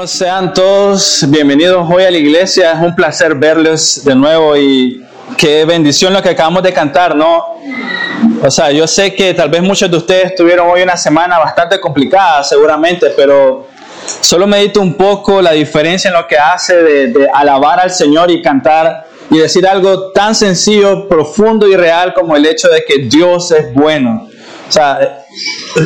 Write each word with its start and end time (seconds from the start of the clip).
Bueno, 0.00 0.08
sean 0.08 0.54
todos 0.54 1.26
bienvenidos 1.28 1.86
hoy 1.90 2.04
a 2.04 2.10
la 2.10 2.16
iglesia. 2.16 2.72
Es 2.72 2.78
un 2.78 2.96
placer 2.96 3.34
verles 3.34 4.02
de 4.02 4.14
nuevo 4.14 4.56
y 4.56 5.04
qué 5.36 5.66
bendición 5.66 6.14
lo 6.14 6.22
que 6.22 6.30
acabamos 6.30 6.62
de 6.62 6.72
cantar, 6.72 7.14
¿no? 7.14 7.44
O 8.42 8.50
sea, 8.50 8.70
yo 8.70 8.86
sé 8.86 9.14
que 9.14 9.34
tal 9.34 9.50
vez 9.50 9.60
muchos 9.60 9.90
de 9.90 9.98
ustedes 9.98 10.34
tuvieron 10.34 10.70
hoy 10.70 10.80
una 10.80 10.96
semana 10.96 11.38
bastante 11.38 11.78
complicada, 11.78 12.42
seguramente, 12.42 13.12
pero 13.14 13.68
solo 14.22 14.46
medito 14.46 14.80
un 14.80 14.94
poco 14.94 15.42
la 15.42 15.52
diferencia 15.52 16.08
en 16.08 16.14
lo 16.14 16.26
que 16.26 16.38
hace 16.38 16.82
de, 16.82 17.08
de 17.08 17.28
alabar 17.34 17.80
al 17.80 17.90
Señor 17.90 18.30
y 18.30 18.40
cantar 18.40 19.06
y 19.28 19.36
decir 19.36 19.66
algo 19.66 20.12
tan 20.12 20.34
sencillo, 20.34 21.08
profundo 21.08 21.68
y 21.68 21.76
real 21.76 22.14
como 22.14 22.36
el 22.36 22.46
hecho 22.46 22.68
de 22.68 22.82
que 22.86 23.00
Dios 23.00 23.50
es 23.50 23.74
bueno. 23.74 24.30
O 24.66 24.72
sea, 24.72 25.24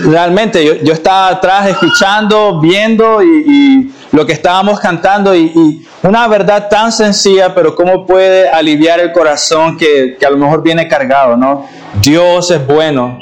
realmente 0.04 0.64
yo, 0.64 0.74
yo 0.74 0.92
estaba 0.92 1.30
atrás 1.30 1.68
escuchando, 1.68 2.60
viendo 2.60 3.20
y, 3.20 3.44
y 3.48 3.94
lo 4.14 4.24
que 4.24 4.32
estábamos 4.32 4.78
cantando 4.78 5.34
y, 5.34 5.52
y, 5.54 5.88
una 6.04 6.28
verdad 6.28 6.68
tan 6.68 6.92
sencilla, 6.92 7.52
pero 7.52 7.74
cómo 7.74 8.06
puede 8.06 8.48
aliviar 8.48 9.00
el 9.00 9.10
corazón 9.10 9.76
que, 9.76 10.16
que 10.18 10.24
a 10.24 10.30
lo 10.30 10.36
mejor 10.36 10.62
viene 10.62 10.86
cargado, 10.86 11.36
¿no? 11.36 11.66
Dios 12.00 12.48
es 12.52 12.64
bueno. 12.64 13.18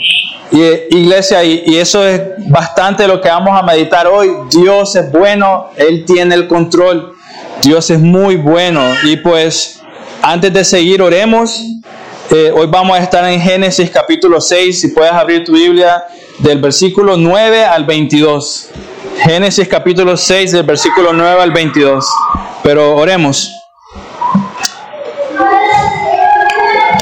Y, 0.51 0.61
iglesia, 0.95 1.43
y, 1.45 1.63
y, 1.65 1.79
eso 1.79 2.07
es 2.07 2.21
bastante 2.51 3.09
lo 3.09 3.23
que 3.23 3.31
vamos 3.31 3.59
a 3.59 3.63
meditar 3.63 4.07
hoy. 4.07 4.33
Dios 4.51 4.95
es 4.95 5.11
bueno, 5.11 5.71
Él 5.77 6.05
tiene 6.05 6.35
el 6.35 6.47
control. 6.47 7.15
Dios 7.63 7.89
es 7.89 7.99
muy 7.99 8.37
bueno. 8.37 8.83
Y 9.05 9.17
pues, 9.17 9.81
antes 10.21 10.53
de 10.53 10.62
seguir, 10.62 11.01
oremos. 11.01 11.62
Eh, 12.31 12.53
hoy 12.55 12.67
vamos 12.67 12.99
a 12.99 13.03
estar 13.03 13.25
en 13.25 13.41
Génesis 13.41 13.91
capítulo 13.91 14.43
6. 14.43 14.79
Si 14.79 14.89
puedes 14.89 15.12
abrir 15.12 15.43
tu 15.43 15.53
Biblia 15.53 16.05
del 16.41 16.61
versículo 16.61 17.17
9 17.17 17.65
al 17.65 17.87
22. 17.87 18.69
Génesis 19.21 19.69
capítulo 19.69 20.17
6 20.17 20.53
del 20.53 20.63
versículo 20.65 21.13
9 21.13 21.43
al 21.43 21.53
22. 21.53 22.05
Pero 22.63 22.97
oremos. 22.97 23.53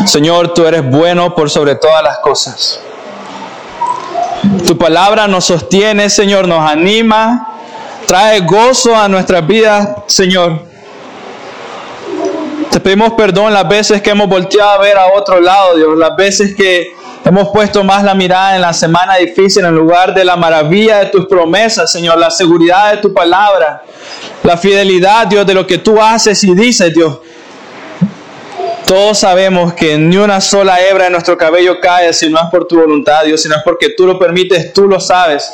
Señor, 0.06 0.54
tú 0.54 0.66
eres 0.66 0.88
bueno 0.88 1.34
por 1.34 1.50
sobre 1.50 1.76
todas 1.76 2.02
las 2.02 2.18
cosas. 2.18 2.80
Tu 4.66 4.76
palabra 4.76 5.28
nos 5.28 5.44
sostiene, 5.44 6.08
Señor, 6.10 6.48
nos 6.48 6.68
anima, 6.68 7.48
trae 8.06 8.40
gozo 8.40 8.96
a 8.96 9.08
nuestras 9.08 9.46
vidas, 9.46 9.88
Señor. 10.06 10.64
Te 12.70 12.80
pedimos 12.80 13.12
perdón 13.12 13.52
las 13.52 13.68
veces 13.68 14.00
que 14.00 14.10
hemos 14.10 14.28
volteado 14.28 14.70
a 14.70 14.78
ver 14.78 14.96
a 14.96 15.12
otro 15.12 15.40
lado, 15.40 15.76
Dios, 15.76 15.96
las 15.96 16.16
veces 16.16 16.54
que 16.54 16.94
hemos 17.24 17.48
puesto 17.48 17.84
más 17.84 18.02
la 18.02 18.14
mirada 18.14 18.56
en 18.56 18.62
la 18.62 18.72
semana 18.72 19.16
difícil 19.16 19.64
en 19.64 19.74
lugar 19.74 20.14
de 20.14 20.24
la 20.24 20.36
maravilla 20.36 20.98
de 20.98 21.06
tus 21.06 21.26
promesas, 21.26 21.90
Señor, 21.92 22.18
la 22.18 22.30
seguridad 22.30 22.92
de 22.92 22.98
tu 22.98 23.12
palabra, 23.12 23.82
la 24.42 24.56
fidelidad, 24.56 25.26
Dios, 25.26 25.46
de 25.46 25.54
lo 25.54 25.66
que 25.66 25.78
tú 25.78 26.00
haces 26.00 26.42
y 26.44 26.54
dices, 26.54 26.94
Dios. 26.94 27.18
Todos 28.86 29.18
sabemos 29.20 29.74
que 29.74 29.96
ni 29.96 30.16
una 30.16 30.40
sola 30.40 30.80
hebra 30.80 31.04
de 31.04 31.10
nuestro 31.10 31.38
cabello 31.38 31.80
cae 31.80 32.12
si 32.12 32.28
no 32.28 32.38
es 32.38 32.46
por 32.50 32.66
tu 32.66 32.80
voluntad, 32.80 33.22
Dios, 33.24 33.40
sino 33.40 33.54
es 33.54 33.62
porque 33.62 33.90
tú 33.90 34.04
lo 34.04 34.18
permites, 34.18 34.72
tú 34.72 34.88
lo 34.88 34.98
sabes. 34.98 35.48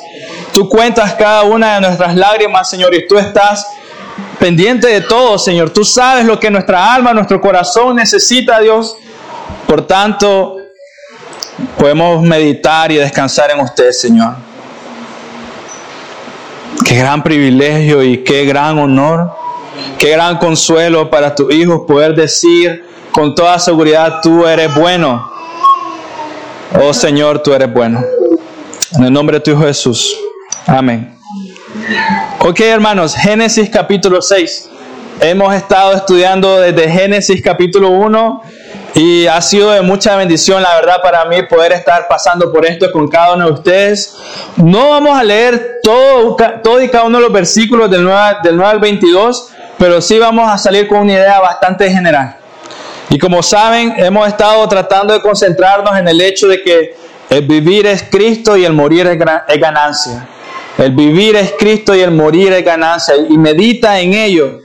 Tú 0.54 0.70
cuentas 0.70 1.12
cada 1.14 1.42
una 1.42 1.74
de 1.74 1.82
nuestras 1.82 2.16
lágrimas, 2.16 2.70
Señor, 2.70 2.94
y 2.94 3.06
tú 3.06 3.18
estás 3.18 3.66
pendiente 4.38 4.86
de 4.86 5.02
todo, 5.02 5.38
Señor. 5.38 5.68
Tú 5.68 5.84
sabes 5.84 6.24
lo 6.24 6.40
que 6.40 6.50
nuestra 6.50 6.94
alma, 6.94 7.12
nuestro 7.12 7.38
corazón 7.38 7.96
necesita, 7.96 8.58
Dios. 8.60 8.96
Por 9.66 9.86
tanto, 9.86 10.56
podemos 11.78 12.22
meditar 12.22 12.90
y 12.92 12.96
descansar 12.96 13.50
en 13.50 13.60
usted, 13.60 13.90
Señor. 13.92 14.34
Qué 16.84 16.96
gran 16.96 17.22
privilegio 17.22 18.02
y 18.02 18.18
qué 18.22 18.44
gran 18.44 18.78
honor, 18.78 19.32
qué 19.98 20.10
gran 20.10 20.38
consuelo 20.38 21.10
para 21.10 21.34
tus 21.34 21.52
hijos 21.52 21.82
poder 21.86 22.14
decir 22.14 22.84
con 23.10 23.34
toda 23.34 23.58
seguridad, 23.58 24.20
tú 24.22 24.46
eres 24.46 24.74
bueno. 24.74 25.30
Oh 26.80 26.92
Señor, 26.92 27.42
tú 27.42 27.54
eres 27.54 27.72
bueno. 27.72 28.04
En 28.92 29.04
el 29.04 29.12
nombre 29.12 29.38
de 29.38 29.40
tu 29.40 29.52
Hijo 29.52 29.62
Jesús. 29.62 30.14
Amén. 30.66 31.16
Ok, 32.40 32.60
hermanos, 32.60 33.14
Génesis 33.14 33.70
capítulo 33.70 34.20
6. 34.20 34.68
Hemos 35.20 35.54
estado 35.54 35.94
estudiando 35.94 36.60
desde 36.60 36.90
Génesis 36.90 37.40
capítulo 37.42 37.88
1 37.88 38.42
y 38.96 39.26
ha 39.26 39.42
sido 39.42 39.72
de 39.72 39.82
mucha 39.82 40.16
bendición, 40.16 40.62
la 40.62 40.74
verdad, 40.74 41.02
para 41.02 41.26
mí 41.26 41.42
poder 41.42 41.72
estar 41.72 42.08
pasando 42.08 42.50
por 42.50 42.64
esto 42.64 42.90
con 42.90 43.06
cada 43.08 43.34
uno 43.34 43.44
de 43.44 43.52
ustedes. 43.52 44.16
No 44.56 44.88
vamos 44.88 45.18
a 45.18 45.22
leer 45.22 45.80
todo, 45.82 46.34
todo 46.64 46.80
y 46.80 46.88
cada 46.88 47.04
uno 47.04 47.18
de 47.18 47.24
los 47.24 47.32
versículos 47.32 47.90
del 47.90 48.04
9, 48.04 48.38
del 48.42 48.56
9 48.56 48.70
al 48.70 48.80
22, 48.80 49.50
pero 49.76 50.00
sí 50.00 50.18
vamos 50.18 50.50
a 50.50 50.56
salir 50.56 50.88
con 50.88 51.00
una 51.00 51.12
idea 51.12 51.38
bastante 51.40 51.90
general. 51.90 52.38
Y 53.10 53.18
como 53.18 53.42
saben, 53.42 53.92
hemos 53.98 54.26
estado 54.28 54.66
tratando 54.66 55.12
de 55.12 55.20
concentrarnos 55.20 55.94
en 55.98 56.08
el 56.08 56.18
hecho 56.18 56.48
de 56.48 56.62
que 56.62 56.96
el 57.28 57.46
vivir 57.46 57.86
es 57.86 58.02
Cristo 58.02 58.56
y 58.56 58.64
el 58.64 58.72
morir 58.72 59.06
es 59.06 59.60
ganancia. 59.60 60.26
El 60.78 60.92
vivir 60.92 61.36
es 61.36 61.52
Cristo 61.58 61.94
y 61.94 62.00
el 62.00 62.12
morir 62.12 62.50
es 62.54 62.64
ganancia. 62.64 63.14
Y 63.28 63.36
medita 63.36 64.00
en 64.00 64.14
ello. 64.14 64.60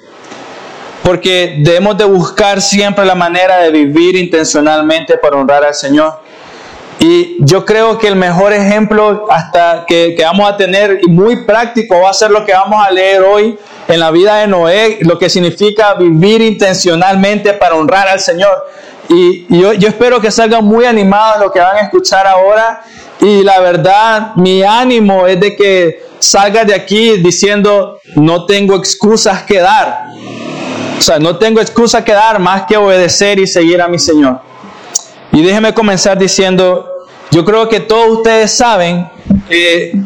Porque 1.03 1.57
debemos 1.59 1.97
de 1.97 2.05
buscar 2.05 2.61
siempre 2.61 3.05
la 3.05 3.15
manera 3.15 3.57
de 3.57 3.71
vivir 3.71 4.15
intencionalmente 4.15 5.17
para 5.17 5.37
honrar 5.37 5.63
al 5.63 5.73
Señor. 5.73 6.19
Y 6.99 7.37
yo 7.39 7.65
creo 7.65 7.97
que 7.97 8.07
el 8.07 8.15
mejor 8.15 8.53
ejemplo 8.53 9.25
hasta 9.31 9.85
que, 9.87 10.13
que 10.15 10.23
vamos 10.23 10.47
a 10.47 10.55
tener 10.55 10.99
y 11.01 11.07
muy 11.07 11.45
práctico 11.45 11.99
va 12.01 12.11
a 12.11 12.13
ser 12.13 12.29
lo 12.29 12.45
que 12.45 12.53
vamos 12.53 12.85
a 12.85 12.91
leer 12.91 13.23
hoy 13.23 13.57
en 13.87 13.99
la 13.99 14.11
vida 14.11 14.37
de 14.37 14.47
Noé, 14.47 14.99
lo 15.01 15.17
que 15.17 15.27
significa 15.27 15.95
vivir 15.95 16.41
intencionalmente 16.41 17.53
para 17.53 17.73
honrar 17.73 18.07
al 18.07 18.19
Señor. 18.19 18.67
Y, 19.09 19.47
y 19.49 19.61
yo, 19.61 19.73
yo, 19.73 19.89
espero 19.89 20.21
que 20.21 20.29
salgan 20.29 20.63
muy 20.63 20.85
animados 20.85 21.41
lo 21.41 21.51
que 21.51 21.59
van 21.59 21.77
a 21.77 21.81
escuchar 21.81 22.27
ahora. 22.27 22.83
Y 23.19 23.43
la 23.43 23.59
verdad, 23.59 24.35
mi 24.35 24.61
ánimo 24.61 25.25
es 25.25 25.39
de 25.39 25.55
que 25.55 26.03
salgas 26.19 26.67
de 26.67 26.75
aquí 26.75 27.17
diciendo, 27.17 27.99
no 28.15 28.45
tengo 28.45 28.75
excusas 28.75 29.41
que 29.41 29.59
dar. 29.59 30.10
O 31.01 31.03
sea, 31.03 31.17
no 31.17 31.35
tengo 31.37 31.59
excusa 31.59 32.05
que 32.05 32.13
dar 32.13 32.37
más 32.37 32.67
que 32.67 32.77
obedecer 32.77 33.39
y 33.39 33.47
seguir 33.47 33.81
a 33.81 33.87
mi 33.87 33.97
Señor. 33.97 34.39
Y 35.31 35.41
déjeme 35.41 35.73
comenzar 35.73 36.15
diciendo, 36.15 36.87
yo 37.31 37.43
creo 37.43 37.67
que 37.67 37.79
todos 37.79 38.17
ustedes 38.17 38.55
saben 38.55 39.09
que 39.49 39.99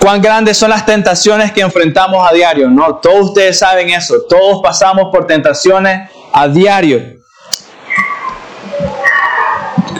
cuán 0.00 0.20
grandes 0.20 0.56
son 0.56 0.70
las 0.70 0.84
tentaciones 0.84 1.52
que 1.52 1.60
enfrentamos 1.60 2.28
a 2.28 2.34
diario, 2.34 2.68
¿no? 2.68 2.96
Todos 2.96 3.26
ustedes 3.26 3.60
saben 3.60 3.90
eso, 3.90 4.22
todos 4.28 4.60
pasamos 4.60 5.12
por 5.12 5.28
tentaciones 5.28 6.10
a 6.32 6.48
diario. 6.48 7.20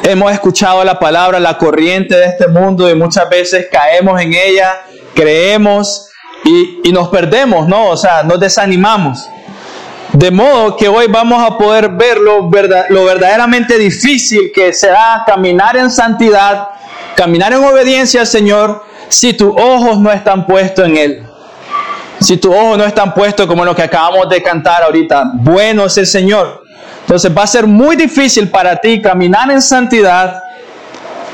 Hemos 0.03 0.33
escuchado 0.33 0.83
la 0.83 0.99
palabra, 0.99 1.39
la 1.39 1.57
corriente 1.57 2.17
de 2.17 2.25
este 2.25 2.49
mundo 2.49 2.91
y 2.91 2.97
muchas 2.97 3.31
veces 3.31 3.69
caemos 3.71 4.21
en 4.21 4.35
ella, 4.35 4.83
creemos 5.15 6.09
y, 6.45 6.81
y 6.83 6.91
nos 6.91 7.11
perdemos, 7.11 7.69
¿no? 7.69 7.91
O 7.91 7.97
sea, 7.97 8.25
nos 8.25 8.41
desanimamos. 8.41 9.29
De 10.13 10.31
modo 10.31 10.77
que 10.77 10.89
hoy 10.89 11.07
vamos 11.09 11.43
a 11.43 11.57
poder 11.57 11.89
ver 11.91 12.19
lo, 12.19 12.49
verdad, 12.51 12.87
lo 12.89 13.05
verdaderamente 13.05 13.79
difícil 13.79 14.51
que 14.53 14.73
será 14.73 15.23
caminar 15.25 15.77
en 15.77 15.91
santidad, 15.91 16.69
caminar 17.15 17.53
en 17.53 17.63
obediencia 17.65 18.23
al 18.23 18.27
Señor, 18.27 18.85
si 19.09 19.35
tus 19.35 19.55
ojos 19.57 19.99
no 19.99 20.11
están 20.11 20.47
puestos 20.47 20.87
en 20.87 20.97
Él. 20.97 21.27
Si 22.21 22.37
tus 22.37 22.55
ojos 22.55 22.77
no 22.77 22.85
están 22.85 23.15
puestos 23.15 23.47
como 23.47 23.65
lo 23.65 23.75
que 23.75 23.83
acabamos 23.83 24.29
de 24.29 24.43
cantar 24.43 24.83
ahorita, 24.83 25.31
bueno 25.35 25.87
es 25.87 25.97
el 25.97 26.07
Señor. 26.07 26.65
Entonces 27.03 27.33
va 27.37 27.45
a 27.45 27.47
ser 27.47 27.67
muy 27.67 27.97
difícil 27.97 28.49
para 28.49 28.77
ti 28.77 29.01
caminar 29.01 29.51
en 29.51 29.63
santidad, 29.63 30.43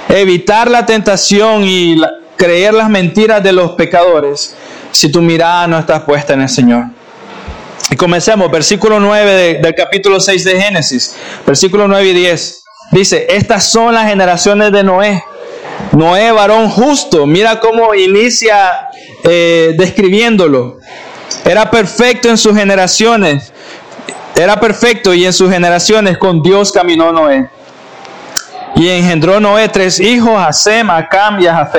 evitar 0.09 0.71
la 0.71 0.87
tentación 0.87 1.65
y 1.65 2.01
creer 2.37 2.75
las 2.75 2.89
mentiras 2.89 3.43
de 3.43 3.53
los 3.53 3.73
pecadores 3.73 4.55
si 4.91 5.11
tu 5.11 5.23
mirada 5.23 5.67
no 5.67 5.79
está 5.79 6.05
puesta 6.05 6.35
en 6.35 6.43
el 6.43 6.49
Señor. 6.49 6.85
Y 7.91 7.97
comencemos, 7.97 8.51
versículo 8.51 8.99
9 8.99 9.33
de, 9.33 9.55
del 9.55 9.75
capítulo 9.75 10.21
6 10.21 10.45
de 10.45 10.61
Génesis, 10.61 11.17
versículo 11.47 11.87
9 11.87 12.09
y 12.09 12.13
10. 12.15 12.65
Dice, 12.91 13.27
estas 13.31 13.65
son 13.71 13.95
las 13.95 14.09
generaciones 14.09 14.73
de 14.73 14.83
Noé. 14.83 15.25
Noé, 15.93 16.33
varón 16.33 16.69
justo, 16.69 17.27
mira 17.27 17.61
cómo 17.61 17.95
inicia 17.95 18.89
eh, 19.23 19.75
describiéndolo. 19.77 20.79
Era 21.45 21.71
perfecto 21.71 22.29
en 22.29 22.39
sus 22.39 22.57
generaciones. 22.57 23.53
Era 24.35 24.59
perfecto 24.61 25.15
y 25.15 25.25
en 25.25 25.33
sus 25.33 25.51
generaciones 25.51 26.19
con 26.19 26.43
Dios 26.43 26.73
caminó 26.73 27.13
Noé. 27.13 27.49
Y 28.75 28.89
engendró 28.89 29.41
Noé 29.41 29.69
tres 29.69 30.01
hijos, 30.01 30.35
a 30.37 30.53
Sem, 30.53 30.89
Cam 31.11 31.41
y 31.41 31.47
a. 31.47 31.71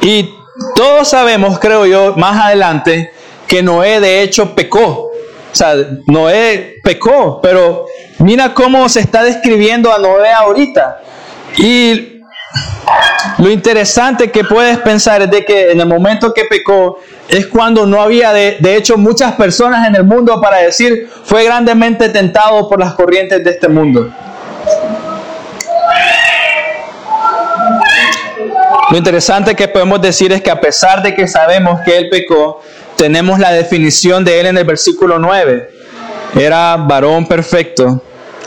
Y 0.00 0.34
todos 0.74 1.08
sabemos, 1.08 1.58
creo 1.58 1.86
yo, 1.86 2.14
más 2.16 2.44
adelante, 2.44 3.12
que 3.46 3.62
Noé 3.62 4.00
de 4.00 4.22
hecho 4.22 4.54
pecó. 4.54 5.10
O 5.52 5.56
sea, 5.56 5.74
Noé 6.06 6.76
pecó, 6.82 7.40
pero 7.40 7.86
mira 8.18 8.54
cómo 8.54 8.88
se 8.88 9.00
está 9.00 9.22
describiendo 9.22 9.92
a 9.92 9.98
Noé 9.98 10.32
ahorita. 10.32 11.00
Y 11.56 12.20
lo 13.38 13.50
interesante 13.50 14.30
que 14.30 14.44
puedes 14.44 14.78
pensar 14.78 15.22
es 15.22 15.30
de 15.30 15.44
que 15.44 15.70
en 15.72 15.80
el 15.80 15.86
momento 15.86 16.32
que 16.32 16.44
pecó 16.44 16.98
es 17.28 17.46
cuando 17.46 17.86
no 17.86 18.00
había 18.02 18.32
de, 18.32 18.58
de 18.60 18.76
hecho 18.76 18.96
muchas 18.96 19.32
personas 19.34 19.86
en 19.88 19.96
el 19.96 20.04
mundo 20.04 20.40
para 20.40 20.58
decir 20.58 21.08
fue 21.24 21.44
grandemente 21.44 22.08
tentado 22.08 22.68
por 22.68 22.78
las 22.78 22.94
corrientes 22.94 23.42
de 23.42 23.50
este 23.50 23.68
mundo. 23.68 24.12
Lo 28.90 28.98
interesante 28.98 29.54
que 29.54 29.66
podemos 29.66 30.00
decir 30.00 30.32
es 30.32 30.42
que 30.42 30.50
a 30.50 30.60
pesar 30.60 31.02
de 31.02 31.14
que 31.14 31.26
sabemos 31.26 31.80
que 31.84 31.96
él 31.96 32.08
pecó, 32.10 32.60
tenemos 32.96 33.38
la 33.38 33.52
definición 33.52 34.24
de 34.24 34.40
él 34.40 34.46
en 34.46 34.58
el 34.58 34.64
versículo 34.64 35.18
9. 35.18 35.70
Era 36.36 36.76
varón 36.76 37.26
perfecto, 37.26 38.02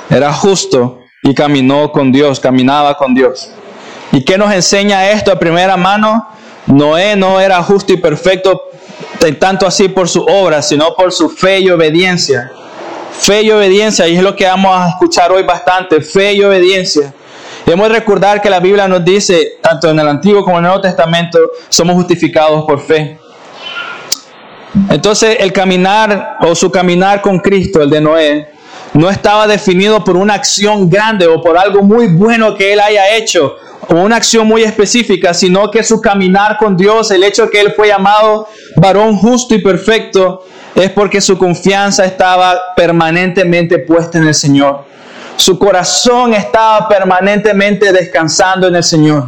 era 0.10 0.34
justo 0.34 1.00
y 1.24 1.34
caminó 1.34 1.92
con 1.92 2.12
Dios, 2.12 2.40
caminaba 2.40 2.96
con 2.96 3.14
Dios. 3.14 3.50
¿Y 4.12 4.24
qué 4.24 4.38
nos 4.38 4.54
enseña 4.54 5.10
esto 5.12 5.32
a 5.32 5.40
primera 5.40 5.78
mano? 5.78 6.28
Noé 6.66 7.16
no 7.16 7.40
era 7.40 7.62
justo 7.64 7.94
y 7.94 7.98
perfecto 7.98 8.70
tanto 9.40 9.66
así 9.66 9.90
por 9.90 10.08
su 10.08 10.24
obra, 10.24 10.62
sino 10.62 10.96
por 10.96 11.12
su 11.12 11.30
fe 11.30 11.60
y 11.60 11.70
obediencia. 11.70 12.52
Fe 13.12 13.42
y 13.42 13.52
obediencia, 13.52 14.08
y 14.08 14.16
es 14.16 14.24
lo 14.24 14.36
que 14.36 14.46
vamos 14.46 14.72
a 14.76 14.90
escuchar 14.90 15.32
hoy 15.32 15.44
bastante, 15.44 16.02
fe 16.02 16.34
y 16.34 16.44
obediencia. 16.44 17.14
Debemos 17.66 17.90
recordar 17.90 18.42
que 18.42 18.50
la 18.50 18.60
Biblia 18.60 18.88
nos 18.88 19.04
dice, 19.04 19.58
tanto 19.62 19.90
en 19.90 20.00
el 20.00 20.08
Antiguo 20.08 20.44
como 20.44 20.58
en 20.58 20.66
el 20.66 20.70
Nuevo 20.70 20.82
Testamento, 20.82 21.40
somos 21.68 21.96
justificados 21.96 22.64
por 22.66 22.80
fe. 22.80 23.20
Entonces 24.90 25.38
el 25.40 25.54
caminar 25.54 26.38
o 26.42 26.56
su 26.56 26.72
caminar 26.72 27.22
con 27.22 27.40
Cristo, 27.40 27.82
el 27.82 27.90
de 27.90 28.02
Noé, 28.02 28.50
no 28.94 29.10
estaba 29.10 29.48
definido 29.48 30.04
por 30.04 30.18
una 30.18 30.34
acción 30.34 30.90
grande 30.90 31.28
o 31.28 31.42
por 31.42 31.58
algo 31.58 31.84
muy 31.84 32.08
bueno 32.08 32.56
que 32.56 32.74
él 32.74 32.80
haya 32.80 33.16
hecho 33.16 33.58
o 33.90 33.96
una 33.96 34.18
acción 34.18 34.48
muy 34.48 34.64
específica, 34.64 35.34
sino 35.34 35.72
que 35.72 35.84
su 35.84 36.02
caminar 36.02 36.58
con 36.58 36.76
Dios, 36.76 37.12
el 37.12 37.24
hecho 37.24 37.50
que 37.50 37.62
él 37.62 37.74
fue 37.76 37.88
llamado 37.88 38.48
varón 38.76 39.16
justo 39.18 39.56
y 39.56 39.60
perfecto, 39.60 40.44
es 40.76 40.92
porque 40.92 41.22
su 41.22 41.38
confianza 41.38 42.06
estaba 42.06 42.60
permanentemente 42.76 43.80
puesta 43.80 44.18
en 44.18 44.28
el 44.28 44.36
Señor. 44.36 44.86
Su 45.38 45.58
corazón 45.58 46.34
estaba 46.34 46.88
permanentemente 46.88 47.94
descansando 47.94 48.68
en 48.68 48.76
el 48.76 48.84
Señor, 48.84 49.28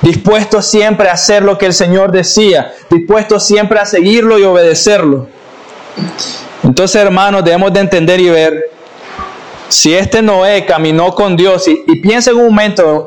dispuesto 0.00 0.62
siempre 0.62 1.08
a 1.08 1.12
hacer 1.12 1.42
lo 1.42 1.58
que 1.58 1.66
el 1.66 1.72
Señor 1.72 2.12
decía, 2.12 2.72
dispuesto 2.90 3.40
siempre 3.40 3.78
a 3.78 3.86
seguirlo 3.86 4.38
y 4.38 4.44
obedecerlo. 4.44 5.28
Entonces, 6.62 7.02
hermanos, 7.02 7.44
debemos 7.44 7.72
de 7.72 7.80
entender 7.80 8.20
y 8.20 8.30
ver 8.30 8.72
si 9.68 9.94
este 9.94 10.20
Noé 10.20 10.66
caminó 10.66 11.14
con 11.14 11.36
Dios, 11.36 11.66
y, 11.66 11.82
y 11.86 11.96
piensa 12.00 12.30
en 12.30 12.36
un 12.36 12.46
momento 12.46 13.06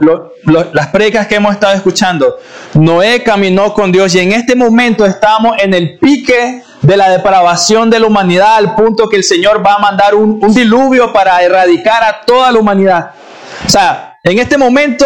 las 0.73 0.87
precas 0.87 1.27
que 1.27 1.35
hemos 1.35 1.53
estado 1.53 1.73
escuchando, 1.73 2.37
Noé 2.73 3.23
caminó 3.23 3.73
con 3.73 3.91
Dios 3.91 4.13
y 4.15 4.19
en 4.19 4.31
este 4.31 4.55
momento 4.55 5.05
estamos 5.05 5.55
en 5.59 5.73
el 5.73 5.97
pique 5.99 6.63
de 6.81 6.97
la 6.97 7.09
depravación 7.09 7.89
de 7.89 7.99
la 7.99 8.07
humanidad 8.07 8.55
al 8.55 8.75
punto 8.75 9.09
que 9.09 9.15
el 9.15 9.23
Señor 9.23 9.65
va 9.65 9.75
a 9.75 9.79
mandar 9.79 10.15
un, 10.15 10.39
diluvio 10.53 11.11
para 11.11 11.41
erradicar 11.41 12.03
a 12.03 12.21
toda 12.25 12.51
la 12.51 12.59
humanidad. 12.59 13.11
O 13.65 13.69
sea, 13.69 14.14
en 14.25 14.39
este 14.39 14.57
momento 14.57 15.05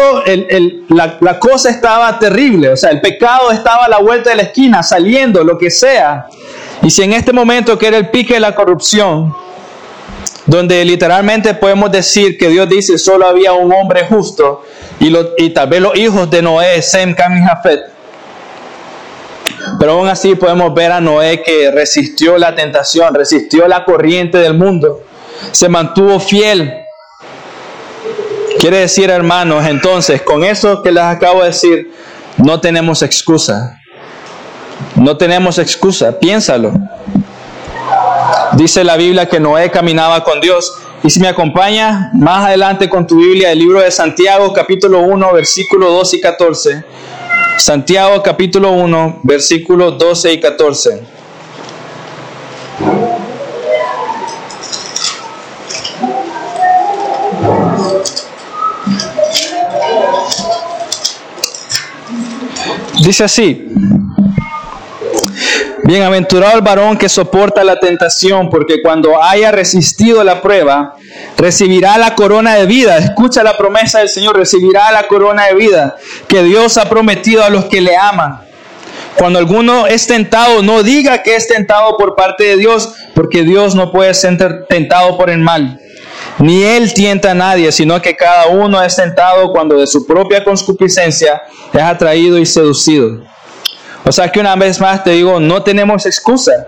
la, 0.88 1.38
cosa 1.38 1.68
estaba 1.68 2.18
terrible, 2.18 2.70
o 2.70 2.76
sea, 2.76 2.88
el 2.88 3.02
pecado 3.02 3.50
estaba 3.50 3.84
a 3.84 3.88
la 3.88 3.98
vuelta 3.98 4.30
de 4.30 4.36
la 4.36 4.42
esquina, 4.44 4.82
saliendo, 4.82 5.44
lo 5.44 5.58
que 5.58 5.70
sea. 5.70 6.26
Y 6.80 6.88
si 6.88 7.02
en 7.02 7.12
este 7.12 7.30
momento 7.30 7.78
que 7.78 7.88
era 7.88 7.98
el 7.98 8.08
pique 8.08 8.32
de 8.32 8.40
la 8.40 8.54
corrupción, 8.54 9.36
donde 10.46 10.82
literalmente 10.86 11.52
podemos 11.52 11.92
decir 11.92 12.38
que 12.38 12.48
Dios 12.48 12.66
dice 12.70 12.96
solo 12.96 13.26
había 13.26 13.52
un 13.52 13.70
hombre 13.74 14.06
justo 14.06 14.62
y, 14.98 15.14
y 15.36 15.50
tal 15.50 15.68
vez 15.68 15.82
los 15.82 15.94
hijos 15.96 16.30
de 16.30 16.40
Noé, 16.40 16.80
Sem, 16.80 17.14
Cam 17.14 17.36
y 17.36 17.42
Jafet, 17.42 17.80
pero 19.78 19.92
aún 19.92 20.08
así 20.08 20.34
podemos 20.34 20.72
ver 20.72 20.92
a 20.92 21.00
Noé 21.02 21.42
que 21.42 21.70
resistió 21.70 22.38
la 22.38 22.54
tentación, 22.54 23.14
resistió 23.14 23.68
la 23.68 23.84
corriente 23.84 24.38
del 24.38 24.54
mundo, 24.54 25.02
se 25.52 25.68
mantuvo 25.68 26.18
fiel. 26.20 26.86
Quiere 28.60 28.80
decir, 28.80 29.08
hermanos, 29.08 29.64
entonces, 29.66 30.20
con 30.20 30.44
eso 30.44 30.82
que 30.82 30.92
les 30.92 31.02
acabo 31.02 31.40
de 31.40 31.46
decir, 31.46 31.90
no 32.36 32.60
tenemos 32.60 33.02
excusa. 33.02 33.80
No 34.96 35.16
tenemos 35.16 35.58
excusa, 35.58 36.18
piénsalo. 36.18 36.74
Dice 38.52 38.84
la 38.84 38.98
Biblia 38.98 39.26
que 39.30 39.40
Noé 39.40 39.70
caminaba 39.70 40.22
con 40.24 40.42
Dios. 40.42 40.74
Y 41.02 41.08
si 41.08 41.20
me 41.20 41.28
acompaña 41.28 42.10
más 42.12 42.48
adelante 42.48 42.90
con 42.90 43.06
tu 43.06 43.16
Biblia, 43.16 43.50
el 43.50 43.60
libro 43.60 43.80
de 43.80 43.90
Santiago, 43.90 44.52
capítulo 44.52 45.00
1, 45.00 45.32
versículo 45.32 45.90
2 45.92 46.14
y 46.14 46.20
14. 46.20 46.84
Santiago 47.56 48.22
capítulo 48.22 48.72
1, 48.72 49.20
versículos 49.22 49.96
12 49.96 50.34
y 50.34 50.40
14. 50.40 51.02
Dice 63.02 63.24
así, 63.24 63.66
Bienaventurado 65.90 66.56
el 66.56 66.62
varón 66.62 66.96
que 66.96 67.08
soporta 67.08 67.64
la 67.64 67.80
tentación, 67.80 68.48
porque 68.48 68.82
cuando 68.82 69.20
haya 69.20 69.50
resistido 69.50 70.22
la 70.22 70.40
prueba, 70.40 70.94
recibirá 71.36 71.98
la 71.98 72.14
corona 72.14 72.54
de 72.54 72.66
vida. 72.66 72.98
Escucha 72.98 73.42
la 73.42 73.56
promesa 73.56 73.98
del 73.98 74.08
Señor, 74.08 74.36
recibirá 74.36 74.92
la 74.92 75.08
corona 75.08 75.46
de 75.46 75.54
vida 75.54 75.96
que 76.28 76.42
Dios 76.42 76.76
ha 76.76 76.88
prometido 76.88 77.42
a 77.42 77.50
los 77.50 77.64
que 77.64 77.80
le 77.80 77.96
aman. 77.96 78.40
Cuando 79.16 79.38
alguno 79.38 79.86
es 79.86 80.06
tentado, 80.06 80.62
no 80.62 80.82
diga 80.82 81.22
que 81.22 81.34
es 81.34 81.48
tentado 81.48 81.96
por 81.96 82.14
parte 82.14 82.44
de 82.44 82.56
Dios, 82.56 82.92
porque 83.14 83.42
Dios 83.42 83.74
no 83.74 83.90
puede 83.90 84.14
ser 84.14 84.66
tentado 84.68 85.16
por 85.16 85.28
el 85.30 85.38
mal. 85.38 85.80
Ni 86.40 86.62
Él 86.62 86.92
tienta 86.94 87.32
a 87.32 87.34
nadie, 87.34 87.70
sino 87.70 88.00
que 88.00 88.16
cada 88.16 88.46
uno 88.46 88.82
es 88.82 88.96
tentado 88.96 89.52
cuando 89.52 89.76
de 89.76 89.86
su 89.86 90.06
propia 90.06 90.42
concupiscencia 90.42 91.42
es 91.72 91.82
atraído 91.82 92.38
y 92.38 92.46
seducido. 92.46 93.20
O 94.04 94.10
sea 94.10 94.32
que 94.32 94.40
una 94.40 94.56
vez 94.56 94.80
más 94.80 95.04
te 95.04 95.10
digo, 95.10 95.38
no 95.38 95.62
tenemos 95.62 96.06
excusa. 96.06 96.66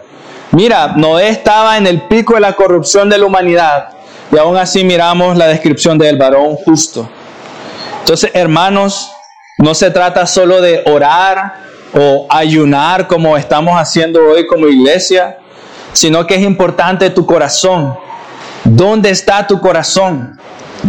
Mira, 0.51 0.89
Noé 0.97 1.31
estaba 1.31 1.79
en 1.79 1.87
el 1.87 2.03
pico 2.03 2.35
de 2.35 2.41
la 2.41 2.53
corrupción 2.53 3.09
de 3.09 3.17
la 3.17 3.25
humanidad 3.25 3.89
y 4.31 4.37
aún 4.37 4.59
así 4.59 4.85
miramos 4.85 5.39
la 5.39 5.47
descripción 5.47 5.97
del 5.97 6.19
varón 6.19 6.57
justo. 6.57 7.09
Entonces, 8.01 8.31
hermanos, 8.35 9.11
no 9.57 9.75
se 9.75 9.91
trata 9.91 10.27
solo 10.27 10.61
de 10.61 10.83
orar 10.85 11.55
o 11.95 12.27
ayunar 12.29 13.07
como 13.07 13.39
estamos 13.39 13.75
haciendo 13.81 14.21
hoy 14.21 14.47
como 14.47 14.69
iglesia, 14.69 15.39
sino 15.95 16.27
que 16.27 16.35
es 16.35 16.43
importante 16.43 17.09
tu 17.09 17.25
corazón. 17.25 17.97
¿Dónde 18.65 19.11
está 19.11 19.47
tu 19.47 19.61
corazón? 19.61 20.39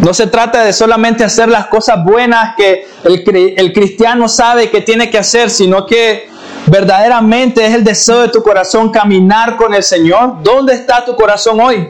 No 0.02 0.14
se 0.14 0.28
trata 0.28 0.64
de 0.64 0.74
solamente 0.74 1.24
hacer 1.24 1.50
las 1.50 1.68
cosas 1.68 2.04
buenas 2.04 2.56
que 2.56 2.88
el, 3.04 3.56
el 3.58 3.74
cristiano 3.74 4.28
sabe 4.28 4.70
que 4.70 4.82
tiene 4.82 5.10
que 5.10 5.20
hacer, 5.20 5.50
sino 5.50 5.86
que 5.86 6.28
verdaderamente 6.66 7.66
es 7.66 7.74
el 7.74 7.84
deseo 7.84 8.22
de 8.22 8.30
tu 8.30 8.42
corazón 8.42 8.92
caminar 8.92 9.58
con 9.58 9.74
el 9.74 9.84
Señor, 9.84 10.42
¿dónde 10.42 10.74
está 10.74 11.04
tu 11.06 11.16
corazón 11.16 11.60
hoy? 11.60 11.90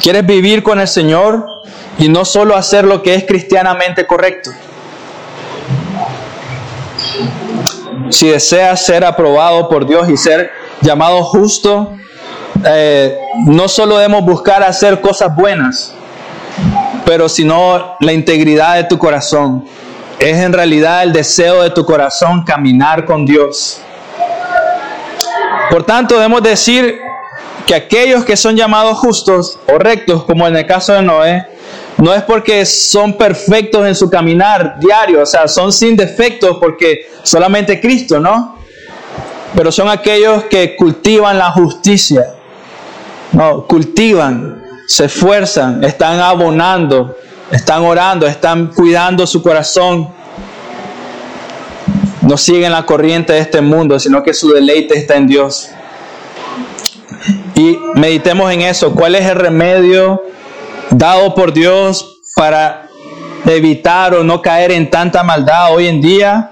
¿Quieres 0.00 0.26
vivir 0.26 0.62
con 0.62 0.80
el 0.80 0.88
Señor 0.88 1.46
y 1.98 2.08
no 2.08 2.24
solo 2.24 2.56
hacer 2.56 2.84
lo 2.84 3.02
que 3.02 3.14
es 3.14 3.24
cristianamente 3.24 4.06
correcto? 4.06 4.50
Si 8.08 8.28
deseas 8.28 8.84
ser 8.84 9.04
aprobado 9.04 9.68
por 9.68 9.86
Dios 9.86 10.08
y 10.08 10.16
ser 10.16 10.50
llamado 10.80 11.22
justo, 11.22 11.92
eh, 12.64 13.18
no 13.46 13.68
solo 13.68 13.96
debemos 13.96 14.24
buscar 14.24 14.62
hacer 14.62 15.00
cosas 15.00 15.34
buenas, 15.34 15.94
pero 17.04 17.28
sino 17.28 17.96
la 18.00 18.12
integridad 18.12 18.76
de 18.76 18.84
tu 18.84 18.98
corazón. 18.98 19.64
Es 20.18 20.38
en 20.38 20.52
realidad 20.52 21.02
el 21.02 21.12
deseo 21.12 21.62
de 21.62 21.70
tu 21.70 21.84
corazón 21.84 22.44
caminar 22.44 23.04
con 23.06 23.24
Dios. 23.24 23.80
Por 25.70 25.84
tanto, 25.84 26.14
debemos 26.16 26.42
decir 26.42 27.00
que 27.66 27.74
aquellos 27.74 28.24
que 28.24 28.36
son 28.36 28.56
llamados 28.56 28.98
justos 28.98 29.58
o 29.68 29.78
rectos, 29.78 30.24
como 30.24 30.46
en 30.46 30.56
el 30.56 30.66
caso 30.66 30.92
de 30.92 31.02
Noé, 31.02 31.46
no 31.96 32.12
es 32.12 32.22
porque 32.22 32.64
son 32.66 33.16
perfectos 33.16 33.86
en 33.86 33.94
su 33.94 34.10
caminar 34.10 34.78
diario, 34.80 35.22
o 35.22 35.26
sea, 35.26 35.46
son 35.46 35.72
sin 35.72 35.96
defectos 35.96 36.56
porque 36.58 37.06
solamente 37.22 37.80
Cristo, 37.80 38.18
¿no? 38.18 38.56
Pero 39.54 39.70
son 39.70 39.88
aquellos 39.88 40.44
que 40.44 40.76
cultivan 40.76 41.38
la 41.38 41.50
justicia, 41.52 42.34
no, 43.32 43.66
cultivan, 43.66 44.62
se 44.86 45.06
esfuerzan, 45.06 45.84
están 45.84 46.20
abonando, 46.20 47.16
están 47.50 47.82
orando, 47.82 48.26
están 48.26 48.68
cuidando 48.68 49.26
su 49.26 49.42
corazón, 49.42 50.08
no 52.22 52.36
siguen 52.36 52.72
la 52.72 52.84
corriente 52.84 53.32
de 53.32 53.40
este 53.40 53.60
mundo, 53.60 53.98
sino 53.98 54.22
que 54.22 54.34
su 54.34 54.52
deleite 54.52 54.98
está 54.98 55.16
en 55.16 55.26
Dios. 55.26 55.68
Y 57.54 57.78
meditemos 57.94 58.50
en 58.52 58.62
eso. 58.62 58.92
¿Cuál 58.94 59.14
es 59.14 59.26
el 59.26 59.36
remedio 59.36 60.22
dado 60.90 61.34
por 61.34 61.52
Dios 61.52 62.20
para 62.36 62.88
evitar 63.46 64.14
o 64.14 64.24
no 64.24 64.42
caer 64.42 64.72
en 64.72 64.90
tanta 64.90 65.22
maldad 65.22 65.72
hoy 65.72 65.86
en 65.86 66.00
día, 66.00 66.50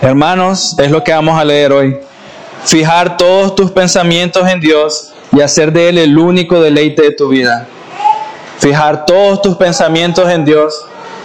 hermanos, 0.00 0.76
es 0.78 0.90
lo 0.90 1.02
que 1.02 1.12
vamos 1.12 1.38
a 1.38 1.44
leer 1.44 1.72
hoy. 1.72 1.98
Fijar 2.64 3.16
todos 3.16 3.54
tus 3.54 3.70
pensamientos 3.70 4.46
en 4.48 4.60
Dios 4.60 5.12
y 5.32 5.40
hacer 5.40 5.72
de 5.72 5.88
Él 5.88 5.98
el 5.98 6.18
único 6.18 6.60
deleite 6.60 7.02
de 7.02 7.10
tu 7.12 7.28
vida. 7.28 7.66
Fijar 8.58 9.06
todos 9.06 9.42
tus 9.42 9.56
pensamientos 9.56 10.28
en 10.30 10.44
Dios 10.44 10.84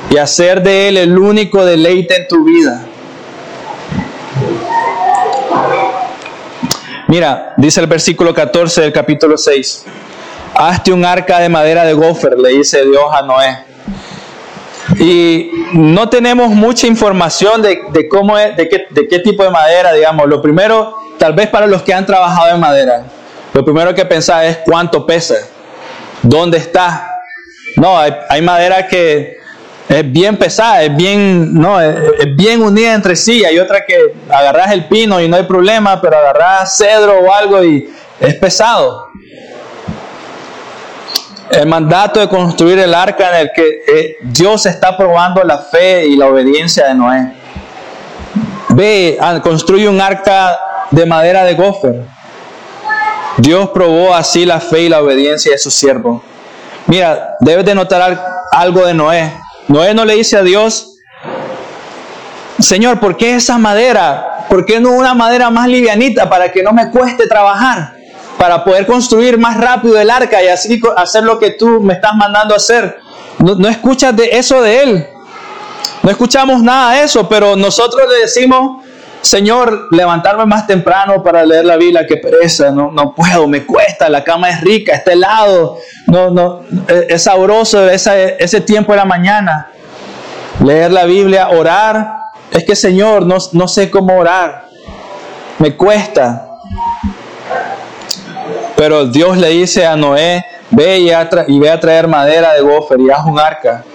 y 0.10 0.17
hacer 0.17 0.62
de 0.62 0.89
Él 0.89 0.98
el 0.98 1.17
único 1.17 1.65
deleite 1.65 2.15
en 2.15 2.27
tu 2.27 2.43
vida. 2.43 2.86
Mira, 7.07 7.53
dice 7.57 7.79
el 7.79 7.88
versículo 7.88 8.33
14 8.33 8.81
del 8.81 8.93
capítulo 8.93 9.38
6. 9.38 9.86
Hazte 10.55 10.91
un 10.91 11.05
arca 11.05 11.39
de 11.39 11.50
madera 11.50 11.83
de 11.86 11.93
gofer, 11.93 12.38
le 12.38 12.50
dice 12.50 12.83
Dios 12.86 13.05
a 13.12 13.22
Noé. 13.22 13.57
Y 15.00 15.51
no 15.74 16.10
tenemos 16.10 16.50
mucha 16.50 16.88
información 16.88 17.62
de, 17.62 18.07
cómo 18.10 18.38
es, 18.38 18.55
de 18.55 18.69
qué, 18.69 18.86
de 18.89 19.07
qué 19.07 19.19
tipo 19.19 19.43
de 19.43 19.50
madera, 19.50 19.93
digamos. 19.93 20.27
Lo 20.27 20.41
primero, 20.41 20.98
tal 21.17 21.33
vez 21.33 21.48
para 21.48 21.67
los 21.67 21.81
que 21.83 21.93
han 21.93 22.05
trabajado 22.05 22.53
en 22.53 22.60
madera, 22.60 23.03
lo 23.53 23.63
primero 23.63 23.93
que 23.93 24.03
pensar 24.05 24.45
es 24.45 24.57
cuánto 24.65 25.05
pesa, 25.05 25.36
dónde 26.24 26.57
está. 26.57 27.22
No, 27.77 27.98
hay, 27.98 28.41
madera 28.41 28.88
que 28.88 29.38
es 29.88 30.12
bien 30.12 30.38
pesada, 30.38 30.83
es 30.83 30.95
bien, 30.95 31.53
no, 31.53 31.79
es, 31.79 31.95
bien 32.36 32.62
unida 32.62 32.93
entre 32.93 33.15
sí. 33.15 33.45
Hay 33.45 33.60
otra 33.60 33.86
que 33.86 34.13
agarras 34.29 34.72
el 34.72 34.86
pino 34.86 35.22
y 35.22 35.27
no 35.27 35.38
hay 35.38 35.43
problema, 35.43 36.01
pero 36.01 36.17
agarras 36.17 36.77
cedro 36.77 37.19
o 37.19 37.33
algo 37.33 37.63
y 37.63 37.93
es 38.19 38.36
pesado. 38.36 39.10
El 41.51 41.67
mandato 41.67 42.19
de 42.19 42.27
construir 42.27 42.79
el 42.79 42.93
arca 42.95 43.29
en 43.29 43.48
el 43.48 43.51
que 43.53 43.81
eh, 43.88 44.17
Dios 44.24 44.65
está 44.65 44.98
probando 44.98 45.43
la 45.43 45.60
fe 45.60 46.07
y 46.07 46.15
la 46.15 46.25
obediencia 46.25 46.88
de 46.88 46.95
Noé. 46.95 47.33
Ve, 48.69 49.17
ah, 49.22 49.39
construye 49.43 49.88
un 49.88 50.01
arca 50.01 50.60
de 50.89 51.05
madera 51.05 51.43
de 51.43 51.53
gofer. 51.53 52.03
Dios 53.37 53.69
probó 53.69 54.13
así 54.13 54.45
la 54.45 54.59
fe 54.59 54.83
y 54.83 54.89
la 54.89 55.01
obediencia 55.01 55.51
de 55.51 55.57
su 55.57 55.71
siervo. 55.71 56.23
Mira, 56.87 57.35
debes 57.39 57.65
de 57.65 57.75
notar 57.75 58.45
algo 58.51 58.85
de 58.85 58.93
Noé. 58.93 59.33
Noé 59.67 59.93
no 59.93 60.05
le 60.05 60.15
dice 60.15 60.37
a 60.37 60.43
Dios, 60.43 60.97
Señor, 62.59 62.99
¿por 62.99 63.17
qué 63.17 63.35
esa 63.35 63.57
madera? 63.57 64.45
¿Por 64.49 64.65
qué 64.65 64.79
no 64.79 64.91
una 64.91 65.13
madera 65.13 65.49
más 65.49 65.67
livianita 65.67 66.29
para 66.29 66.51
que 66.51 66.61
no 66.61 66.73
me 66.73 66.91
cueste 66.91 67.27
trabajar? 67.27 67.95
Para 68.37 68.63
poder 68.63 68.85
construir 68.85 69.37
más 69.37 69.57
rápido 69.57 69.99
el 69.99 70.09
arca 70.09 70.43
y 70.43 70.47
así 70.47 70.79
hacer 70.95 71.23
lo 71.23 71.39
que 71.39 71.51
tú 71.51 71.81
me 71.81 71.93
estás 71.93 72.15
mandando 72.15 72.53
hacer. 72.53 72.99
No, 73.39 73.55
no 73.55 73.67
escuchas 73.67 74.15
de 74.15 74.29
eso 74.33 74.61
de 74.61 74.83
él. 74.83 75.07
No 76.03 76.11
escuchamos 76.11 76.61
nada 76.61 76.93
de 76.93 77.03
eso, 77.03 77.27
pero 77.27 77.55
nosotros 77.55 78.03
le 78.09 78.19
decimos, 78.19 78.82
Señor, 79.24 79.88
levantarme 79.92 80.46
más 80.46 80.68
temprano 80.68 81.24
para 81.24 81.46
leer 81.46 81.63
la 81.63 81.77
Biblia, 81.77 82.06
que 82.06 82.18
pereza, 82.18 82.72
no, 82.72 82.92
no 82.92 83.15
puedo, 83.15 83.48
me 83.48 83.65
cuesta, 83.65 84.10
la 84.10 84.22
cama 84.22 84.50
es 84.50 84.60
rica, 84.60 84.94
está 84.94 85.13
helado, 85.13 85.77
no, 86.08 86.30
no, 86.30 86.62
es 87.08 87.24
sabroso 87.24 87.89
ese, 87.89 88.36
ese 88.38 88.60
tiempo 88.60 88.92
de 88.92 88.98
la 88.98 89.06
mañana. 89.06 89.72
Leer 90.62 90.92
la 90.92 91.06
Biblia, 91.06 91.48
orar, 91.51 92.18
es 92.51 92.65
que 92.65 92.75
Señor, 92.75 93.25
no, 93.25 93.38
no 93.53 93.68
sé 93.70 93.89
cómo 93.89 94.18
orar, 94.18 94.65
me 95.58 95.74
cuesta. 95.77 96.50
Pero 98.75 99.06
Dios 99.06 99.38
le 99.38 99.51
dice 99.51 99.86
a 99.86 99.96
Noé, 99.96 100.46
ve 100.70 101.00
y, 101.00 101.12
y 101.48 101.60
ve 101.60 101.72
a 101.72 101.80
traer 101.80 102.10
madera 102.10 102.56
de 102.56 102.60
gofer 102.60 103.00
y 103.00 103.10
haz 103.10 103.25
un 103.25 103.39
arca. 103.39 103.86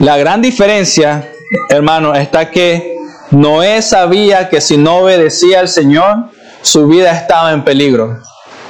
La 0.00 0.18
gran 0.18 0.42
diferencia, 0.42 1.26
hermano, 1.70 2.14
está 2.14 2.50
que 2.50 2.93
Noé 3.34 3.82
sabía 3.82 4.48
que 4.48 4.60
si 4.60 4.76
no 4.76 4.98
obedecía 4.98 5.60
al 5.60 5.68
Señor, 5.68 6.30
su 6.62 6.86
vida 6.86 7.12
estaba 7.12 7.52
en 7.52 7.64
peligro. 7.64 8.20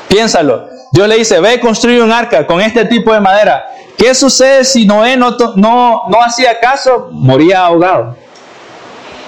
Piénsalo. 0.09 0.69
Dios 0.91 1.09
le 1.09 1.17
dice, 1.17 1.41
ve 1.41 1.61
construir 1.61 2.03
un 2.03 2.13
arca 2.13 2.47
con 2.47 2.61
este 2.61 2.85
tipo 2.85 3.13
de 3.13 3.21
madera. 3.21 3.67
¿Qué 3.97 4.15
sucede 4.15 4.65
si 4.65 4.87
Noé 4.87 5.17
no, 5.17 5.37
no, 5.57 6.03
no 6.09 6.23
hacía 6.23 6.59
caso? 6.61 7.09
Moría 7.13 7.67
ahogado. 7.67 8.17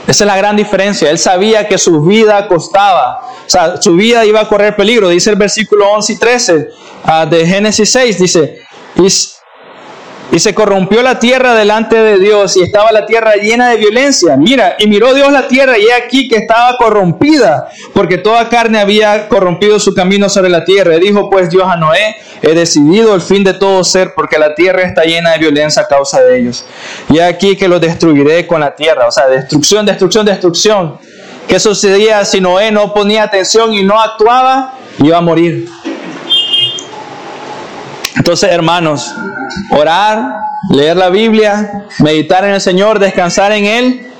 Esa 0.06 0.24
es 0.24 0.26
la 0.28 0.36
gran 0.36 0.56
diferencia. 0.56 1.10
Él 1.10 1.18
sabía 1.18 1.66
que 1.66 1.78
su 1.78 2.02
vida 2.02 2.46
costaba. 2.46 3.20
O 3.46 3.50
sea, 3.50 3.80
su 3.82 3.94
vida 3.94 4.24
iba 4.24 4.40
a 4.40 4.48
correr 4.48 4.76
peligro. 4.76 5.08
Dice 5.08 5.30
el 5.30 5.36
versículo 5.36 5.90
11 5.90 6.12
y 6.12 6.16
13 6.16 6.68
ah, 7.04 7.26
de 7.26 7.46
Génesis 7.46 7.90
6. 7.90 8.18
Dice, 8.18 8.60
y 10.36 10.38
se 10.38 10.54
corrompió 10.54 11.02
la 11.02 11.18
tierra 11.18 11.54
delante 11.54 11.96
de 11.96 12.18
Dios 12.18 12.58
y 12.58 12.62
estaba 12.62 12.92
la 12.92 13.06
tierra 13.06 13.36
llena 13.36 13.70
de 13.70 13.78
violencia. 13.78 14.36
Mira, 14.36 14.76
y 14.78 14.86
miró 14.86 15.14
Dios 15.14 15.32
la 15.32 15.48
tierra 15.48 15.78
y 15.78 15.86
he 15.86 15.94
aquí 15.94 16.28
que 16.28 16.36
estaba 16.36 16.76
corrompida, 16.76 17.70
porque 17.94 18.18
toda 18.18 18.46
carne 18.50 18.78
había 18.78 19.28
corrompido 19.28 19.80
su 19.80 19.94
camino 19.94 20.28
sobre 20.28 20.50
la 20.50 20.62
tierra. 20.62 20.94
Y 20.94 21.00
dijo 21.00 21.30
pues 21.30 21.48
Dios 21.48 21.64
a 21.66 21.76
Noé, 21.76 22.16
he 22.42 22.54
decidido 22.54 23.14
el 23.14 23.22
fin 23.22 23.44
de 23.44 23.54
todo 23.54 23.82
ser, 23.82 24.12
porque 24.14 24.38
la 24.38 24.54
tierra 24.54 24.82
está 24.82 25.04
llena 25.04 25.32
de 25.32 25.38
violencia 25.38 25.80
a 25.80 25.88
causa 25.88 26.20
de 26.20 26.38
ellos. 26.38 26.66
Y 27.08 27.18
aquí 27.18 27.56
que 27.56 27.66
lo 27.66 27.80
destruiré 27.80 28.46
con 28.46 28.60
la 28.60 28.74
tierra. 28.74 29.08
O 29.08 29.10
sea, 29.10 29.28
destrucción, 29.28 29.86
destrucción, 29.86 30.26
destrucción. 30.26 30.98
¿Qué 31.48 31.58
sucedía 31.58 32.22
si 32.26 32.42
Noé 32.42 32.70
no 32.70 32.92
ponía 32.92 33.22
atención 33.22 33.72
y 33.72 33.82
no 33.84 33.98
actuaba? 33.98 34.74
Iba 34.98 35.16
a 35.16 35.22
morir. 35.22 35.66
Entonces, 38.16 38.50
hermanos, 38.50 39.14
orar, 39.70 40.40
leer 40.70 40.96
la 40.96 41.10
Biblia, 41.10 41.86
meditar 41.98 42.44
en 42.44 42.54
el 42.54 42.60
Señor, 42.60 42.98
descansar 42.98 43.52
en 43.52 43.64
Él. 43.66 44.10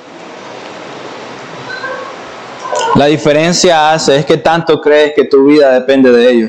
La 2.94 3.06
diferencia 3.06 3.92
hace 3.92 4.16
es 4.16 4.26
que 4.26 4.36
tanto 4.36 4.80
crees 4.80 5.12
que 5.14 5.24
tu 5.24 5.46
vida 5.46 5.72
depende 5.72 6.12
de 6.12 6.30
ello. 6.30 6.48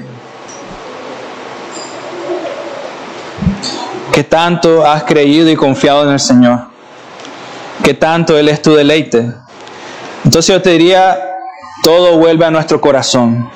Que 4.12 4.24
tanto 4.24 4.86
has 4.86 5.04
creído 5.04 5.50
y 5.50 5.56
confiado 5.56 6.04
en 6.06 6.12
el 6.12 6.20
Señor. 6.20 6.68
Que 7.84 7.94
tanto 7.94 8.38
Él 8.38 8.50
es 8.50 8.62
tu 8.62 8.74
deleite. 8.74 9.32
Entonces 10.24 10.54
yo 10.54 10.62
te 10.62 10.72
diría, 10.72 11.18
todo 11.84 12.18
vuelve 12.18 12.46
a 12.46 12.52
nuestro 12.52 12.82
corazón 12.82 13.50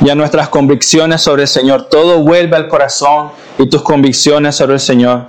y 0.00 0.10
a 0.10 0.14
nuestras 0.14 0.48
convicciones 0.48 1.22
sobre 1.22 1.42
el 1.42 1.48
Señor. 1.48 1.84
Todo 1.84 2.18
vuelve 2.20 2.56
al 2.56 2.68
corazón 2.68 3.30
y 3.58 3.68
tus 3.68 3.82
convicciones 3.82 4.56
sobre 4.56 4.74
el 4.74 4.80
Señor. 4.80 5.26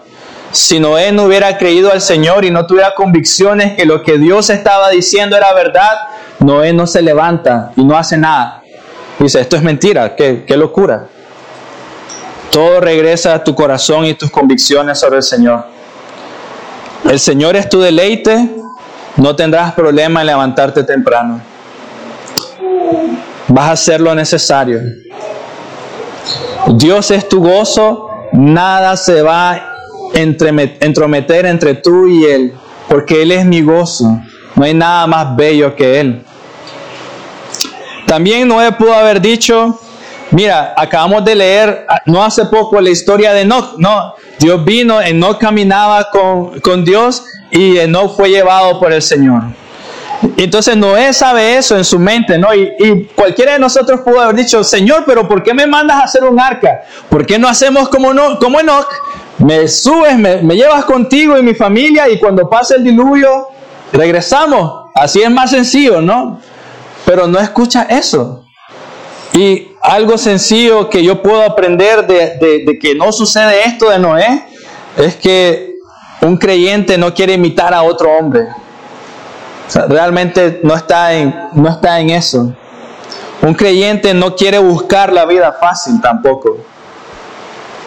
Si 0.52 0.80
Noé 0.80 1.12
no 1.12 1.24
hubiera 1.24 1.58
creído 1.58 1.92
al 1.92 2.02
Señor 2.02 2.46
y 2.46 2.52
no 2.52 2.66
tuviera 2.66 2.94
convicciones 2.96 3.76
que 3.76 3.86
lo 3.86 4.02
que 4.02 4.18
Dios 4.18 4.50
estaba 4.50 4.90
diciendo 4.90 5.36
era 5.36 5.54
verdad, 5.54 5.94
Noé 6.40 6.74
no 6.74 6.88
se 6.88 7.02
levanta 7.02 7.72
y 7.76 7.84
no 7.84 7.98
hace 7.98 8.18
nada. 8.18 8.64
Dice, 9.20 9.42
esto 9.42 9.56
es 9.56 9.64
mentira, 9.64 10.16
qué, 10.16 10.44
qué 10.46 10.58
locura. 10.58 11.08
Todo 12.52 12.80
regresa 12.80 13.34
a 13.34 13.44
tu 13.44 13.54
corazón 13.54 14.06
y 14.06 14.14
tus 14.14 14.32
convicciones 14.32 15.00
sobre 15.00 15.18
el 15.18 15.24
Señor. 15.24 15.66
El 17.10 17.20
Señor 17.20 17.56
es 17.56 17.70
tu 17.70 17.82
deleite, 17.82 18.50
no 19.18 19.36
tendrás 19.36 19.74
problema 19.74 20.22
en 20.22 20.28
levantarte 20.28 20.84
temprano. 20.84 21.42
Vas 23.48 23.70
a 23.70 23.72
hacer 23.72 24.02
lo 24.02 24.16
necesario. 24.16 24.80
Dios 26.74 27.12
es 27.12 27.30
tu 27.30 27.42
gozo, 27.42 28.10
nada 28.34 28.98
se 28.98 29.22
va 29.22 29.52
a 29.52 29.76
entrometer 30.14 31.46
entre 31.46 31.76
tú 31.76 32.08
y 32.08 32.26
Él, 32.26 32.54
porque 32.88 33.22
Él 33.22 33.32
es 33.32 33.46
mi 33.46 33.62
gozo. 33.62 34.20
No 34.56 34.64
hay 34.64 34.74
nada 34.74 35.06
más 35.06 35.36
bello 35.36 35.76
que 35.76 36.00
Él. 36.00 36.26
También 38.08 38.48
Noé 38.48 38.72
pudo 38.72 38.94
haber 38.94 39.22
dicho, 39.22 39.80
mira, 40.32 40.74
acabamos 40.78 41.26
de 41.26 41.36
leer 41.36 41.86
no 42.06 42.24
hace 42.24 42.46
poco 42.46 42.80
la 42.80 42.90
historia 42.90 43.34
de 43.34 43.42
Enoch. 43.42 43.78
No, 43.78 44.14
Dios 44.40 44.64
vino, 44.64 45.02
Enoch 45.02 45.38
caminaba 45.38 46.10
con, 46.10 46.60
con 46.62 46.86
Dios 46.86 47.24
y 47.52 47.78
Enoch 47.78 48.16
fue 48.16 48.30
llevado 48.30 48.80
por 48.80 48.94
el 48.94 49.02
Señor. 49.02 49.44
Entonces 50.38 50.76
Noé 50.78 51.14
sabe 51.14 51.58
eso 51.58 51.76
en 51.78 51.84
su 51.84 52.00
mente, 52.00 52.38
¿no? 52.38 52.54
Y, 52.54 53.06
cualquiera 53.16 53.54
de 53.54 53.60
nosotros 53.60 54.02
pudo 54.02 54.22
haber 54.22 54.36
dicho, 54.36 54.64
Señor, 54.64 55.04
pero 55.06 55.28
¿por 55.28 55.44
qué 55.44 55.54
me 55.54 55.68
mandas 55.68 55.98
a 55.98 56.04
hacer 56.04 56.24
un 56.24 56.40
arca? 56.40 56.84
¿Por 57.10 57.26
qué 57.26 57.38
no 57.38 57.48
hacemos 57.48 57.90
como, 57.90 58.14
no, 58.14 58.40
como 58.40 58.60
Enoch? 58.60 58.88
Me 59.38 59.68
subes, 59.68 60.18
me, 60.18 60.42
me 60.42 60.56
llevas 60.56 60.86
contigo 60.86 61.38
y 61.38 61.44
mi 61.44 61.54
familia 61.54 62.08
y 62.10 62.20
cuando 62.20 62.50
pase 62.50 62.76
el 62.76 62.84
diluvio, 62.84 63.50
regresamos. 63.92 64.86
Así 64.96 65.22
es 65.22 65.30
más 65.30 65.52
sencillo, 65.52 66.02
¿no? 66.02 66.40
Pero 67.06 67.28
no 67.28 67.40
escucha 67.40 67.84
eso. 67.84 68.46
Y 69.34 69.68
algo 69.82 70.18
sencillo 70.18 70.90
que 70.90 71.04
yo 71.04 71.22
puedo 71.22 71.44
aprender 71.44 72.08
de, 72.08 72.64
de 72.66 72.80
que 72.80 72.96
no 72.96 73.12
sucede 73.12 73.66
esto 73.66 73.90
de 73.90 74.00
Noé 74.00 74.46
es 74.98 75.16
que 75.18 75.76
un 76.22 76.38
creyente 76.38 76.98
no 76.98 77.14
quiere 77.14 77.34
imitar 77.34 77.74
a 77.74 77.84
otro 77.84 78.10
hombre 78.18 78.48
realmente 79.88 80.60
no 80.64 80.76
está, 80.76 81.14
en, 81.14 81.36
no 81.54 81.70
está 81.70 82.00
en 82.00 82.12
eso. 82.12 82.54
Un 83.42 83.54
creyente 83.54 84.14
no 84.14 84.36
quiere 84.36 84.58
buscar 84.60 85.12
la 85.12 85.26
vida 85.26 85.56
fácil 85.60 86.02
tampoco. 86.02 86.58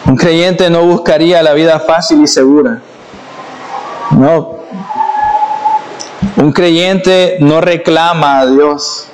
Un 0.05 0.15
creyente 0.15 0.69
no 0.69 0.83
buscaría 0.85 1.43
la 1.43 1.53
vida 1.53 1.79
fácil 1.79 2.21
y 2.23 2.27
segura. 2.27 2.81
No. 4.11 4.59
Un 6.37 6.51
creyente 6.51 7.37
no 7.39 7.61
reclama 7.61 8.39
a 8.39 8.45
Dios. 8.45 9.07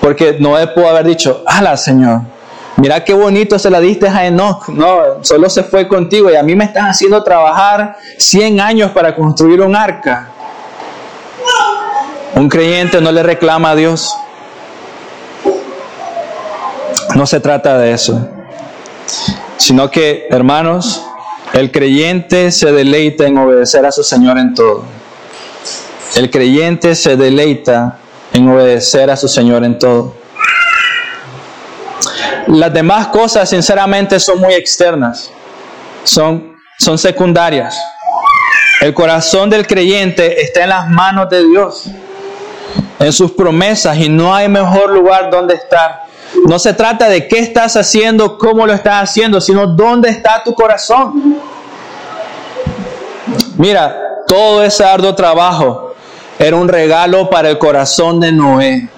Porque 0.00 0.36
Noé 0.38 0.66
pudo 0.68 0.88
haber 0.88 1.06
dicho, 1.06 1.42
ala 1.46 1.76
Señor, 1.76 2.20
mira 2.76 3.04
qué 3.04 3.14
bonito 3.14 3.58
se 3.58 3.70
la 3.70 3.80
diste 3.80 4.08
a 4.08 4.26
Enoch. 4.26 4.68
No, 4.68 5.22
solo 5.22 5.48
se 5.48 5.62
fue 5.62 5.88
contigo 5.88 6.30
y 6.30 6.36
a 6.36 6.42
mí 6.42 6.54
me 6.54 6.64
estás 6.64 6.84
haciendo 6.84 7.22
trabajar 7.22 7.96
100 8.18 8.60
años 8.60 8.90
para 8.90 9.14
construir 9.14 9.60
un 9.62 9.74
arca. 9.74 10.33
Un 12.34 12.48
creyente 12.48 13.00
no 13.00 13.12
le 13.12 13.22
reclama 13.22 13.70
a 13.70 13.76
Dios. 13.76 14.14
No 17.14 17.26
se 17.26 17.40
trata 17.40 17.78
de 17.78 17.92
eso. 17.92 18.28
Sino 19.56 19.90
que, 19.90 20.26
hermanos, 20.30 21.04
el 21.52 21.70
creyente 21.70 22.50
se 22.50 22.72
deleita 22.72 23.26
en 23.26 23.38
obedecer 23.38 23.86
a 23.86 23.92
su 23.92 24.02
Señor 24.02 24.38
en 24.38 24.54
todo. 24.54 24.84
El 26.16 26.30
creyente 26.30 26.94
se 26.94 27.16
deleita 27.16 27.98
en 28.32 28.48
obedecer 28.48 29.10
a 29.10 29.16
su 29.16 29.28
Señor 29.28 29.64
en 29.64 29.78
todo. 29.78 30.14
Las 32.48 32.72
demás 32.74 33.08
cosas, 33.08 33.48
sinceramente, 33.48 34.20
son 34.20 34.40
muy 34.40 34.54
externas, 34.54 35.30
son, 36.02 36.56
secundarias. 36.96 37.80
El 38.80 38.92
corazón 38.92 39.48
del 39.48 39.66
creyente 39.66 40.42
está 40.42 40.64
en 40.64 40.68
las 40.70 40.90
manos 40.90 41.30
de 41.30 41.46
Dios, 41.46 41.88
en 42.98 43.12
sus 43.12 43.32
promesas, 43.32 43.98
y 43.98 44.08
no 44.08 44.34
hay 44.34 44.48
mejor 44.48 44.90
lugar 44.90 45.30
donde 45.30 45.54
estar. 45.54 46.04
No 46.46 46.58
se 46.58 46.72
trata 46.74 47.08
de 47.08 47.28
qué 47.28 47.38
estás 47.38 47.76
haciendo, 47.76 48.38
cómo 48.38 48.66
lo 48.66 48.72
estás 48.72 49.10
haciendo, 49.10 49.40
sino 49.40 49.66
dónde 49.66 50.10
está 50.10 50.42
tu 50.42 50.54
corazón. 50.54 51.38
Mira, 53.56 53.96
todo 54.26 54.62
ese 54.62 54.84
arduo 54.84 55.14
trabajo 55.14 55.94
era 56.38 56.56
un 56.56 56.68
regalo 56.68 57.30
para 57.30 57.50
el 57.50 57.58
corazón 57.58 58.20
de 58.20 58.32
Noé. 58.32 58.88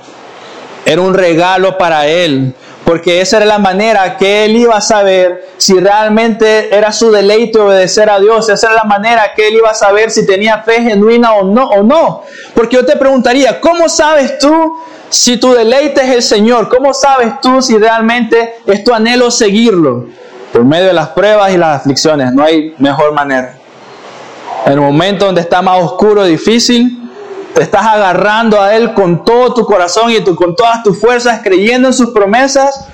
Era 0.85 1.01
un 1.01 1.15
regalo 1.15 1.77
para 1.77 2.07
él, 2.07 2.55
porque 2.87 3.21
esa 3.21 3.39
era 3.39 3.47
la 3.47 3.59
manera 3.59 4.17
que 4.17 4.45
él 4.45 4.55
iba 4.55 4.77
a 4.77 4.81
saber 4.81 5.45
si 5.57 5.77
realmente 5.81 6.73
era 6.73 6.93
su 6.93 7.11
deleite 7.11 7.59
obedecer 7.59 8.09
a 8.09 8.21
Dios. 8.21 8.49
Esa 8.49 8.69
era 8.69 8.77
la 8.77 8.85
manera 8.85 9.33
que 9.35 9.49
él 9.49 9.57
iba 9.57 9.71
a 9.71 9.75
saber 9.75 10.13
si 10.13 10.25
tenía 10.25 10.63
fe 10.63 10.83
genuina 10.83 11.35
o 11.35 11.43
no 11.43 11.69
o 11.69 11.83
no. 11.83 12.23
Porque 12.55 12.77
yo 12.77 12.87
te 12.87 12.95
preguntaría, 12.95 13.61
¿cómo 13.61 13.89
sabes 13.89 14.39
tú 14.39 14.79
si 15.09 15.37
tu 15.37 15.53
deleite 15.53 16.01
es 16.01 16.11
el 16.11 16.23
Señor? 16.23 16.69
¿Cómo 16.69 16.95
sabes 16.95 17.41
tú 17.41 17.61
si 17.61 17.77
realmente 17.77 18.55
es 18.65 18.85
tu 18.85 18.95
anhelo 18.95 19.33
seguirlo? 19.33 20.07
Por 20.53 20.65
medio 20.65 20.87
de 20.87 20.93
las 20.93 21.09
pruebas 21.09 21.53
y 21.53 21.57
las 21.57 21.81
aflicciones, 21.81 22.33
no 22.33 22.45
hay 22.45 22.73
mejor 22.79 23.13
manera. 23.13 23.57
En 24.65 24.75
el 24.75 24.81
momento 24.81 25.27
donde 25.27 25.41
está 25.41 25.61
más 25.61 25.83
oscuro, 25.83 26.23
difícil, 26.23 27.06
te 27.57 27.63
estás 27.63 27.87
agarrando 27.87 28.61
a 28.61 28.77
Él 28.77 28.93
con 28.93 29.25
todo 29.25 29.55
tu 29.55 29.65
corazón 29.65 30.11
y 30.11 30.23
con 30.23 30.55
todas 30.55 30.83
tus 30.83 31.01
fuerzas, 31.01 31.41
creyendo 31.43 31.89
en 31.89 31.95
sus 31.95 32.11
promesas, 32.11 32.87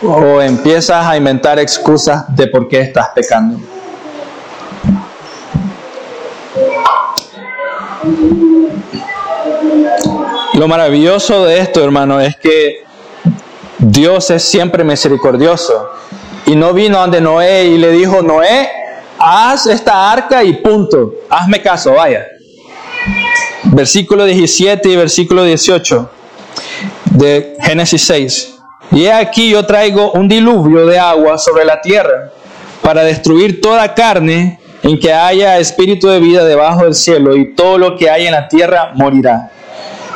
o 0.00 0.40
empiezas 0.40 1.04
a 1.04 1.16
inventar 1.16 1.58
excusas 1.58 2.24
de 2.36 2.46
por 2.46 2.68
qué 2.68 2.82
estás 2.82 3.08
pecando. 3.12 3.58
Lo 10.52 10.68
maravilloso 10.68 11.44
de 11.44 11.58
esto, 11.58 11.82
hermano, 11.82 12.20
es 12.20 12.36
que 12.36 12.84
Dios 13.78 14.30
es 14.30 14.44
siempre 14.44 14.84
misericordioso. 14.84 15.90
Y 16.46 16.54
no 16.54 16.72
vino 16.72 17.00
donde 17.00 17.20
Noé 17.20 17.64
y 17.64 17.78
le 17.78 17.90
dijo, 17.90 18.22
Noé, 18.22 18.70
haz 19.18 19.66
esta 19.66 20.12
arca 20.12 20.44
y 20.44 20.52
punto. 20.52 21.12
Hazme 21.28 21.60
caso, 21.60 21.94
vaya. 21.94 22.24
Versículo 23.66 24.24
17 24.24 24.88
y 24.88 24.96
versículo 24.96 25.44
18 25.44 26.10
de 27.10 27.56
Génesis 27.60 28.04
6. 28.04 28.54
Y 28.92 29.04
he 29.04 29.12
aquí 29.12 29.50
yo 29.50 29.64
traigo 29.64 30.12
un 30.12 30.28
diluvio 30.28 30.86
de 30.86 30.98
agua 30.98 31.38
sobre 31.38 31.64
la 31.64 31.80
tierra 31.80 32.30
para 32.82 33.02
destruir 33.02 33.60
toda 33.60 33.94
carne 33.94 34.60
en 34.82 34.98
que 34.98 35.12
haya 35.12 35.58
espíritu 35.58 36.08
de 36.08 36.20
vida 36.20 36.44
debajo 36.44 36.84
del 36.84 36.94
cielo 36.94 37.34
y 37.34 37.54
todo 37.54 37.78
lo 37.78 37.96
que 37.96 38.10
hay 38.10 38.26
en 38.26 38.32
la 38.32 38.48
tierra 38.48 38.92
morirá. 38.94 39.50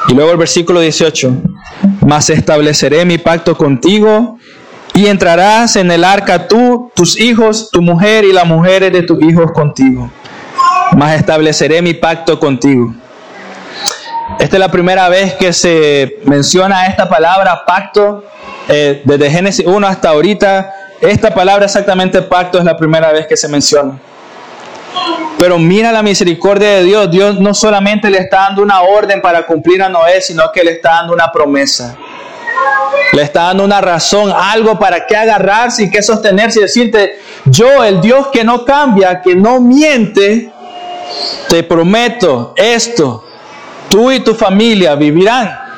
Y 0.09 0.15
luego 0.15 0.31
el 0.31 0.37
versículo 0.37 0.81
18. 0.81 1.33
Mas 2.07 2.31
estableceré 2.31 3.05
mi 3.05 3.19
pacto 3.19 3.57
contigo 3.57 4.39
y 4.95 5.07
entrarás 5.07 5.77
en 5.77 5.91
el 5.91 6.05
arca 6.05 6.49
tú, 6.49 6.91
tus 6.95 7.19
hijos, 7.19 7.71
tu 7.71 7.83
mujer 7.83 8.25
y 8.25 8.33
las 8.33 8.47
mujeres 8.47 8.93
de 8.93 9.03
tus 9.03 9.23
hijos 9.23 9.53
contigo. 9.53 10.11
Mas 10.97 11.17
estableceré 11.17 11.83
mi 11.83 11.95
pacto 11.95 12.39
contigo. 12.39 12.95
Esta 14.39 14.57
es 14.57 14.61
la 14.61 14.71
primera 14.71 15.09
vez 15.09 15.35
que 15.35 15.53
se 15.53 16.19
menciona 16.25 16.87
esta 16.87 17.09
palabra 17.09 17.65
pacto 17.67 18.25
eh, 18.69 19.03
desde 19.05 19.31
Génesis 19.31 19.67
1 19.67 19.87
hasta 19.87 20.11
ahorita. 20.11 20.75
Esta 21.01 21.33
palabra 21.33 21.65
exactamente 21.65 22.23
pacto 22.23 22.59
es 22.59 22.65
la 22.65 22.77
primera 22.77 23.11
vez 23.11 23.27
que 23.27 23.37
se 23.37 23.49
menciona. 23.49 23.99
Pero 25.39 25.59
mira 25.59 25.93
la 25.93 26.03
misericordia 26.03 26.69
de 26.75 26.85
Dios. 26.85 27.11
Dios 27.11 27.41
no 27.41 27.55
solamente 27.55 28.11
le 28.11 28.19
está 28.19 28.41
dando 28.41 28.63
una 28.63 28.83
orden 28.83 29.21
para 29.21 29.47
cumplir 29.47 29.83
a 29.83 29.89
Noé, 29.89 30.21
sino 30.21 30.53
que 30.53 30.63
le 30.63 30.73
está 30.73 30.91
dando 30.91 31.15
una 31.15 31.33
promesa. 31.33 31.97
Le 33.13 33.23
está 33.23 33.45
dando 33.45 33.65
una 33.65 33.81
razón, 33.81 34.33
algo 34.37 34.79
para 34.79 35.07
que 35.07 35.17
agarrarse 35.17 35.85
y 35.85 35.91
que 35.91 36.03
sostenerse 36.03 36.59
y 36.59 36.63
decirte, 36.63 37.19
yo, 37.47 37.83
el 37.83 38.01
Dios 38.01 38.29
que 38.33 38.45
no 38.45 38.65
cambia, 38.65 39.23
que 39.23 39.35
no 39.35 39.61
miente, 39.61 40.53
te 41.49 41.63
prometo 41.63 42.53
esto, 42.57 43.25
tú 43.89 44.11
y 44.11 44.21
tu 44.21 44.35
familia 44.35 44.95
vivirán. 44.95 45.69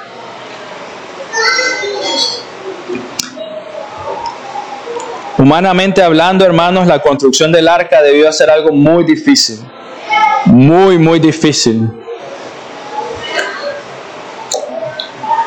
Humanamente 5.39 6.03
hablando, 6.03 6.45
hermanos, 6.45 6.87
la 6.87 7.01
construcción 7.01 7.51
del 7.51 7.67
arca 7.67 8.03
debió 8.03 8.31
ser 8.31 8.51
algo 8.51 8.73
muy 8.73 9.05
difícil, 9.05 9.59
muy, 10.45 10.99
muy 10.99 11.19
difícil. 11.19 11.89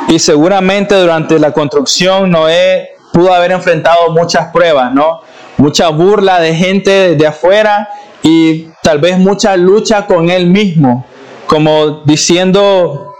Y 0.07 0.17
seguramente 0.17 0.95
durante 0.95 1.37
la 1.37 1.51
construcción 1.51 2.31
Noé 2.31 2.89
pudo 3.11 3.33
haber 3.33 3.51
enfrentado 3.51 4.09
muchas 4.09 4.51
pruebas, 4.51 4.91
¿no? 4.93 5.21
Mucha 5.57 5.89
burla 5.89 6.39
de 6.39 6.55
gente 6.55 7.15
de 7.15 7.27
afuera 7.27 7.87
y 8.23 8.69
tal 8.81 8.97
vez 8.97 9.19
mucha 9.19 9.55
lucha 9.55 10.07
con 10.07 10.29
él 10.31 10.47
mismo, 10.47 11.05
como 11.53 12.01
diciendo, 12.03 13.13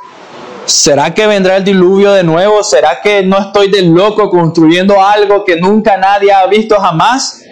¿será 0.66 1.14
que 1.14 1.28
vendrá 1.28 1.58
el 1.58 1.64
diluvio 1.64 2.14
de 2.14 2.24
nuevo? 2.24 2.64
¿Será 2.64 3.00
que 3.00 3.22
no 3.22 3.38
estoy 3.38 3.70
del 3.70 3.92
loco 3.92 4.28
construyendo 4.32 5.00
algo 5.00 5.46
que 5.46 5.58
nunca 5.58 5.98
nadie 5.98 6.32
ha 6.32 6.48
visto 6.48 6.80
jamás? 6.80 7.44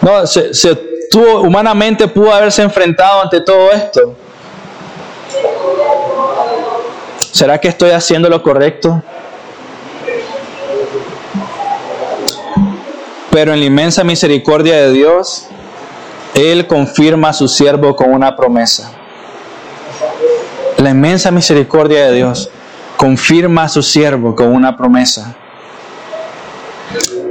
No, 0.00 0.26
se, 0.26 0.74
tuvo, 1.08 1.42
humanamente 1.42 2.08
pudo 2.08 2.34
haberse 2.34 2.62
enfrentado 2.62 3.22
ante 3.22 3.40
todo 3.42 3.70
esto. 3.70 4.16
¿Será 7.30 7.56
que 7.60 7.68
estoy 7.68 7.90
haciendo 7.90 8.28
lo 8.28 8.42
correcto? 8.42 9.00
Pero 13.30 13.52
en 13.52 13.60
la 13.60 13.66
inmensa 13.66 14.02
misericordia 14.02 14.78
de 14.78 14.90
Dios, 14.90 15.46
Él 16.34 16.66
confirma 16.66 17.28
a 17.28 17.32
su 17.32 17.46
siervo 17.46 17.94
con 17.94 18.12
una 18.12 18.34
promesa. 18.34 18.95
La 20.78 20.90
inmensa 20.90 21.30
misericordia 21.30 22.06
de 22.06 22.16
Dios 22.16 22.50
confirma 22.96 23.64
a 23.64 23.68
su 23.68 23.82
siervo 23.82 24.34
con 24.34 24.48
una 24.48 24.76
promesa. 24.76 25.34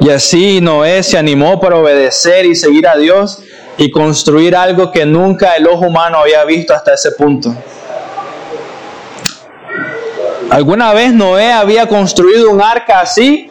Y 0.01 0.09
así 0.09 0.61
Noé 0.61 1.03
se 1.03 1.17
animó 1.17 1.59
para 1.59 1.77
obedecer 1.77 2.45
y 2.45 2.55
seguir 2.55 2.87
a 2.87 2.95
Dios 2.97 3.39
y 3.77 3.91
construir 3.91 4.55
algo 4.55 4.91
que 4.91 5.05
nunca 5.05 5.55
el 5.55 5.67
ojo 5.67 5.85
humano 5.85 6.19
había 6.19 6.43
visto 6.45 6.73
hasta 6.73 6.93
ese 6.93 7.11
punto. 7.11 7.55
¿Alguna 10.49 10.93
vez 10.93 11.13
Noé 11.13 11.51
había 11.51 11.87
construido 11.87 12.49
un 12.49 12.61
arca 12.61 13.01
así? 13.01 13.49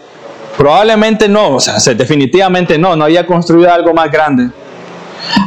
Probablemente 0.56 1.28
no, 1.28 1.56
o 1.56 1.60
sea, 1.60 1.74
definitivamente 1.94 2.78
no, 2.78 2.96
no 2.96 3.04
había 3.04 3.26
construido 3.26 3.72
algo 3.72 3.92
más 3.92 4.10
grande. 4.10 4.50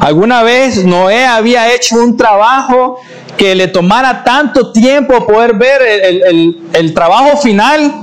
¿Alguna 0.02 0.44
vez 0.44 0.84
Noé 0.84 1.26
había 1.26 1.74
hecho 1.74 1.96
un 1.98 2.18
trabajo 2.18 3.00
que 3.36 3.56
le 3.56 3.68
tomara 3.68 4.24
tanto 4.24 4.72
tiempo 4.72 5.26
poder 5.26 5.54
ver 5.56 5.82
el, 5.82 6.58
el, 6.74 6.94
trabajo 6.94 7.38
final? 7.38 7.94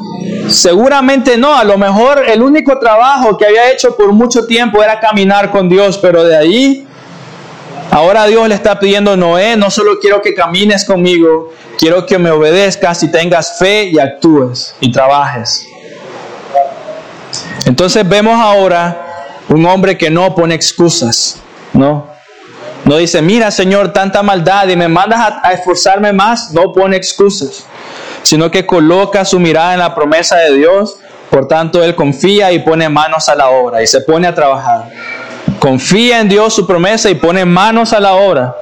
Seguramente 0.49 1.37
no, 1.37 1.57
a 1.57 1.65
lo 1.65 1.77
mejor 1.77 2.25
el 2.29 2.43
único 2.43 2.79
trabajo 2.79 3.37
que 3.37 3.47
había 3.47 3.71
hecho 3.71 3.97
por 3.97 4.13
mucho 4.13 4.47
tiempo 4.47 4.83
era 4.83 5.01
caminar 5.01 5.51
con 5.51 5.69
Dios, 5.69 5.99
pero 5.99 6.25
de 6.25 6.37
ahí, 6.37 6.87
ahora 7.91 8.27
Dios 8.27 8.49
le 8.49 8.55
está 8.55 8.79
pidiendo, 8.79 9.17
Noé, 9.17 9.57
no 9.57 9.71
solo 9.71 9.99
quiero 10.01 10.23
que 10.23 10.35
camines 10.35 10.85
conmigo, 10.85 11.51
Quiero 11.79 12.07
que 12.07 12.19
me 12.19 12.31
obedezcas 12.31 13.03
y 13.03 13.11
tengas 13.11 13.59
fe 13.59 13.85
y 13.85 13.99
actúes 13.99 14.75
y 14.81 14.93
trabajes. 14.93 15.67
Entonces 17.67 18.09
vemos 18.09 18.39
ahora 18.39 19.33
un 19.49 19.67
hombre 19.67 19.99
que 19.99 20.11
no 20.11 20.35
pone 20.35 20.55
excusas, 20.55 21.41
¿no? 21.75 22.07
No 22.85 22.97
dice, 22.97 23.23
mira 23.23 23.51
Señor, 23.51 23.93
tanta 23.93 24.23
maldad 24.23 24.69
y 24.69 24.77
me 24.77 24.89
mandas 24.89 25.21
a, 25.43 25.53
esforzarme 25.53 26.13
más. 26.13 26.53
No 26.53 26.73
pone 26.73 26.97
excusas, 26.97 27.65
sino 28.23 28.51
que 28.51 28.67
coloca 28.67 29.25
su 29.25 29.39
mirada 29.41 29.73
en 29.73 29.79
la 29.81 29.95
promesa 29.95 30.37
de 30.37 30.55
Dios. 30.57 30.97
Por 31.31 31.49
tanto, 31.49 31.83
él 31.83 31.95
confía 31.95 32.53
y 32.53 32.61
pone 32.61 32.89
manos 32.89 33.29
a 33.29 33.35
la 33.35 33.49
obra 33.49 33.83
y 33.83 33.87
se 33.87 34.01
pone 34.03 34.27
a 34.27 34.35
trabajar. 34.35 34.91
Confía 35.59 36.21
en 36.21 36.29
Dios 36.29 36.55
su 36.55 36.67
promesa 36.67 37.09
y 37.11 37.15
pone 37.15 37.45
manos 37.45 37.93
a 37.93 38.01
la 38.01 38.15
obra. 38.15 38.55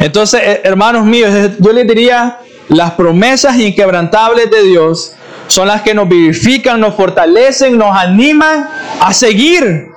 Entonces, 0.00 0.40
eh, 0.42 0.60
hermanos 0.64 1.04
míos, 1.04 1.30
yo 1.58 1.72
les 1.72 1.86
diría, 1.86 2.40
las 2.68 2.92
promesas 2.92 3.56
inquebrantables 3.56 4.50
de 4.50 4.62
Dios 4.64 5.12
son 5.46 5.68
las 5.68 5.82
que 5.82 5.94
nos 5.94 6.08
vivifican, 6.08 6.80
nos 6.80 6.94
fortalecen, 6.94 7.78
nos 7.78 7.96
animan 7.96 8.68
a 9.00 9.14
seguir, 9.14 9.93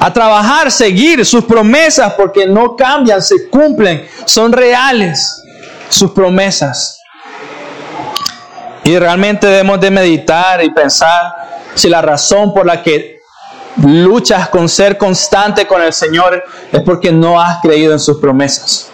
a 0.00 0.12
trabajar, 0.12 0.70
seguir 0.70 1.24
sus 1.26 1.44
promesas, 1.44 2.14
porque 2.14 2.46
no 2.46 2.76
cambian, 2.76 3.20
se 3.22 3.48
cumplen, 3.48 4.06
son 4.24 4.52
reales 4.52 5.42
sus 5.88 6.12
promesas. 6.12 7.00
Y 8.84 8.98
realmente 8.98 9.46
debemos 9.46 9.80
de 9.80 9.90
meditar 9.90 10.62
y 10.64 10.70
pensar 10.70 11.34
si 11.74 11.88
la 11.88 12.00
razón 12.00 12.54
por 12.54 12.64
la 12.64 12.82
que 12.82 13.18
luchas 13.84 14.48
con 14.48 14.68
ser 14.68 14.96
constante 14.96 15.66
con 15.66 15.82
el 15.82 15.92
Señor 15.92 16.42
es 16.72 16.82
porque 16.82 17.12
no 17.12 17.40
has 17.40 17.60
creído 17.60 17.92
en 17.92 18.00
sus 18.00 18.18
promesas. 18.18 18.90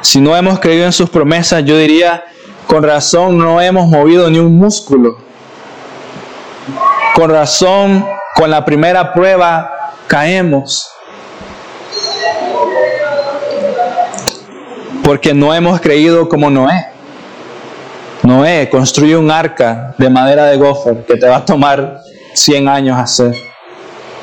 Si 0.00 0.20
no 0.20 0.36
hemos 0.36 0.58
creído 0.58 0.86
en 0.86 0.92
sus 0.92 1.10
promesas, 1.10 1.64
yo 1.64 1.76
diría, 1.76 2.24
con 2.66 2.82
razón 2.82 3.36
no 3.36 3.60
hemos 3.60 3.86
movido 3.88 4.30
ni 4.30 4.38
un 4.38 4.56
músculo. 4.56 5.27
Con 7.18 7.30
razón, 7.30 8.06
con 8.36 8.48
la 8.48 8.64
primera 8.64 9.12
prueba 9.12 9.92
caemos. 10.06 10.88
Porque 15.02 15.34
no 15.34 15.52
hemos 15.52 15.80
creído 15.80 16.28
como 16.28 16.48
Noé. 16.48 16.86
Noé 18.22 18.70
construye 18.70 19.16
un 19.16 19.32
arca 19.32 19.96
de 19.98 20.08
madera 20.08 20.44
de 20.44 20.58
gofer 20.58 21.04
que 21.06 21.16
te 21.16 21.26
va 21.26 21.38
a 21.38 21.44
tomar 21.44 22.02
100 22.34 22.68
años 22.68 22.96
hacer. 22.96 23.34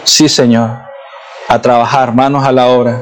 Sí, 0.06 0.30
Señor, 0.30 0.70
a 1.50 1.62
trabajar, 1.62 2.14
manos 2.14 2.46
a 2.46 2.54
la 2.54 2.68
obra. 2.68 3.02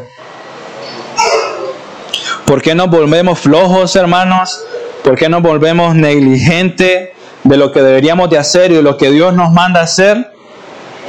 ¿Por 2.48 2.64
qué 2.64 2.74
nos 2.74 2.90
volvemos 2.90 3.38
flojos, 3.38 3.96
hermanos? 3.96 4.60
¿Por 5.04 5.16
qué 5.16 5.30
nos 5.30 5.44
volvemos 5.44 5.94
negligentes 5.94 7.13
de 7.44 7.58
lo 7.58 7.72
que 7.72 7.82
deberíamos 7.82 8.30
de 8.30 8.38
hacer 8.38 8.72
y 8.72 8.76
de 8.76 8.82
lo 8.82 8.98
que 8.98 9.12
Dios 9.12 9.34
nos 9.34 9.52
manda 9.52 9.82
hacer? 9.82 10.34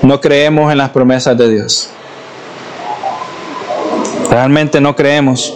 No 0.03 0.21
creemos 0.21 0.71
en 0.73 0.79
las 0.79 0.91
promesas 0.91 1.37
de 1.39 1.49
Dios. 1.49 1.91
Realmente 4.31 4.81
no 4.81 4.97
creemos. 4.97 5.55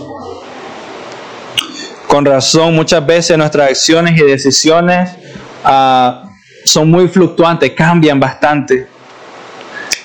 Con 2.06 2.24
razón, 2.24 2.74
muchas 2.74 3.04
veces 3.04 3.36
nuestras 3.36 3.70
acciones 3.70 4.18
y 4.18 4.22
decisiones 4.22 5.10
uh, 5.64 6.26
son 6.64 6.90
muy 6.90 7.08
fluctuantes, 7.08 7.72
cambian 7.72 8.18
bastante. 8.18 8.88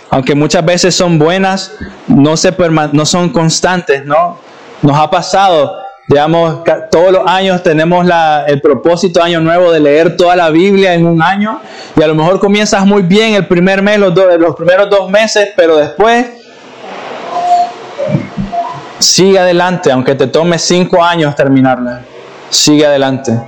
Aunque 0.09 0.36
muchas 0.36 0.65
veces 0.65 0.95
son 0.95 1.17
buenas, 1.17 1.71
no, 2.07 2.36
se 2.36 2.53
no 2.91 3.05
son 3.05 3.29
constantes, 3.29 4.05
¿no? 4.05 4.38
Nos 4.81 4.97
ha 4.97 5.09
pasado, 5.09 5.83
digamos, 6.07 6.63
todos 6.91 7.11
los 7.11 7.27
años 7.27 7.63
tenemos 7.63 8.05
la, 8.05 8.45
el 8.47 8.61
propósito 8.61 9.21
año 9.23 9.39
nuevo 9.39 9.71
de 9.71 9.79
leer 9.79 10.17
toda 10.17 10.35
la 10.35 10.49
Biblia 10.49 10.93
en 10.93 11.05
un 11.05 11.21
año 11.21 11.61
y 11.95 12.03
a 12.03 12.07
lo 12.07 12.15
mejor 12.15 12.39
comienzas 12.39 12.85
muy 12.85 13.03
bien 13.03 13.35
el 13.35 13.47
primer 13.47 13.81
mes, 13.81 13.99
los, 13.99 14.13
los 14.13 14.55
primeros 14.55 14.89
dos 14.89 15.09
meses, 15.09 15.49
pero 15.55 15.77
después 15.77 16.27
sigue 18.99 19.39
adelante, 19.39 19.91
aunque 19.91 20.15
te 20.15 20.27
tome 20.27 20.59
cinco 20.59 21.03
años 21.03 21.35
terminarla, 21.35 22.01
sigue 22.49 22.85
adelante. 22.85 23.39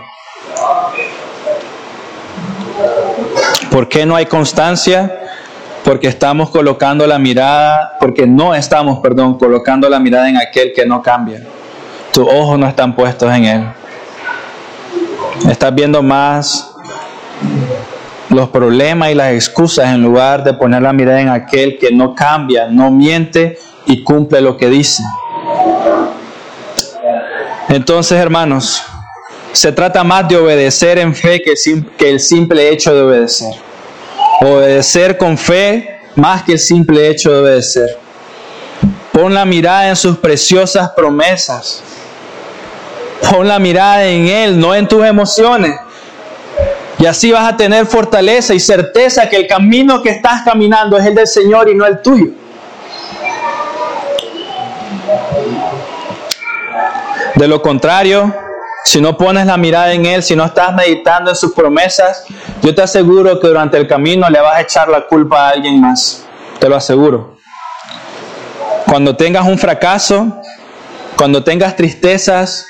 ¿Por 3.70 3.90
qué 3.90 4.06
no 4.06 4.16
hay 4.16 4.26
constancia? 4.26 5.22
porque 5.86 6.08
estamos 6.08 6.50
colocando 6.50 7.06
la 7.06 7.20
mirada, 7.20 7.96
porque 8.00 8.26
no 8.26 8.56
estamos, 8.56 9.02
perdón, 9.02 9.38
colocando 9.38 9.88
la 9.88 10.00
mirada 10.00 10.28
en 10.28 10.36
aquel 10.36 10.74
que 10.74 10.84
no 10.84 11.00
cambia. 11.04 11.42
Tus 12.16 12.26
ojos 12.30 12.58
no 12.58 12.66
están 12.66 12.96
puestos 12.96 13.30
en 13.30 13.44
él. 13.44 13.68
Estás 15.50 15.76
viendo 15.76 16.02
más 16.02 16.72
los 18.30 18.48
problemas 18.48 19.12
y 19.12 19.16
las 19.16 19.34
excusas 19.34 19.94
en 19.94 20.02
lugar 20.02 20.42
de 20.42 20.54
poner 20.54 20.82
la 20.82 20.94
mirada 20.94 21.20
en 21.20 21.28
aquel 21.28 21.78
que 21.78 21.92
no 21.92 22.16
cambia, 22.16 22.70
no 22.70 22.90
miente 22.90 23.60
y 23.86 24.02
cumple 24.02 24.40
lo 24.40 24.56
que 24.56 24.70
dice. 24.70 25.04
Entonces, 27.68 28.18
hermanos, 28.18 28.82
se 29.52 29.74
trata 29.74 30.02
más 30.06 30.26
de 30.30 30.38
obedecer 30.38 30.98
en 31.00 31.14
fe 31.14 31.42
que 31.42 32.10
el 32.10 32.22
simple 32.22 32.70
hecho 32.70 32.96
de 32.96 33.02
obedecer. 33.02 33.56
Obedecer 34.40 35.18
con 35.18 35.38
fe 35.38 36.00
más 36.16 36.44
que 36.44 36.54
el 36.54 36.60
simple 36.60 37.10
hecho 37.10 37.34
de 37.34 37.42
obedecer. 37.42 38.00
Pon 39.12 39.34
la 39.34 39.44
mirada 39.44 39.90
en 39.90 39.98
sus 39.98 40.18
preciosas 40.18 40.92
promesas. 40.92 41.84
Pon 43.30 43.48
la 43.48 43.60
mirada 43.60 44.06
en 44.06 44.28
Él, 44.28 44.60
no 44.60 44.76
en 44.76 44.88
tus 44.88 45.06
emociones. 45.06 45.80
Y 46.98 47.06
así 47.06 47.32
vas 47.32 47.52
a 47.52 47.58
tener 47.58 47.86
fortaleza 47.86 48.54
y 48.54 48.60
certeza 48.60 49.30
que 49.30 49.36
el 49.36 49.48
camino 49.48 50.02
que 50.02 50.10
estás 50.10 50.44
caminando 50.44 50.98
es 50.98 51.06
el 51.06 51.16
del 51.16 51.28
Señor 51.28 51.70
y 51.70 51.76
no 51.76 51.86
el 51.86 52.02
tuyo. 52.02 52.28
De 57.36 57.48
lo 57.48 57.62
contrario, 57.62 58.34
si 58.86 59.02
no 59.02 59.18
pones 59.18 59.46
la 59.46 59.58
mirada 59.58 59.92
en 59.92 60.06
Él, 60.06 60.24
si 60.24 60.36
no 60.36 60.46
estás 60.46 60.74
meditando 60.74 61.32
en 61.32 61.36
sus 61.36 61.54
promesas, 61.54 62.24
yo 62.62 62.74
te 62.74 62.82
aseguro 62.82 63.40
que 63.40 63.48
durante 63.48 63.78
el 63.78 63.88
camino 63.88 64.30
le 64.30 64.40
vas 64.40 64.56
a 64.56 64.62
echar 64.62 64.88
la 64.88 65.06
culpa 65.06 65.48
a 65.48 65.50
alguien 65.50 65.82
más. 65.82 66.26
Te 66.60 66.70
lo 66.70 66.76
aseguro. 66.76 67.36
Cuando 68.88 69.18
tengas 69.18 69.46
un 69.46 69.58
fracaso, 69.58 70.42
cuando 71.18 71.44
tengas 71.44 71.76
tristezas, 71.76 72.68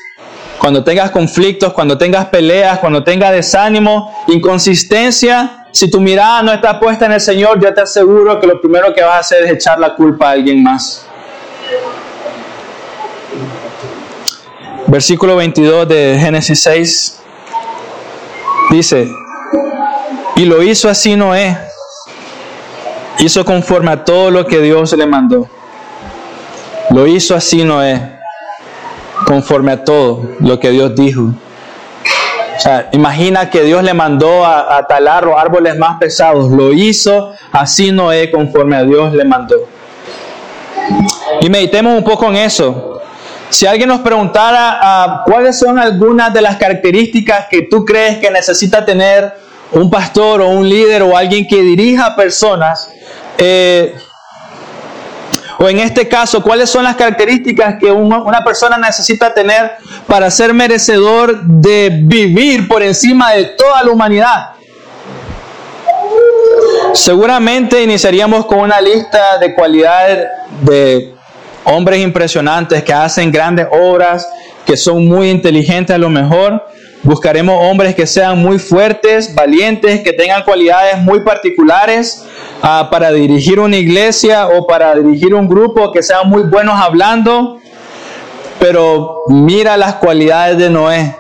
cuando 0.60 0.84
tengas 0.84 1.12
conflictos, 1.12 1.74
cuando 1.74 1.98
tengas 1.98 2.26
peleas, 2.26 2.80
cuando 2.80 3.04
tengas 3.04 3.32
desánimo, 3.32 4.24
inconsistencia, 4.28 5.68
si 5.72 5.90
tu 5.90 6.00
mirada 6.00 6.42
no 6.42 6.54
está 6.54 6.80
puesta 6.80 7.06
en 7.06 7.12
el 7.12 7.22
Señor, 7.22 7.62
yo 7.62 7.74
te 7.74 7.82
aseguro 7.82 8.40
que 8.40 8.48
lo 8.48 8.62
primero 8.62 8.94
que 8.94 9.02
vas 9.02 9.16
a 9.16 9.20
hacer 9.20 9.44
es 9.44 9.52
echar 9.52 9.78
la 9.80 9.94
culpa 9.94 10.30
a 10.30 10.32
alguien 10.32 10.64
más. 10.64 11.06
Versículo 14.88 15.36
22 15.36 15.88
de 15.88 16.18
Génesis 16.20 16.62
6 16.62 17.22
dice, 18.72 19.10
y 20.38 20.46
lo 20.46 20.64
hizo 20.64 20.90
así 20.90 21.16
Noé, 21.16 21.58
hizo 23.20 23.44
conforme 23.44 23.92
a 23.92 24.04
todo 24.06 24.32
lo 24.32 24.46
que 24.46 24.62
Dios 24.62 24.94
le 24.94 25.06
mandó. 25.06 25.50
Lo 26.92 27.08
hizo 27.08 27.36
así 27.36 27.64
Noé, 27.64 28.20
conforme 29.26 29.72
a 29.72 29.84
todo 29.84 30.22
lo 30.40 30.60
que 30.60 30.70
Dios 30.70 30.96
dijo. 30.96 31.34
O 32.56 32.60
sea, 32.60 32.90
imagina 32.94 33.50
que 33.50 33.64
Dios 33.64 33.84
le 33.84 33.94
mandó 33.94 34.46
a, 34.46 34.86
talar 34.88 35.26
los 35.26 35.38
árboles 35.38 35.78
más 35.78 35.98
pesados. 36.00 36.50
Lo 36.50 36.72
hizo 36.72 37.34
así 37.52 37.92
Noé 37.92 38.32
conforme 38.32 38.78
a 38.78 38.84
Dios 38.84 39.14
le 39.14 39.26
mandó. 39.26 39.56
Y 41.42 41.50
meditemos 41.50 41.98
un 41.98 42.04
poco 42.04 42.28
en 42.28 42.38
eso. 42.38 43.02
Si 43.50 43.66
alguien 43.66 43.90
nos 43.90 44.00
preguntara 44.00 44.80
ah, 44.82 45.24
cuáles 45.26 45.60
son 45.60 45.78
algunas 45.78 46.34
de 46.34 46.42
las 46.42 46.56
características 46.58 47.48
que 47.50 47.64
tú 47.64 47.84
crees 47.86 48.20
que 48.20 48.32
necesita 48.32 48.86
tener 48.86 49.34
un 49.72 49.90
pastor 49.90 50.42
o 50.42 50.50
un 50.50 50.68
líder 50.68 51.04
o 51.04 51.16
alguien 51.16 51.48
que 51.48 51.62
dirija 51.62 52.16
personas, 52.16 52.90
eh, 53.38 53.96
o 55.58 55.70
en 55.70 55.80
este 55.80 56.08
caso, 56.08 56.42
cuáles 56.42 56.70
son 56.70 56.84
las 56.84 56.96
características 56.96 57.76
que 57.80 57.92
una 57.92 58.44
persona 58.44 58.78
necesita 58.78 59.34
tener 59.34 59.74
para 60.08 60.30
ser 60.30 60.54
merecedor 60.54 61.44
de 61.44 61.90
vivir 61.92 62.68
por 62.68 62.84
encima 62.84 63.34
de 63.34 63.46
toda 63.46 63.84
la 63.84 63.92
humanidad. 63.92 64.50
Seguramente 66.94 67.82
iniciaríamos 67.82 68.46
con 68.46 68.60
una 68.60 68.80
lista 68.82 69.38
de 69.40 69.54
cualidades 69.54 70.28
de 70.62 71.14
hombres 71.66 72.00
impresionantes 72.00 72.84
que 72.84 72.94
hacen 72.94 73.32
grandes 73.32 73.68
obras, 73.72 74.28
que 74.66 74.78
son 74.78 75.08
muy 75.08 75.30
inteligentes 75.30 75.96
a 75.96 76.00
lo 76.00 76.10
mejor. 76.10 76.66
Buscaremos 77.04 77.56
hombres 77.62 77.94
que 77.96 78.08
sean 78.08 78.40
muy 78.40 78.60
fuertes, 78.60 79.34
valientes, 79.36 80.02
que 80.02 80.14
tengan 80.14 80.44
cualidades 80.44 80.98
muy 80.98 81.20
particulares 81.20 82.26
uh, 82.66 82.90
para 82.90 83.12
dirigir 83.12 83.60
una 83.60 83.78
iglesia 83.78 84.48
o 84.48 84.66
para 84.66 84.96
dirigir 84.96 85.34
un 85.34 85.48
grupo, 85.48 85.92
que 85.92 86.02
sean 86.02 86.30
muy 86.30 86.44
buenos 86.44 86.76
hablando. 86.80 87.60
Pero 88.60 89.22
mira 89.28 89.78
las 89.78 89.96
cualidades 89.96 90.58
de 90.58 90.70
Noé. 90.70 91.16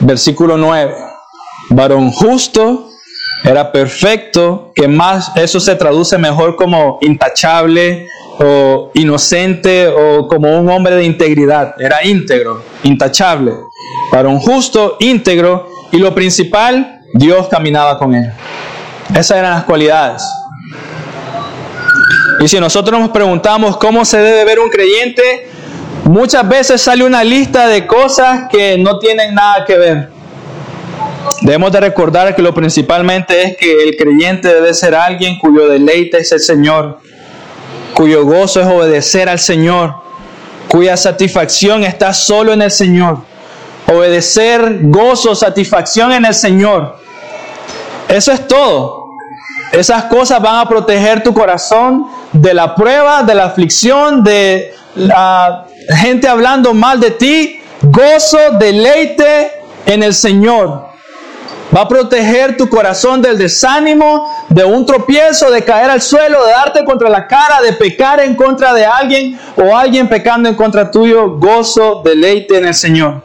Versículo 0.00 0.56
9. 0.56 0.94
Varón 1.70 2.10
justo 2.12 2.88
era 3.44 3.70
perfecto, 3.72 4.72
que 4.74 4.88
más 4.88 5.32
eso 5.36 5.60
se 5.60 5.76
traduce 5.76 6.18
mejor 6.18 6.56
como 6.56 6.98
intachable 7.00 8.06
o 8.40 8.90
inocente 8.94 9.88
o 9.88 10.26
como 10.28 10.58
un 10.58 10.68
hombre 10.68 10.96
de 10.96 11.04
integridad. 11.04 11.74
Era 11.78 12.04
íntegro, 12.04 12.62
intachable. 12.82 13.52
Para 14.10 14.28
un 14.28 14.40
justo, 14.40 14.96
íntegro. 15.00 15.68
Y 15.90 15.98
lo 15.98 16.14
principal, 16.14 17.00
Dios 17.14 17.48
caminaba 17.48 17.98
con 17.98 18.14
él. 18.14 18.30
Esas 19.10 19.38
eran 19.38 19.52
las 19.52 19.64
cualidades. 19.64 20.22
Y 22.40 22.48
si 22.48 22.60
nosotros 22.60 23.00
nos 23.00 23.10
preguntamos 23.10 23.76
cómo 23.76 24.04
se 24.04 24.18
debe 24.18 24.44
ver 24.44 24.60
un 24.60 24.70
creyente, 24.70 25.48
muchas 26.04 26.48
veces 26.48 26.80
sale 26.80 27.04
una 27.04 27.24
lista 27.24 27.66
de 27.66 27.86
cosas 27.86 28.48
que 28.50 28.78
no 28.78 28.98
tienen 28.98 29.34
nada 29.34 29.64
que 29.64 29.76
ver. 29.76 30.08
Debemos 31.42 31.70
de 31.72 31.80
recordar 31.80 32.34
que 32.34 32.42
lo 32.42 32.52
principalmente 32.52 33.42
es 33.42 33.56
que 33.56 33.84
el 33.84 33.96
creyente 33.96 34.52
debe 34.52 34.74
ser 34.74 34.94
alguien 34.94 35.38
cuyo 35.38 35.68
deleite 35.68 36.18
es 36.18 36.32
el 36.32 36.40
Señor, 36.40 36.98
cuyo 37.94 38.24
gozo 38.24 38.60
es 38.60 38.66
obedecer 38.66 39.28
al 39.28 39.38
Señor, 39.38 39.94
cuya 40.68 40.96
satisfacción 40.96 41.84
está 41.84 42.12
solo 42.12 42.52
en 42.52 42.62
el 42.62 42.70
Señor. 42.70 43.18
Obedecer, 43.86 44.80
gozo, 44.82 45.34
satisfacción 45.34 46.12
en 46.12 46.24
el 46.26 46.34
Señor. 46.34 46.96
Eso 48.08 48.32
es 48.32 48.46
todo. 48.46 49.07
Esas 49.72 50.04
cosas 50.04 50.40
van 50.40 50.56
a 50.56 50.68
proteger 50.68 51.22
tu 51.22 51.34
corazón 51.34 52.06
de 52.32 52.54
la 52.54 52.74
prueba, 52.74 53.22
de 53.22 53.34
la 53.34 53.44
aflicción, 53.46 54.24
de 54.24 54.74
la 54.94 55.66
gente 55.90 56.26
hablando 56.26 56.72
mal 56.74 56.98
de 57.00 57.10
ti. 57.12 57.60
Gozo, 57.82 58.38
deleite 58.58 59.52
en 59.86 60.02
el 60.02 60.14
Señor. 60.14 60.88
Va 61.74 61.82
a 61.82 61.88
proteger 61.88 62.56
tu 62.56 62.68
corazón 62.70 63.20
del 63.20 63.36
desánimo, 63.36 64.26
de 64.48 64.64
un 64.64 64.86
tropiezo, 64.86 65.50
de 65.50 65.62
caer 65.62 65.90
al 65.90 66.00
suelo, 66.00 66.46
de 66.46 66.52
darte 66.52 66.84
contra 66.84 67.10
la 67.10 67.26
cara, 67.26 67.60
de 67.60 67.74
pecar 67.74 68.20
en 68.20 68.34
contra 68.34 68.72
de 68.72 68.86
alguien 68.86 69.38
o 69.54 69.76
alguien 69.76 70.08
pecando 70.08 70.48
en 70.48 70.54
contra 70.54 70.90
tuyo. 70.90 71.36
Gozo, 71.38 72.00
deleite 72.02 72.56
en 72.56 72.66
el 72.66 72.74
Señor. 72.74 73.22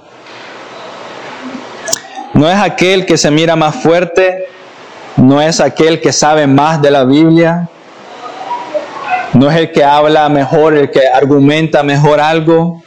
No 2.33 2.49
es 2.49 2.57
aquel 2.57 3.05
que 3.05 3.17
se 3.17 3.31
mira 3.31 3.55
más 3.55 3.75
fuerte, 3.75 4.47
no 5.17 5.41
es 5.41 5.59
aquel 5.59 6.01
que 6.01 6.11
sabe 6.11 6.47
más 6.47 6.81
de 6.81 6.91
la 6.91 7.03
Biblia, 7.03 7.69
no 9.33 9.49
es 9.49 9.57
el 9.57 9.71
que 9.71 9.83
habla 9.83 10.29
mejor, 10.29 10.75
el 10.75 10.91
que 10.91 11.07
argumenta 11.07 11.83
mejor 11.83 12.19
algo, 12.19 12.83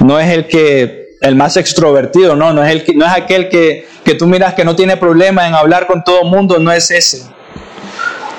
no 0.00 0.18
es 0.18 0.30
el 0.30 0.46
que 0.46 1.16
el 1.20 1.34
más 1.34 1.56
extrovertido, 1.56 2.36
no, 2.36 2.52
no 2.52 2.62
es 2.64 2.70
el 2.70 2.84
que, 2.84 2.94
no 2.94 3.04
es 3.04 3.12
aquel 3.12 3.48
que 3.48 3.86
que 4.06 4.14
tú 4.14 4.28
miras 4.28 4.54
que 4.54 4.64
no 4.64 4.76
tiene 4.76 4.96
problema 4.96 5.48
en 5.48 5.54
hablar 5.54 5.88
con 5.88 6.04
todo 6.04 6.22
el 6.22 6.28
mundo, 6.28 6.60
no 6.60 6.70
es 6.70 6.92
ese. 6.92 7.26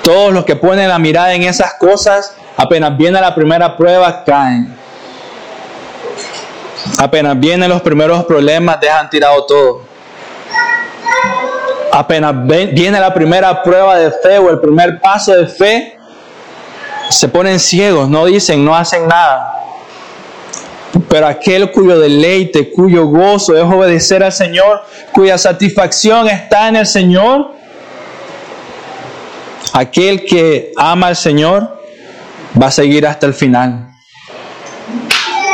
Todos 0.02 0.32
los 0.32 0.46
que 0.46 0.56
ponen 0.56 0.88
la 0.88 0.98
mirada 0.98 1.34
en 1.34 1.42
esas 1.42 1.74
cosas, 1.74 2.34
apenas 2.56 2.96
viene 2.96 3.20
la 3.20 3.34
primera 3.34 3.76
prueba, 3.76 4.24
caen. 4.24 4.74
Apenas 6.98 7.38
vienen 7.38 7.68
los 7.68 7.82
primeros 7.82 8.24
problemas, 8.24 8.80
dejan 8.80 9.10
tirado 9.10 9.44
todo. 9.44 9.82
Apenas 11.92 12.34
viene 12.46 13.00
la 13.00 13.12
primera 13.12 13.62
prueba 13.62 13.96
de 13.96 14.10
fe 14.10 14.38
o 14.38 14.50
el 14.50 14.60
primer 14.60 15.00
paso 15.00 15.32
de 15.32 15.46
fe, 15.46 15.98
se 17.08 17.28
ponen 17.28 17.58
ciegos, 17.58 18.08
no 18.08 18.26
dicen, 18.26 18.64
no 18.64 18.74
hacen 18.74 19.08
nada. 19.08 19.54
Pero 21.08 21.26
aquel 21.26 21.70
cuyo 21.70 21.98
deleite, 21.98 22.70
cuyo 22.70 23.06
gozo 23.06 23.56
es 23.56 23.64
obedecer 23.64 24.22
al 24.22 24.32
Señor, 24.32 24.82
cuya 25.12 25.38
satisfacción 25.38 26.28
está 26.28 26.68
en 26.68 26.76
el 26.76 26.86
Señor, 26.86 27.52
aquel 29.72 30.24
que 30.24 30.72
ama 30.76 31.08
al 31.08 31.16
Señor 31.16 31.78
va 32.60 32.66
a 32.66 32.70
seguir 32.70 33.06
hasta 33.06 33.26
el 33.26 33.34
final. 33.34 33.88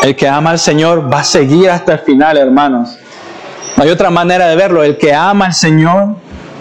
El 0.03 0.17
que 0.17 0.29
ama 0.29 0.51
al 0.51 0.59
Señor 0.59 1.13
va 1.13 1.21
a 1.21 1.25
seguir 1.25 1.71
hasta 1.71 1.95
el 1.95 1.99
final, 2.01 2.37
hermanos. 2.37 2.99
hay 3.77 3.89
otra 3.89 4.11
manera 4.11 4.49
de 4.49 4.57
verlo. 4.57 4.83
El 4.85 4.99
que 4.99 5.15
ama 5.15 5.47
al 5.47 5.55
Señor 5.55 6.17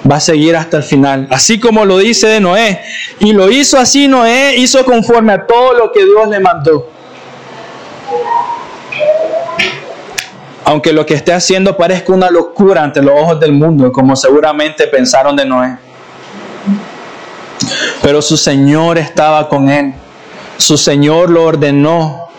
va 0.09 0.17
a 0.17 0.19
seguir 0.19 0.55
hasta 0.55 0.77
el 0.77 0.83
final. 0.83 1.27
Así 1.29 1.59
como 1.59 1.85
lo 1.85 1.97
dice 1.97 2.27
de 2.27 2.39
Noé. 2.39 2.81
Y 3.19 3.33
lo 3.33 3.49
hizo 3.49 3.77
así 3.77 4.07
Noé, 4.07 4.55
hizo 4.57 4.83
conforme 4.85 5.33
a 5.33 5.45
todo 5.45 5.73
lo 5.73 5.91
que 5.91 6.03
Dios 6.05 6.27
le 6.29 6.39
mandó. 6.39 6.89
aunque 10.65 10.93
lo 10.93 11.05
que 11.05 11.13
esté 11.13 11.33
haciendo 11.33 11.75
parezca 11.75 12.13
una 12.13 12.29
locura 12.29 12.83
ante 12.83 13.01
los 13.01 13.19
ojos 13.19 13.39
del 13.39 13.51
mundo, 13.51 13.91
como 13.91 14.15
seguramente 14.15 14.87
pensaron 14.87 15.35
de 15.35 15.45
Noé. 15.45 15.77
Pero 18.01 18.21
su 18.21 18.37
Señor 18.37 18.97
estaba 18.97 19.47
con 19.49 19.69
él, 19.69 19.93
su 20.57 20.77
Señor 20.77 21.29
lo 21.29 21.43
ordenó, 21.43 22.29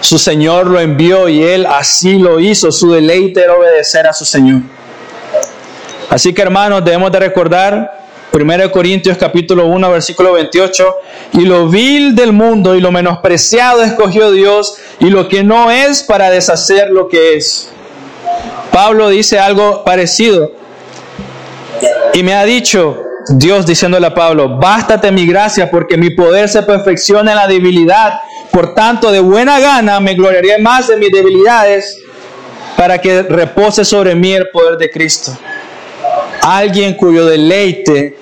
su 0.00 0.18
Señor 0.18 0.66
lo 0.66 0.80
envió 0.80 1.28
y 1.28 1.42
él 1.42 1.66
así 1.66 2.18
lo 2.18 2.40
hizo, 2.40 2.72
su 2.72 2.92
deleite 2.92 3.42
era 3.42 3.54
obedecer 3.54 4.06
a 4.06 4.12
su 4.12 4.24
Señor. 4.24 4.62
Así 6.10 6.34
que 6.34 6.42
hermanos, 6.42 6.84
debemos 6.84 7.12
de 7.12 7.20
recordar 7.20 8.00
1 8.32 8.72
Corintios 8.72 9.16
capítulo 9.16 9.66
1 9.66 9.90
versículo 9.90 10.32
28, 10.32 10.96
y 11.34 11.40
lo 11.42 11.68
vil 11.68 12.16
del 12.16 12.32
mundo 12.32 12.74
y 12.74 12.80
lo 12.80 12.90
menospreciado 12.90 13.82
escogió 13.84 14.32
Dios 14.32 14.76
y 14.98 15.08
lo 15.10 15.28
que 15.28 15.44
no 15.44 15.70
es 15.70 16.02
para 16.02 16.30
deshacer 16.30 16.90
lo 16.90 17.08
que 17.08 17.36
es. 17.36 17.70
Pablo 18.72 19.08
dice 19.08 19.38
algo 19.38 19.84
parecido 19.84 20.52
y 22.12 22.24
me 22.24 22.34
ha 22.34 22.44
dicho 22.44 23.04
Dios 23.28 23.64
diciéndole 23.64 24.08
a 24.08 24.14
Pablo, 24.14 24.58
bástate 24.58 25.12
mi 25.12 25.26
gracia 25.26 25.70
porque 25.70 25.96
mi 25.96 26.10
poder 26.10 26.48
se 26.48 26.62
perfecciona 26.64 27.30
en 27.30 27.36
la 27.36 27.46
debilidad. 27.46 28.20
Por 28.50 28.74
tanto, 28.74 29.12
de 29.12 29.20
buena 29.20 29.60
gana 29.60 30.00
me 30.00 30.14
gloriaré 30.14 30.58
más 30.58 30.88
de 30.88 30.96
mis 30.96 31.12
debilidades 31.12 31.96
para 32.76 32.98
que 32.98 33.22
repose 33.22 33.84
sobre 33.84 34.16
mí 34.16 34.32
el 34.32 34.48
poder 34.50 34.76
de 34.76 34.90
Cristo. 34.90 35.36
Alguien 36.42 36.94
cuyo 36.94 37.26
deleite, 37.26 38.18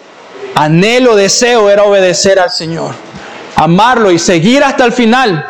anhelo, 0.54 1.14
deseo 1.14 1.70
era 1.70 1.84
obedecer 1.84 2.40
al 2.40 2.50
Señor, 2.50 2.94
amarlo 3.56 4.10
y 4.10 4.18
seguir 4.18 4.64
hasta 4.64 4.84
el 4.84 4.92
final. 4.92 5.46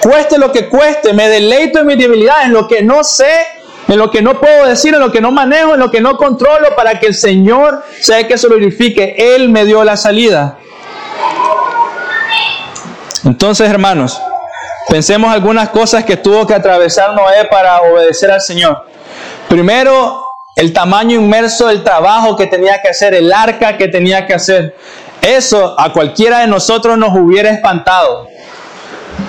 Cueste 0.00 0.38
lo 0.38 0.52
que 0.52 0.68
cueste, 0.68 1.12
me 1.12 1.28
deleito 1.28 1.80
en 1.80 1.86
mis 1.86 1.98
debilidades, 1.98 2.46
en 2.46 2.52
lo 2.52 2.66
que 2.68 2.82
no 2.82 3.04
sé, 3.04 3.46
en 3.88 3.98
lo 3.98 4.10
que 4.10 4.22
no 4.22 4.38
puedo 4.40 4.66
decir, 4.66 4.94
en 4.94 5.00
lo 5.00 5.10
que 5.10 5.20
no 5.20 5.32
manejo, 5.32 5.74
en 5.74 5.80
lo 5.80 5.90
que 5.90 6.00
no 6.00 6.16
controlo, 6.16 6.74
para 6.76 7.00
que 7.00 7.06
el 7.06 7.14
Señor 7.14 7.82
sea 8.00 8.26
que 8.26 8.36
se 8.36 8.46
glorifique. 8.46 9.14
Él 9.16 9.48
me 9.48 9.64
dio 9.64 9.82
la 9.82 9.96
salida. 9.96 10.58
Entonces, 13.24 13.68
hermanos, 13.68 14.20
pensemos 14.88 15.32
algunas 15.32 15.70
cosas 15.70 16.04
que 16.04 16.16
tuvo 16.16 16.46
que 16.46 16.54
atravesar 16.54 17.14
Noé 17.14 17.46
para 17.50 17.80
obedecer 17.80 18.30
al 18.30 18.40
Señor. 18.40 18.84
Primero, 19.48 20.27
el 20.58 20.72
tamaño 20.72 21.20
inmerso 21.20 21.68
del 21.68 21.84
trabajo 21.84 22.36
que 22.36 22.48
tenía 22.48 22.82
que 22.82 22.88
hacer, 22.88 23.14
el 23.14 23.32
arca 23.32 23.76
que 23.76 23.86
tenía 23.86 24.26
que 24.26 24.34
hacer. 24.34 24.74
Eso 25.22 25.78
a 25.78 25.92
cualquiera 25.92 26.40
de 26.40 26.48
nosotros 26.48 26.98
nos 26.98 27.14
hubiera 27.14 27.50
espantado. 27.50 28.26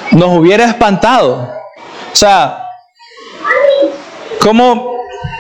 Nos 0.09 0.35
hubiera 0.35 0.65
espantado. 0.65 1.47
O 2.11 2.15
sea, 2.15 2.67
¿cómo? 4.41 4.91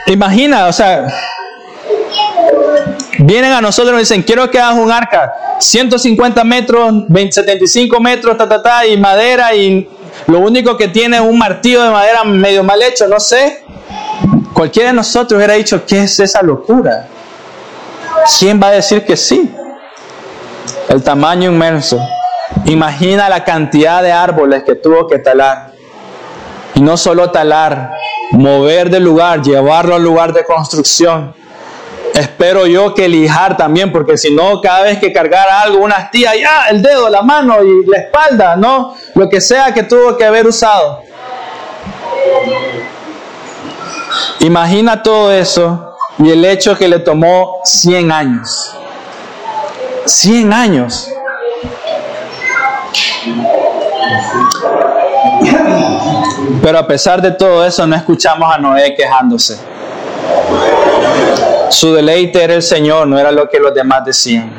Imagina, 0.05 0.67
o 0.67 0.73
sea, 0.73 1.07
vienen 3.17 3.51
a 3.51 3.59
nosotros 3.59 3.93
y 3.93 3.93
nos 3.93 4.01
dicen, 4.01 4.21
quiero 4.21 4.51
que 4.51 4.59
hagas 4.59 4.77
un 4.77 4.91
arca, 4.91 5.57
150 5.57 6.43
metros, 6.43 6.93
75 7.31 7.99
metros, 7.99 8.37
ta, 8.37 8.47
ta, 8.47 8.61
ta, 8.61 8.85
y 8.85 8.95
madera, 8.95 9.55
y 9.55 9.89
lo 10.27 10.37
único 10.37 10.77
que 10.77 10.87
tiene 10.87 11.17
es 11.17 11.23
un 11.23 11.39
martillo 11.39 11.81
de 11.81 11.89
madera 11.89 12.23
medio 12.25 12.63
mal 12.63 12.79
hecho, 12.83 13.07
no 13.07 13.19
sé. 13.19 13.63
Cualquiera 14.59 14.89
de 14.89 14.95
nosotros 14.95 15.37
hubiera 15.37 15.53
dicho, 15.53 15.85
¿qué 15.85 16.03
es 16.03 16.19
esa 16.19 16.41
locura? 16.41 17.07
¿Quién 18.37 18.61
va 18.61 18.67
a 18.67 18.71
decir 18.71 19.05
que 19.05 19.15
sí? 19.15 19.55
El 20.89 21.01
tamaño 21.01 21.49
inmenso. 21.49 21.97
Imagina 22.65 23.29
la 23.29 23.45
cantidad 23.45 24.03
de 24.03 24.11
árboles 24.11 24.63
que 24.65 24.75
tuvo 24.75 25.07
que 25.07 25.17
talar. 25.19 25.71
Y 26.75 26.81
no 26.81 26.97
solo 26.97 27.31
talar, 27.31 27.93
mover 28.31 28.89
del 28.89 29.05
lugar, 29.05 29.41
llevarlo 29.41 29.95
al 29.95 30.03
lugar 30.03 30.33
de 30.33 30.43
construcción. 30.43 31.33
Espero 32.13 32.67
yo 32.67 32.93
que 32.93 33.07
lijar 33.07 33.55
también, 33.55 33.93
porque 33.93 34.17
si 34.17 34.35
no, 34.35 34.59
cada 34.59 34.81
vez 34.81 34.99
que 34.99 35.13
cargara 35.13 35.61
algo, 35.61 35.77
una 35.77 35.95
astilla, 35.95 36.35
ya, 36.35 36.67
el 36.69 36.81
dedo, 36.81 37.07
la 37.07 37.21
mano 37.21 37.63
y 37.63 37.85
la 37.85 37.99
espalda, 37.99 38.57
¿no? 38.57 38.93
Lo 39.15 39.29
que 39.29 39.39
sea 39.39 39.73
que 39.73 39.83
tuvo 39.83 40.17
que 40.17 40.25
haber 40.25 40.45
usado. 40.45 41.03
Imagina 44.39 45.03
todo 45.03 45.31
eso 45.31 45.95
y 46.17 46.29
el 46.29 46.43
hecho 46.45 46.77
que 46.77 46.87
le 46.87 46.99
tomó 46.99 47.59
100 47.63 48.11
años. 48.11 48.75
100 50.05 50.53
años. 50.53 51.09
Pero 56.61 56.79
a 56.79 56.87
pesar 56.87 57.21
de 57.21 57.31
todo 57.31 57.65
eso 57.65 57.85
no 57.87 57.95
escuchamos 57.95 58.53
a 58.53 58.57
Noé 58.57 58.95
quejándose. 58.95 59.59
Su 61.69 61.93
deleite 61.93 62.43
era 62.43 62.55
el 62.55 62.63
Señor, 62.63 63.07
no 63.07 63.17
era 63.17 63.31
lo 63.31 63.47
que 63.47 63.59
los 63.59 63.73
demás 63.73 64.03
decían. 64.03 64.51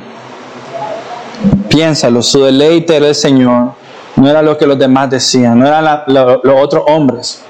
Piénsalo, 1.68 2.22
su 2.22 2.44
deleite 2.44 2.96
era 2.96 3.08
el 3.08 3.14
Señor, 3.14 3.72
no 4.16 4.28
era 4.28 4.42
lo 4.42 4.56
que 4.56 4.66
los 4.66 4.78
demás 4.78 5.10
decían, 5.10 5.58
no 5.58 5.66
eran 5.66 6.04
los 6.06 6.62
otros 6.62 6.84
hombres. 6.86 7.42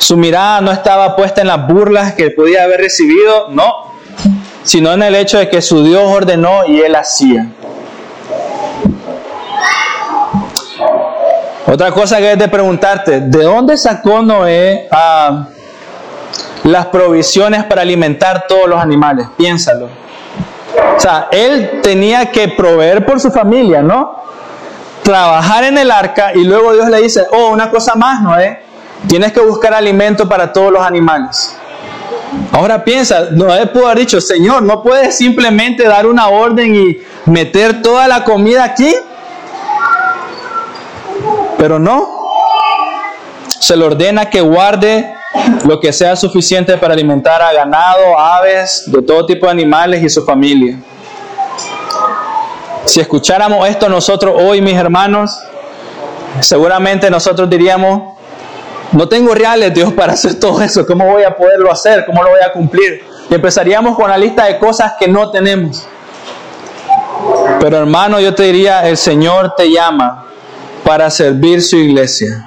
Su 0.00 0.16
mirada 0.16 0.62
no 0.62 0.72
estaba 0.72 1.14
puesta 1.14 1.42
en 1.42 1.48
las 1.48 1.68
burlas 1.68 2.14
que 2.14 2.30
podía 2.30 2.64
haber 2.64 2.80
recibido, 2.80 3.48
no, 3.50 3.92
sino 4.62 4.94
en 4.94 5.02
el 5.02 5.14
hecho 5.14 5.36
de 5.38 5.50
que 5.50 5.60
su 5.60 5.84
Dios 5.84 6.02
ordenó 6.02 6.64
y 6.66 6.80
él 6.80 6.96
hacía. 6.96 7.48
Otra 11.66 11.92
cosa 11.92 12.16
que 12.16 12.32
es 12.32 12.38
de 12.38 12.48
preguntarte, 12.48 13.20
¿de 13.20 13.44
dónde 13.44 13.76
sacó 13.76 14.22
Noé 14.22 14.88
ah, 14.90 15.48
las 16.64 16.86
provisiones 16.86 17.64
para 17.64 17.82
alimentar 17.82 18.46
todos 18.48 18.70
los 18.70 18.80
animales? 18.80 19.26
Piénsalo. 19.36 19.86
O 20.96 20.98
sea, 20.98 21.28
él 21.30 21.80
tenía 21.82 22.32
que 22.32 22.48
proveer 22.48 23.04
por 23.04 23.20
su 23.20 23.30
familia, 23.30 23.82
¿no? 23.82 24.18
Trabajar 25.02 25.64
en 25.64 25.76
el 25.76 25.90
arca 25.90 26.32
y 26.34 26.44
luego 26.44 26.72
Dios 26.72 26.88
le 26.88 27.02
dice, 27.02 27.26
oh, 27.32 27.50
una 27.50 27.70
cosa 27.70 27.94
más, 27.94 28.22
Noé, 28.22 28.69
tienes 29.06 29.32
que 29.32 29.40
buscar 29.40 29.74
alimento 29.74 30.28
para 30.28 30.52
todos 30.52 30.72
los 30.72 30.82
animales. 30.82 31.56
Ahora 32.52 32.84
piensa, 32.84 33.28
Noé 33.32 33.66
pudo 33.66 33.86
haber 33.86 33.98
dicho, 33.98 34.20
Señor, 34.20 34.62
no 34.62 34.82
puedes 34.82 35.16
simplemente 35.16 35.84
dar 35.84 36.06
una 36.06 36.28
orden 36.28 36.74
y 36.74 36.98
meter 37.26 37.82
toda 37.82 38.06
la 38.06 38.24
comida 38.24 38.64
aquí. 38.64 38.94
Pero 41.58 41.78
no, 41.78 42.08
se 43.58 43.76
le 43.76 43.84
ordena 43.84 44.30
que 44.30 44.40
guarde 44.40 45.14
lo 45.64 45.78
que 45.78 45.92
sea 45.92 46.16
suficiente 46.16 46.76
para 46.78 46.94
alimentar 46.94 47.42
a 47.42 47.52
ganado, 47.52 48.18
aves, 48.18 48.84
de 48.86 49.02
todo 49.02 49.26
tipo 49.26 49.46
de 49.46 49.52
animales 49.52 50.02
y 50.02 50.08
su 50.08 50.24
familia. 50.24 50.78
Si 52.84 53.00
escucháramos 53.00 53.68
esto 53.68 53.88
nosotros 53.88 54.34
hoy, 54.36 54.60
mis 54.60 54.74
hermanos, 54.74 55.38
seguramente 56.40 57.10
nosotros 57.10 57.48
diríamos, 57.50 58.18
no 58.92 59.08
tengo 59.08 59.34
reales, 59.34 59.72
Dios, 59.72 59.92
para 59.92 60.14
hacer 60.14 60.34
todo 60.40 60.60
eso. 60.62 60.86
¿Cómo 60.86 61.06
voy 61.06 61.22
a 61.22 61.36
poderlo 61.36 61.70
hacer? 61.70 62.04
¿Cómo 62.04 62.22
lo 62.22 62.30
voy 62.30 62.40
a 62.44 62.52
cumplir? 62.52 63.04
Y 63.28 63.34
empezaríamos 63.34 63.96
con 63.96 64.10
la 64.10 64.18
lista 64.18 64.46
de 64.46 64.58
cosas 64.58 64.94
que 64.98 65.06
no 65.06 65.30
tenemos. 65.30 65.86
Pero 67.60 67.78
hermano, 67.78 68.18
yo 68.20 68.34
te 68.34 68.44
diría, 68.44 68.88
el 68.88 68.96
Señor 68.96 69.54
te 69.56 69.70
llama 69.70 70.26
para 70.84 71.10
servir 71.10 71.62
su 71.62 71.76
iglesia. 71.76 72.44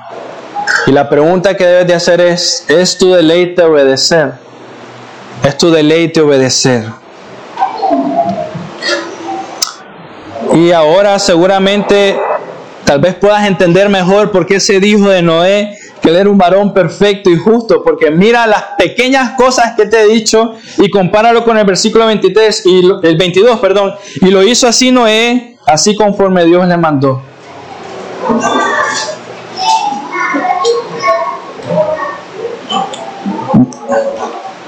Y 0.86 0.91
la 0.91 1.08
pregunta 1.08 1.56
que 1.56 1.65
debes 1.65 1.88
de 1.88 1.93
hacer 1.93 2.19
es, 2.19 2.65
¿es 2.67 2.97
tu 2.97 3.13
deleite 3.13 3.63
obedecer? 3.63 4.34
¿Es 5.43 5.58
tu 5.58 5.71
deleite 5.71 6.19
obedecer? 6.21 6.86
Y 10.53 10.71
ahora 10.71 11.17
seguramente 11.19 12.19
tal 12.84 12.99
vez 12.99 13.15
puedas 13.15 13.47
entender 13.47 13.88
mejor 13.88 14.32
por 14.32 14.45
qué 14.45 14.60
se 14.60 14.79
dijo 14.79 15.10
de 15.10 15.21
Noé 15.21 15.79
que 16.04 16.10
él 16.10 16.18
era 16.18 16.30
un 16.30 16.38
varón 16.38 16.74
perfecto 16.74 17.30
y 17.30 17.38
justo, 17.38 17.82
porque 17.82 18.12
mira 18.12 18.46
las 18.46 18.63
pequeñas 18.78 19.32
cosas 19.38 19.74
que 19.78 19.86
te 19.86 20.02
he 20.02 20.08
dicho 20.08 20.56
y 20.78 20.89
compáralo 20.89 21.46
con 21.46 21.58
el 21.58 21.66
versículo 21.66 22.06
23 22.08 22.66
y 22.66 22.82
el 23.04 23.18
22, 23.18 23.60
perdón, 23.62 23.96
y 24.20 24.30
lo 24.30 24.44
hizo 24.44 24.68
así 24.68 24.92
Noé, 24.92 25.58
así 25.66 25.96
conforme 25.96 26.44
Dios 26.44 26.68
le 26.68 26.76
mandó. 26.76 27.22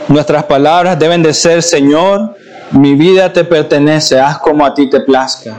Nuestras 0.08 0.45
palabras 0.45 0.98
deben 0.98 1.21
de 1.21 1.34
ser, 1.34 1.62
Señor, 1.62 2.34
mi 2.71 2.95
vida 2.95 3.34
te 3.34 3.43
pertenece, 3.43 4.17
haz 4.21 4.38
como 4.38 4.65
a 4.65 4.74
ti 4.74 4.89
te 4.89 5.02
plazca. 5.02 5.58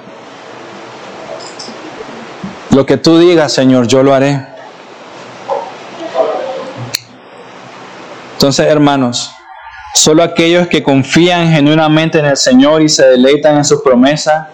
Lo 2.71 2.87
que 2.87 2.97
tú 2.97 3.19
digas, 3.19 3.53
Señor, 3.53 3.87
yo 3.87 4.03
lo 4.03 4.15
haré. 4.15 4.56
Entonces, 8.37 8.67
hermanos, 8.67 9.33
solo 9.95 10.23
aquellos 10.23 10.69
que 10.69 10.83
confían 10.83 11.51
genuinamente 11.51 12.19
en 12.19 12.27
el 12.27 12.37
Señor 12.37 12.83
y 12.83 12.89
se 12.91 13.07
deleitan 13.07 13.57
en 13.57 13.65
sus 13.65 13.81
promesas, 13.81 14.49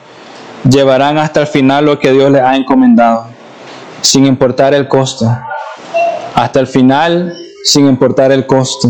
llevarán 0.63 1.19
hasta 1.19 1.41
el 1.41 1.49
final 1.49 1.87
lo 1.87 1.99
que 1.99 2.13
Dios 2.13 2.31
les 2.31 2.43
ha 2.43 2.55
encomendado, 2.55 3.27
sin 4.01 4.25
importar 4.25 4.73
el 4.73 4.87
costo. 4.87 5.37
Hasta 6.33 6.61
el 6.61 6.69
final, 6.69 7.37
sin 7.65 7.89
importar 7.89 8.31
el 8.31 8.47
costo. 8.47 8.89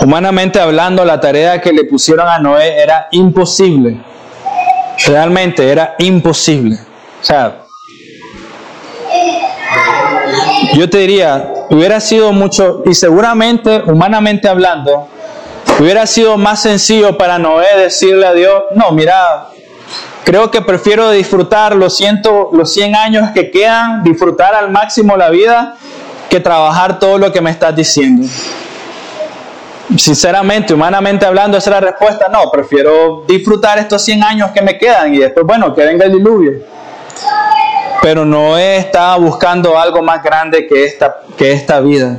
Humanamente 0.00 0.60
hablando, 0.60 1.04
la 1.04 1.20
tarea 1.20 1.60
que 1.60 1.74
le 1.74 1.84
pusieron 1.84 2.26
a 2.26 2.38
Noé 2.38 2.82
era 2.82 3.08
imposible. 3.10 4.00
Realmente 5.06 5.70
era 5.70 5.94
imposible. 5.98 6.78
O 7.20 7.24
sea, 7.24 7.63
yo 10.72 10.88
te 10.88 10.98
diría, 10.98 11.52
hubiera 11.70 12.00
sido 12.00 12.32
mucho, 12.32 12.82
y 12.86 12.94
seguramente, 12.94 13.82
humanamente 13.86 14.48
hablando, 14.48 15.08
hubiera 15.78 16.06
sido 16.06 16.36
más 16.36 16.62
sencillo 16.62 17.16
para 17.18 17.38
Noé 17.38 17.66
decirle 17.76 18.26
a 18.26 18.32
Dios, 18.32 18.64
no, 18.74 18.92
mira, 18.92 19.48
creo 20.24 20.50
que 20.50 20.62
prefiero 20.62 21.10
disfrutar 21.10 21.74
los, 21.76 21.96
ciento, 21.96 22.50
los 22.52 22.72
100 22.72 22.96
años 22.96 23.30
que 23.32 23.50
quedan, 23.50 24.02
disfrutar 24.02 24.54
al 24.54 24.70
máximo 24.70 25.16
la 25.16 25.30
vida, 25.30 25.76
que 26.28 26.40
trabajar 26.40 26.98
todo 26.98 27.18
lo 27.18 27.32
que 27.32 27.40
me 27.40 27.50
estás 27.50 27.76
diciendo. 27.76 28.26
Sinceramente, 29.96 30.72
humanamente 30.72 31.26
hablando, 31.26 31.58
esa 31.58 31.70
es 31.70 31.74
la 31.74 31.80
respuesta, 31.80 32.28
no, 32.28 32.50
prefiero 32.50 33.24
disfrutar 33.28 33.78
estos 33.78 34.02
100 34.02 34.22
años 34.22 34.50
que 34.52 34.62
me 34.62 34.78
quedan 34.78 35.14
y 35.14 35.18
después, 35.18 35.44
bueno, 35.46 35.74
que 35.74 35.84
venga 35.84 36.06
el 36.06 36.12
diluvio. 36.12 36.52
Pero 38.04 38.26
Noé 38.26 38.76
estaba 38.76 39.16
buscando 39.16 39.78
algo 39.78 40.02
más 40.02 40.22
grande 40.22 40.66
que 40.66 40.84
esta, 40.84 41.22
que 41.38 41.52
esta 41.52 41.80
vida. 41.80 42.18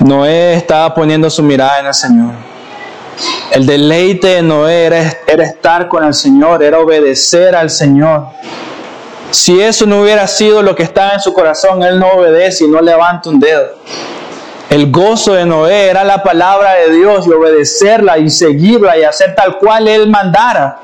Noé 0.00 0.54
estaba 0.54 0.94
poniendo 0.94 1.28
su 1.28 1.42
mirada 1.42 1.80
en 1.80 1.86
el 1.88 1.92
Señor. 1.92 2.30
El 3.50 3.66
deleite 3.66 4.28
de 4.28 4.42
Noé 4.42 4.86
era, 4.86 5.18
era 5.26 5.44
estar 5.44 5.86
con 5.86 6.02
el 6.02 6.14
Señor, 6.14 6.62
era 6.62 6.78
obedecer 6.78 7.54
al 7.54 7.68
Señor. 7.68 8.28
Si 9.32 9.60
eso 9.60 9.84
no 9.84 10.00
hubiera 10.00 10.26
sido 10.26 10.62
lo 10.62 10.74
que 10.74 10.84
estaba 10.84 11.12
en 11.12 11.20
su 11.20 11.34
corazón, 11.34 11.82
él 11.82 11.98
no 11.98 12.12
obedece 12.12 12.64
y 12.64 12.68
no 12.68 12.80
levanta 12.80 13.28
un 13.28 13.38
dedo. 13.38 13.66
El 14.70 14.90
gozo 14.90 15.34
de 15.34 15.44
Noé 15.44 15.88
era 15.88 16.04
la 16.04 16.22
palabra 16.22 16.72
de 16.76 16.90
Dios 16.90 17.26
y 17.26 17.32
obedecerla 17.32 18.16
y 18.16 18.30
seguirla 18.30 18.96
y 18.96 19.02
hacer 19.02 19.34
tal 19.34 19.58
cual 19.58 19.88
él 19.88 20.08
mandara. 20.08 20.80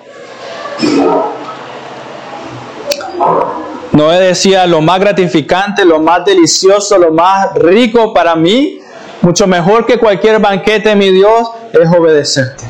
Noé 3.92 4.20
decía, 4.20 4.66
lo 4.66 4.80
más 4.80 5.00
gratificante, 5.00 5.84
lo 5.84 5.98
más 5.98 6.24
delicioso, 6.24 6.96
lo 6.96 7.12
más 7.12 7.52
rico 7.54 8.14
para 8.14 8.36
mí, 8.36 8.80
mucho 9.20 9.46
mejor 9.46 9.84
que 9.84 9.98
cualquier 9.98 10.38
banquete, 10.38 10.94
mi 10.94 11.10
Dios, 11.10 11.50
es 11.72 11.88
obedecerte, 11.88 12.64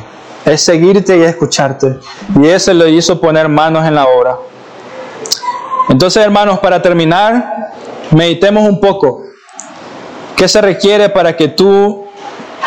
es 0.46 0.62
seguirte 0.62 1.18
y 1.18 1.22
escucharte. 1.22 1.98
Y 2.40 2.46
eso 2.46 2.72
le 2.72 2.90
hizo 2.90 3.20
poner 3.20 3.48
manos 3.48 3.86
en 3.86 3.94
la 3.94 4.06
obra. 4.08 4.38
Entonces, 5.90 6.22
hermanos, 6.22 6.58
para 6.60 6.80
terminar, 6.80 7.72
meditemos 8.10 8.66
un 8.66 8.80
poco. 8.80 9.22
¿Qué 10.36 10.48
se 10.48 10.62
requiere 10.62 11.10
para 11.10 11.36
que 11.36 11.48
tú 11.48 12.06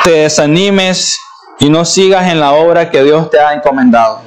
te 0.03 0.11
desanimes 0.11 1.19
y 1.59 1.69
no 1.69 1.85
sigas 1.85 2.31
en 2.31 2.39
la 2.39 2.53
obra 2.53 2.91
que 2.91 3.03
Dios 3.03 3.31
te 3.31 3.39
ha 3.39 3.53
encomendado? 3.53 4.19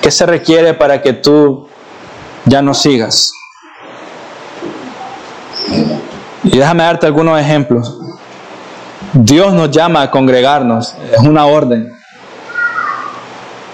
¿Qué 0.00 0.10
se 0.10 0.24
requiere 0.24 0.72
para 0.72 1.02
que 1.02 1.12
tú 1.12 1.68
ya 2.46 2.62
no 2.62 2.74
sigas. 2.74 3.32
Y 6.42 6.58
déjame 6.58 6.84
darte 6.84 7.06
algunos 7.06 7.40
ejemplos. 7.40 7.98
Dios 9.12 9.52
nos 9.52 9.70
llama 9.70 10.02
a 10.02 10.10
congregarnos, 10.10 10.94
es 11.12 11.20
una 11.20 11.46
orden. 11.46 11.92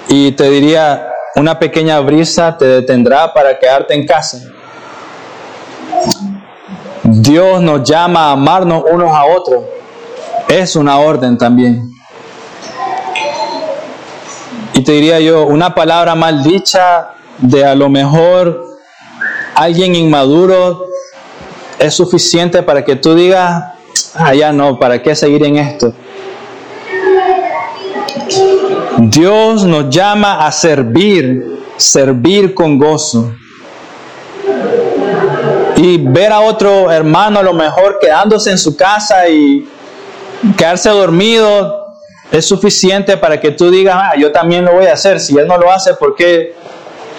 Y 0.09 0.33
te 0.33 0.51
diría, 0.51 1.09
una 1.37 1.59
pequeña 1.59 2.01
brisa 2.01 2.57
te 2.57 2.67
detendrá 2.67 3.33
para 3.33 3.59
quedarte 3.59 3.95
en 3.95 4.07
casa. 4.07 4.39
Dios 7.03 7.61
nos 7.61 7.89
llama 7.89 8.29
a 8.29 8.33
amarnos 8.33 8.85
unos 8.91 9.11
a 9.11 9.25
otros. 9.25 9.65
Es 10.49 10.77
una 10.77 10.99
orden 10.99 11.39
también. 11.39 11.91
Y 14.75 14.83
te 14.83 14.93
diría 14.93 15.21
yo, 15.21 15.47
una 15.47 15.75
palabra 15.75 16.15
mal 16.15 16.43
dicha 16.43 17.15
de 17.41 17.65
a 17.65 17.75
lo 17.75 17.89
mejor 17.89 18.67
alguien 19.55 19.95
inmaduro 19.95 20.87
es 21.79 21.95
suficiente 21.95 22.63
para 22.63 22.85
que 22.85 22.97
tú 22.97 23.15
digas, 23.15 23.65
ah, 24.15 24.35
ya 24.35 24.53
no, 24.53 24.79
¿para 24.79 25.03
qué 25.03 25.15
seguir 25.15 25.45
en 25.45 25.57
esto? 25.57 25.95
Dios 28.99 29.65
nos 29.65 29.89
llama 29.89 30.47
a 30.47 30.53
servir, 30.53 31.65
servir 31.77 32.55
con 32.55 32.79
gozo. 32.79 33.35
y 35.77 35.97
ver 35.97 36.31
a 36.31 36.41
otro 36.41 36.91
hermano 36.91 37.39
a 37.39 37.43
lo 37.43 37.55
mejor 37.55 37.99
quedándose 37.99 38.51
en 38.51 38.59
su 38.59 38.77
casa 38.77 39.27
y 39.31 39.67
quedarse 40.55 40.91
dormido 40.91 41.81
es 42.31 42.47
suficiente 42.47 43.17
para 43.17 43.41
que 43.41 43.51
tú 43.51 43.71
digas, 43.71 43.97
ah, 43.99 44.13
yo 44.17 44.31
también 44.31 44.65
lo 44.65 44.73
voy 44.73 44.87
a 44.87 44.93
hacer. 44.93 45.19
Si 45.21 45.37
él 45.39 45.47
no 45.47 45.57
lo 45.57 45.71
hace, 45.71 45.95
¿por 45.95 46.15
qué? 46.15 46.55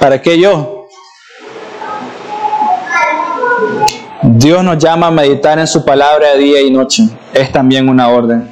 ¿Para 0.02 0.20
qué 0.20 0.40
yo? 0.40 0.88
Dios 4.24 4.64
nos 4.64 4.80
llama 4.80 5.06
a 5.06 5.12
meditar 5.12 5.60
en 5.60 5.68
su 5.68 5.86
palabra 5.86 6.34
día 6.34 6.60
y 6.60 6.72
noche. 6.72 7.04
Es 7.32 7.52
también 7.52 7.88
una 7.88 8.10
orden. 8.10 8.52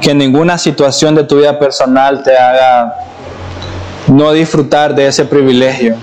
Que 0.00 0.12
ninguna 0.12 0.58
situación 0.58 1.14
de 1.14 1.22
tu 1.22 1.36
vida 1.36 1.56
personal 1.56 2.24
te 2.24 2.36
haga 2.36 2.96
no 4.08 4.32
disfrutar 4.32 4.96
de 4.96 5.06
ese 5.06 5.24
privilegio, 5.24 5.94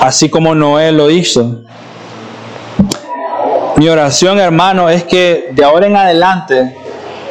así 0.00 0.30
como 0.30 0.54
Noé 0.54 0.90
lo 0.90 1.10
hizo. 1.10 1.64
Mi 3.76 3.90
oración, 3.90 4.40
hermano, 4.40 4.88
es 4.88 5.04
que 5.04 5.50
de 5.52 5.64
ahora 5.64 5.86
en 5.86 5.96
adelante, 5.96 6.74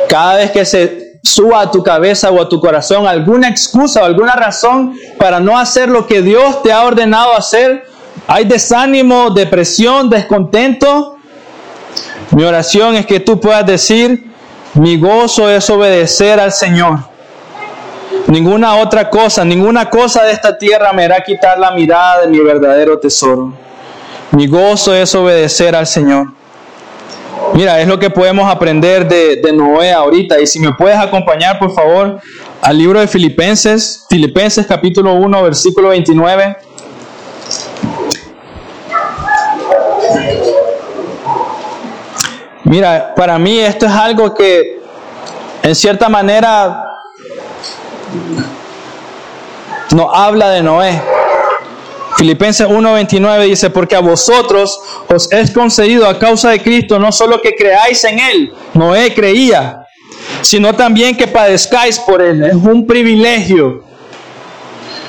cada 0.07 0.35
vez 0.35 0.51
que 0.51 0.63
se 0.63 1.00
suba 1.23 1.61
a 1.61 1.71
tu 1.71 1.83
cabeza 1.83 2.31
o 2.31 2.41
a 2.41 2.49
tu 2.49 2.59
corazón 2.59 3.07
alguna 3.07 3.47
excusa 3.47 4.01
o 4.01 4.05
alguna 4.05 4.33
razón 4.33 4.95
para 5.17 5.39
no 5.39 5.57
hacer 5.57 5.89
lo 5.89 6.07
que 6.07 6.21
Dios 6.21 6.63
te 6.63 6.71
ha 6.73 6.83
ordenado 6.83 7.35
hacer, 7.35 7.85
hay 8.27 8.45
desánimo, 8.45 9.29
depresión, 9.29 10.09
descontento. 10.09 11.17
Mi 12.31 12.43
oración 12.43 12.95
es 12.95 13.05
que 13.05 13.19
tú 13.19 13.39
puedas 13.39 13.65
decir, 13.65 14.31
mi 14.73 14.97
gozo 14.97 15.49
es 15.49 15.69
obedecer 15.69 16.39
al 16.39 16.51
Señor. 16.51 16.99
Ninguna 18.27 18.75
otra 18.77 19.09
cosa, 19.09 19.43
ninguna 19.43 19.89
cosa 19.89 20.23
de 20.23 20.31
esta 20.31 20.57
tierra 20.57 20.93
me 20.93 21.05
hará 21.05 21.21
quitar 21.21 21.59
la 21.59 21.71
mirada 21.71 22.21
de 22.21 22.27
mi 22.27 22.39
verdadero 22.39 22.99
tesoro. 22.99 23.53
Mi 24.31 24.47
gozo 24.47 24.93
es 24.95 25.13
obedecer 25.13 25.75
al 25.75 25.87
Señor. 25.87 26.27
Mira, 27.53 27.81
es 27.81 27.87
lo 27.87 27.99
que 27.99 28.09
podemos 28.09 28.49
aprender 28.49 29.07
de, 29.07 29.53
Noé 29.53 29.91
ahorita. 29.91 30.39
Y 30.39 30.47
si 30.47 30.59
me 30.59 30.73
puedes 30.73 30.97
acompañar, 30.97 31.59
por 31.59 31.73
favor, 31.73 32.19
al 32.61 32.77
libro 32.77 32.99
de 32.99 33.07
Filipenses, 33.07 34.05
Filipenses 34.09 34.65
capítulo 34.65 35.13
1, 35.15 35.43
versículo 35.43 35.89
29. 35.89 36.57
Mira, 42.63 43.13
para 43.15 43.37
mí 43.37 43.59
esto 43.59 43.85
es 43.85 43.91
algo 43.91 44.33
que 44.33 44.79
en 45.63 45.75
cierta 45.75 46.07
manera 46.07 46.85
nos 49.93 50.07
habla 50.13 50.49
de 50.51 50.63
Noé. 50.63 51.20
Filipenses 52.21 52.67
1:29 52.67 53.45
dice, 53.45 53.71
porque 53.71 53.95
a 53.95 53.99
vosotros 53.99 54.79
os 55.09 55.31
es 55.31 55.49
concedido 55.49 56.07
a 56.07 56.19
causa 56.19 56.51
de 56.51 56.61
Cristo 56.61 56.99
no 56.99 57.11
solo 57.11 57.41
que 57.41 57.55
creáis 57.55 58.03
en 58.03 58.19
Él, 58.19 58.53
Noé 58.75 59.15
creía, 59.15 59.87
sino 60.43 60.71
también 60.75 61.17
que 61.17 61.25
padezcáis 61.25 61.97
por 61.97 62.21
Él. 62.21 62.43
Es 62.43 62.53
un 62.53 62.85
privilegio. 62.85 63.85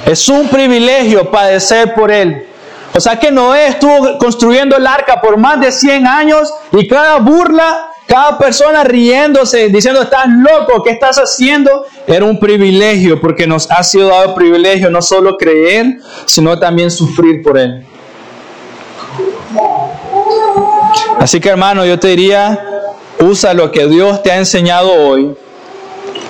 Es 0.06 0.26
un 0.30 0.48
privilegio 0.48 1.30
padecer 1.30 1.92
por 1.92 2.10
Él. 2.10 2.46
O 2.94 2.98
sea 2.98 3.20
que 3.20 3.30
Noé 3.30 3.66
estuvo 3.66 4.16
construyendo 4.16 4.78
el 4.78 4.86
arca 4.86 5.20
por 5.20 5.36
más 5.36 5.60
de 5.60 5.70
100 5.70 6.06
años 6.06 6.50
y 6.72 6.88
cada 6.88 7.18
burla 7.18 7.91
cada 8.12 8.36
persona 8.36 8.84
riéndose, 8.84 9.70
diciendo, 9.70 10.02
estás 10.02 10.26
loco, 10.28 10.82
¿qué 10.82 10.90
estás 10.90 11.16
haciendo? 11.16 11.86
Era 12.06 12.26
un 12.26 12.38
privilegio, 12.38 13.18
porque 13.18 13.46
nos 13.46 13.70
ha 13.70 13.82
sido 13.82 14.08
dado 14.08 14.24
el 14.24 14.34
privilegio 14.34 14.90
no 14.90 15.00
solo 15.00 15.38
creer, 15.38 15.96
sino 16.26 16.58
también 16.58 16.90
sufrir 16.90 17.42
por 17.42 17.56
Él. 17.56 17.86
Así 21.18 21.40
que 21.40 21.48
hermano, 21.48 21.86
yo 21.86 21.98
te 21.98 22.08
diría, 22.08 22.62
usa 23.18 23.54
lo 23.54 23.72
que 23.72 23.86
Dios 23.86 24.22
te 24.22 24.30
ha 24.30 24.36
enseñado 24.36 24.92
hoy 24.92 25.34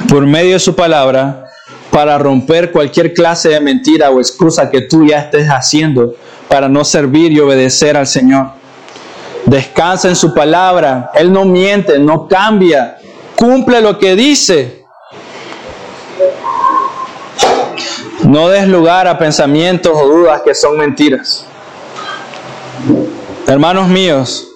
por 0.09 0.25
medio 0.25 0.53
de 0.53 0.61
su 0.61 0.77
palabra 0.77 1.47
para 1.91 2.17
romper 2.17 2.71
cualquier 2.71 3.13
clase 3.13 3.49
de 3.49 3.59
mentira 3.59 4.09
o 4.13 4.21
excusa 4.21 4.71
que 4.71 4.83
tú 4.83 5.05
ya 5.05 5.19
estés 5.19 5.49
haciendo 5.49 6.15
para 6.47 6.69
no 6.69 6.85
servir 6.85 7.33
y 7.33 7.41
obedecer 7.41 7.97
al 7.97 8.07
Señor. 8.07 8.62
Descansa 9.47 10.09
en 10.09 10.17
su 10.17 10.35
palabra. 10.35 11.11
Él 11.15 11.33
no 11.33 11.45
miente, 11.45 11.99
no 11.99 12.29
cambia. 12.29 12.99
Cumple 13.37 13.81
lo 13.81 13.99
que 13.99 14.15
dice. 14.15 14.85
No 18.25 18.49
des 18.49 18.69
lugar 18.69 19.09
a 19.09 19.19
pensamientos 19.19 19.93
o 19.95 20.07
dudas 20.07 20.43
que 20.43 20.55
son 20.55 20.79
mentiras. 20.79 21.45
Hermanos 23.47 23.89
míos, 23.89 24.49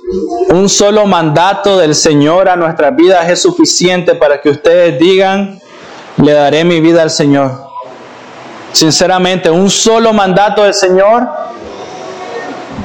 un 0.51 0.69
solo 0.69 1.05
mandato 1.07 1.77
del 1.77 1.95
Señor 1.95 2.49
a 2.49 2.57
nuestras 2.57 2.95
vidas 2.95 3.29
es 3.29 3.43
suficiente 3.43 4.15
para 4.15 4.41
que 4.41 4.51
ustedes 4.51 4.99
digan, 4.99 5.61
le 6.23 6.33
daré 6.33 6.65
mi 6.65 6.81
vida 6.81 7.03
al 7.03 7.11
Señor. 7.11 7.67
Sinceramente, 8.73 9.51
un 9.51 9.69
solo 9.69 10.13
mandato 10.13 10.63
del 10.63 10.75
Señor 10.75 11.29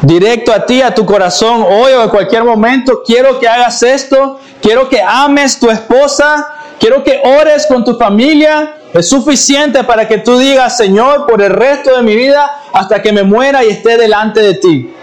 directo 0.02 0.54
a 0.54 0.66
ti, 0.66 0.82
a 0.82 0.94
tu 0.94 1.06
corazón, 1.06 1.64
hoy 1.68 1.94
o 1.94 2.04
en 2.04 2.10
cualquier 2.10 2.44
momento, 2.44 3.04
quiero 3.06 3.40
que 3.40 3.48
hagas 3.48 3.84
esto, 3.84 4.40
quiero 4.62 4.90
que 4.90 5.02
ames 5.02 5.60
tu 5.60 5.70
esposa, 5.70 6.48
quiero 6.80 7.04
que 7.04 7.22
ores 7.24 7.66
con 7.68 7.84
tu 7.84 7.98
familia. 7.98 8.78
Es 8.94 9.10
suficiente 9.10 9.84
para 9.84 10.08
que 10.08 10.18
tú 10.18 10.38
digas, 10.38 10.76
Señor, 10.76 11.26
por 11.26 11.42
el 11.42 11.52
resto 11.52 11.96
de 11.96 12.04
mi 12.04 12.16
vida, 12.16 12.52
hasta 12.74 13.02
que 13.02 13.14
me 13.14 13.24
muera 13.24 13.64
y 13.64 13.70
esté 13.70 13.98
delante 13.98 14.42
de 14.42 14.54
ti. 14.56 14.94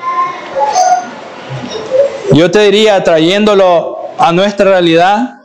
Yo 2.32 2.50
te 2.50 2.60
diría, 2.60 3.02
trayéndolo 3.02 3.98
a 4.18 4.32
nuestra 4.32 4.66
realidad, 4.66 5.40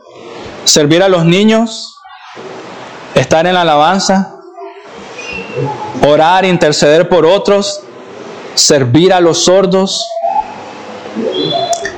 servir 0.64 1.02
a 1.02 1.08
los 1.08 1.24
niños, 1.24 1.96
estar 3.14 3.46
en 3.46 3.54
la 3.54 3.62
alabanza, 3.62 4.34
orar, 6.06 6.44
interceder 6.44 7.08
por 7.08 7.24
otros, 7.24 7.83
servir 8.54 9.12
a 9.12 9.20
los 9.20 9.44
sordos, 9.44 10.08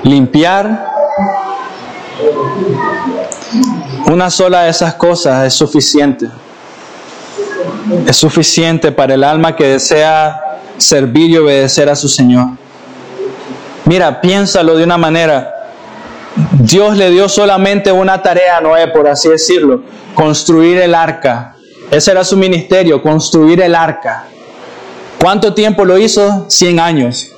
limpiar. 0.03 0.87
Una 4.07 4.31
sola 4.31 4.63
de 4.63 4.71
esas 4.71 4.95
cosas 4.95 5.47
es 5.47 5.55
suficiente. 5.55 6.27
Es 8.07 8.17
suficiente 8.17 8.93
para 8.93 9.15
el 9.15 9.25
alma 9.25 9.55
que 9.55 9.67
desea 9.67 10.41
servir 10.77 11.31
y 11.31 11.39
obedecer 11.39 11.89
a 11.89 11.97
su 11.97 12.09
Señor. 12.09 12.49
Mira, 13.85 14.21
piénsalo 14.21 14.77
de 14.77 14.85
una 14.85 14.99
manera. 14.99 15.53
Dios 16.53 16.97
le 16.97 17.11
dio 17.11 17.29
solamente 17.29 17.93
una 17.93 18.23
tarea 18.23 18.59
a 18.59 18.61
Noé, 18.61 18.89
por 18.89 19.09
así 19.09 19.29
decirlo, 19.29 19.83
construir 20.15 20.79
el 20.79 20.95
arca. 20.95 21.55
Ese 21.91 22.11
era 22.11 22.25
su 22.25 22.37
ministerio, 22.37 23.01
construir 23.01 23.61
el 23.61 23.75
arca. 23.75 24.27
¿Cuánto 25.21 25.55
tiempo 25.55 25.85
lo 25.85 25.99
hizo? 25.99 26.47
100 26.49 26.81
años. 26.81 27.29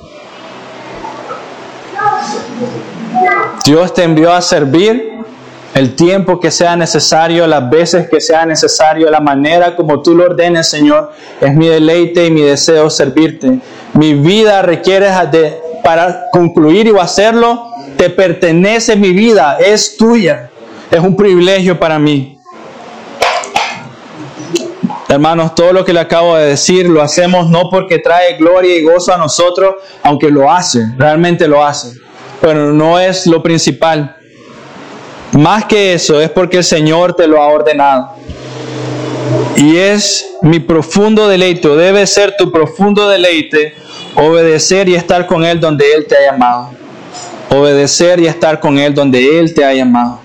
Dios 3.65 3.93
te 3.93 4.03
envió 4.03 4.33
a 4.33 4.41
servir 4.41 5.09
el 5.75 5.95
tiempo 5.95 6.39
que 6.39 6.51
sea 6.51 6.75
necesario, 6.75 7.45
las 7.47 7.69
veces 7.69 8.09
que 8.09 8.19
sea 8.19 8.45
necesario, 8.45 9.09
la 9.09 9.19
manera 9.19 9.75
como 9.75 10.01
tú 10.01 10.15
lo 10.15 10.25
ordenes, 10.25 10.69
Señor. 10.69 11.11
Es 11.39 11.53
mi 11.53 11.67
deleite 11.67 12.25
y 12.25 12.31
mi 12.31 12.41
deseo 12.41 12.89
servirte. 12.89 13.59
Mi 13.93 14.13
vida 14.15 14.61
requiere 14.61 15.09
de, 15.31 15.61
para 15.83 16.25
concluir 16.31 16.87
y 16.87 16.97
hacerlo, 16.99 17.67
te 17.97 18.09
pertenece 18.09 18.95
mi 18.95 19.11
vida, 19.11 19.57
es 19.59 19.97
tuya. 19.97 20.49
Es 20.89 20.99
un 20.99 21.15
privilegio 21.15 21.79
para 21.79 21.99
mí. 21.99 22.38
Hermanos, 25.09 25.55
todo 25.55 25.73
lo 25.73 25.83
que 25.83 25.91
le 25.91 26.01
acabo 26.01 26.37
de 26.37 26.49
decir 26.49 26.87
lo 26.87 27.01
hacemos 27.01 27.49
no 27.49 27.71
porque 27.71 27.97
trae 27.97 28.37
gloria 28.37 28.75
y 28.75 28.83
gozo 28.83 29.11
a 29.11 29.17
nosotros, 29.17 29.73
aunque 30.03 30.29
lo 30.29 30.51
hace, 30.51 30.85
realmente 30.99 31.47
lo 31.47 31.65
hace, 31.65 31.99
pero 32.39 32.71
no 32.71 32.99
es 32.99 33.25
lo 33.25 33.41
principal. 33.41 34.15
Más 35.31 35.65
que 35.65 35.93
eso, 35.93 36.21
es 36.21 36.29
porque 36.29 36.57
el 36.57 36.63
Señor 36.63 37.15
te 37.15 37.27
lo 37.27 37.41
ha 37.41 37.47
ordenado. 37.47 38.11
Y 39.55 39.77
es 39.77 40.27
mi 40.43 40.59
profundo 40.59 41.27
deleite, 41.27 41.69
debe 41.69 42.05
ser 42.05 42.35
tu 42.37 42.51
profundo 42.51 43.09
deleite, 43.09 43.73
obedecer 44.15 44.89
y 44.89 44.93
estar 44.93 45.25
con 45.25 45.43
Él 45.43 45.59
donde 45.59 45.91
Él 45.91 46.05
te 46.05 46.17
ha 46.17 46.31
llamado. 46.31 46.69
Obedecer 47.49 48.19
y 48.19 48.27
estar 48.27 48.59
con 48.59 48.77
Él 48.77 48.93
donde 48.93 49.39
Él 49.39 49.55
te 49.55 49.65
ha 49.65 49.73
llamado. 49.73 50.19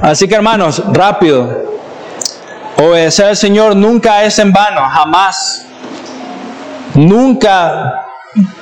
Así 0.00 0.26
que 0.26 0.34
hermanos, 0.34 0.82
rápido, 0.90 1.61
Obedecer 2.76 3.26
al 3.26 3.36
Señor 3.36 3.76
nunca 3.76 4.24
es 4.24 4.38
en 4.38 4.52
vano, 4.52 4.80
jamás. 4.88 5.66
Nunca, 6.94 8.06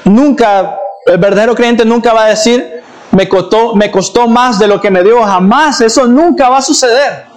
nunca, 0.05 0.79
el 1.07 1.19
verdadero 1.19 1.55
creyente 1.55 1.85
nunca 1.85 2.13
va 2.13 2.25
a 2.25 2.29
decir, 2.29 2.83
me 3.13 3.29
costó, 3.29 3.75
me 3.75 3.91
costó 3.91 4.29
más 4.29 4.59
de 4.59 4.67
lo 4.67 4.81
que 4.81 4.91
me 4.91 5.03
dio, 5.03 5.23
jamás, 5.23 5.81
eso 5.81 6.07
nunca 6.07 6.49
va 6.49 6.59
a 6.59 6.63
suceder. 6.63 7.31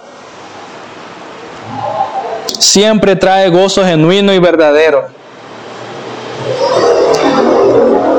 siempre 2.64 3.14
trae 3.14 3.48
gozo 3.50 3.84
genuino 3.84 4.32
y 4.32 4.38
verdadero. 4.38 5.06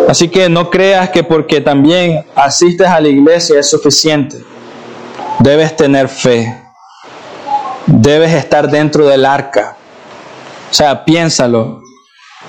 Así 0.07 0.29
que 0.29 0.47
no 0.49 0.69
creas 0.69 1.09
que 1.09 1.23
porque 1.23 1.61
también 1.61 2.25
asistes 2.35 2.87
a 2.87 2.99
la 3.01 3.07
iglesia 3.07 3.59
es 3.59 3.69
suficiente. 3.69 4.37
Debes 5.39 5.75
tener 5.75 6.07
fe. 6.07 6.64
Debes 7.87 8.33
estar 8.33 8.69
dentro 8.69 9.05
del 9.05 9.25
arca. 9.25 9.75
O 10.69 10.73
sea, 10.73 11.05
piénsalo. 11.05 11.81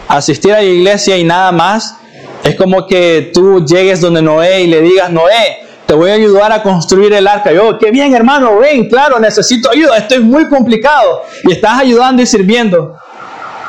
Asistir 0.09 0.53
a 0.53 0.57
la 0.57 0.62
iglesia 0.62 1.16
y 1.16 1.24
nada 1.24 1.53
más 1.53 1.97
es 2.43 2.55
como 2.55 2.87
que 2.87 3.30
tú 3.34 3.64
llegues 3.64 4.01
donde 4.01 4.22
Noé 4.22 4.62
y 4.62 4.66
le 4.66 4.80
digas, 4.80 5.11
Noé, 5.11 5.66
te 5.87 5.95
voy 5.95 6.11
a 6.11 6.14
ayudar 6.14 6.53
a 6.53 6.62
construir 6.62 7.12
el 7.12 7.26
arca. 7.26 7.53
Yo, 7.53 7.78
qué 7.78 7.91
bien 7.91 8.14
hermano, 8.14 8.59
ven, 8.59 8.89
claro, 8.89 9.18
necesito 9.18 9.70
ayuda, 9.70 9.99
esto 9.99 10.14
es 10.14 10.22
muy 10.22 10.49
complicado. 10.49 11.22
Y 11.45 11.53
estás 11.53 11.80
ayudando 11.80 12.22
y 12.22 12.26
sirviendo. 12.26 12.97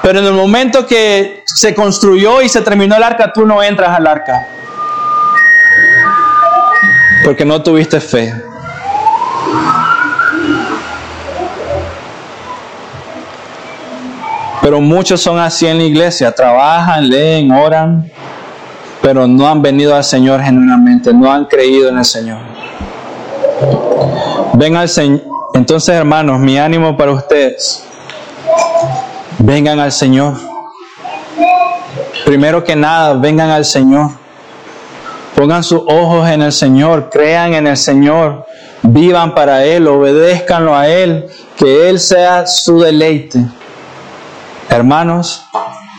Pero 0.01 0.20
en 0.20 0.26
el 0.26 0.34
momento 0.34 0.86
que 0.86 1.43
se 1.45 1.74
construyó 1.76 2.41
y 2.41 2.49
se 2.49 2.61
terminó 2.61 2.95
el 2.95 3.03
arca, 3.03 3.32
tú 3.34 3.45
no 3.45 3.61
entras 3.61 3.89
al 3.89 4.07
arca. 4.07 4.47
Porque 7.24 7.45
no 7.45 7.61
tuviste 7.61 7.99
fe. 7.99 8.34
Pero 14.68 14.82
muchos 14.82 15.22
son 15.22 15.39
así 15.39 15.65
en 15.65 15.78
la 15.78 15.86
iglesia, 15.86 16.30
trabajan, 16.30 17.07
leen, 17.07 17.53
oran, 17.53 18.11
pero 19.01 19.26
no 19.26 19.47
han 19.47 19.61
venido 19.61 19.95
al 19.95 20.03
Señor 20.03 20.41
genuinamente, 20.41 21.13
no 21.13 21.32
han 21.32 21.45
creído 21.45 21.88
en 21.88 21.97
el 21.97 22.03
Señor. 22.03 22.39
Ven 24.55 24.76
al 24.76 24.89
Señor. 24.89 25.22
Entonces, 25.53 25.95
hermanos, 25.95 26.41
mi 26.41 26.57
ánimo 26.57 26.97
para 26.97 27.13
ustedes. 27.13 27.86
Vengan 29.39 29.80
al 29.80 29.93
Señor. 29.93 30.34
Primero 32.26 32.61
que 32.61 32.76
nada, 32.76 33.13
vengan 33.13 33.49
al 33.49 33.63
Señor. 33.63 34.11
Pongan 35.34 35.63
sus 35.63 35.80
ojos 35.88 36.28
en 36.28 36.41
el 36.41 36.51
Señor, 36.51 37.09
crean 37.09 37.53
en 37.53 37.68
el 37.68 37.78
Señor, 37.78 38.45
vivan 38.82 39.34
para 39.34 39.63
Él, 39.63 39.88
obedezcanlo 39.88 40.76
a 40.76 40.89
Él, 40.89 41.26
que 41.55 41.89
Él 41.89 42.01
sea 42.01 42.45
su 42.45 42.82
deleite. 42.82 43.45
Hermanos, 44.78 45.43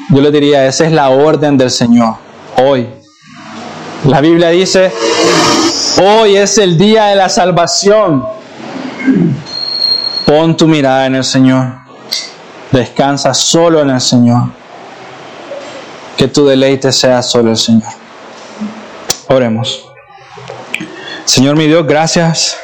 yo 0.09 0.21
les 0.21 0.33
diría, 0.33 0.65
esa 0.65 0.87
es 0.87 0.93
la 0.93 1.09
orden 1.09 1.59
del 1.59 1.69
Señor 1.69 2.15
hoy. 2.57 2.89
La 4.05 4.21
Biblia 4.21 4.51
dice, 4.51 4.93
hoy 6.01 6.37
es 6.37 6.59
el 6.59 6.79
día 6.79 7.07
de 7.07 7.17
la 7.17 7.29
salvación. 7.29 8.25
Pon 10.25 10.57
tu 10.57 10.69
mirada 10.69 11.07
en 11.07 11.17
el 11.17 11.25
Señor. 11.25 11.73
Descansa 12.71 13.35
solo 13.35 13.81
en 13.81 13.91
el 13.91 14.01
Señor. 14.01 14.45
Que 16.17 16.29
tu 16.29 16.47
deleite 16.47 16.93
sea 16.93 17.21
solo 17.21 17.51
el 17.51 17.57
Señor. 17.57 17.91
Oremos. 19.27 19.89
Señor 21.25 21.57
mi 21.57 21.67
Dios, 21.67 21.85
gracias. 21.85 22.57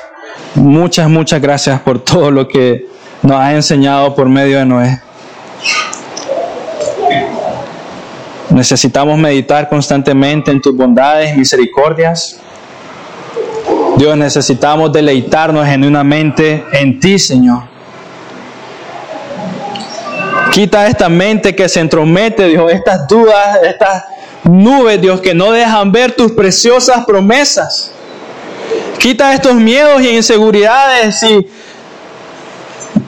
Muchas, 0.55 1.09
muchas 1.09 1.43
gracias 1.43 1.81
por 1.81 1.99
todo 1.99 2.31
lo 2.31 2.47
que 2.47 2.87
nos 3.23 3.41
ha 3.41 3.53
enseñado 3.53 4.15
por 4.15 4.29
medio 4.29 4.59
de 4.59 4.65
Noé. 4.65 5.01
Necesitamos 8.51 9.19
meditar 9.19 9.69
constantemente 9.69 10.51
en 10.51 10.61
tus 10.61 10.77
bondades 10.77 11.37
misericordias. 11.37 12.39
Dios, 13.97 14.17
necesitamos 14.17 14.93
deleitarnos 14.93 15.67
genuinamente 15.67 16.65
en 16.73 17.01
ti, 17.01 17.19
Señor. 17.19 17.63
Quita 20.53 20.87
esta 20.87 21.09
mente 21.09 21.55
que 21.55 21.69
se 21.69 21.81
entromete, 21.81 22.47
Dios, 22.47 22.71
estas 22.73 23.09
dudas, 23.09 23.59
estas 23.63 24.05
nubes, 24.45 25.01
Dios, 25.01 25.21
que 25.21 25.35
no 25.35 25.51
dejan 25.51 25.91
ver 25.91 26.13
tus 26.13 26.33
preciosas 26.33 27.05
promesas. 27.05 27.91
Quita 28.99 29.35
estos 29.35 29.55
miedos 29.55 30.01
y 30.03 30.11
inseguridades 30.11 31.23
y 31.23 31.47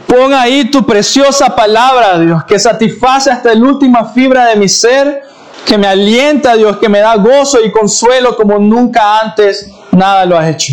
pon 0.06 0.32
ahí 0.32 0.70
tu 0.70 0.84
preciosa 0.84 1.54
palabra, 1.54 2.18
Dios, 2.18 2.44
que 2.44 2.58
satisface 2.58 3.30
hasta 3.30 3.54
la 3.54 3.66
última 3.66 4.04
fibra 4.06 4.46
de 4.46 4.56
mi 4.56 4.68
ser 4.68 5.22
que 5.64 5.76
me 5.76 5.86
alienta, 5.86 6.54
Dios, 6.54 6.76
que 6.78 6.88
me 6.88 7.00
da 7.00 7.16
gozo 7.16 7.58
y 7.64 7.72
consuelo 7.72 8.36
como 8.36 8.58
nunca 8.58 9.20
antes 9.20 9.68
nada 9.90 10.24
lo 10.24 10.38
has 10.38 10.48
hecho. 10.48 10.72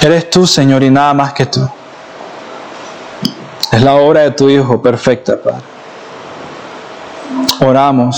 Eres 0.00 0.30
tú, 0.30 0.46
Señor, 0.46 0.82
y 0.82 0.90
nada 0.90 1.12
más 1.12 1.32
que 1.32 1.46
tú. 1.46 1.68
Es 3.70 3.82
la 3.82 3.96
obra 3.96 4.22
de 4.22 4.30
tu 4.30 4.48
Hijo 4.48 4.80
perfecta, 4.80 5.36
Padre. 5.42 5.62
Oramos 7.60 8.16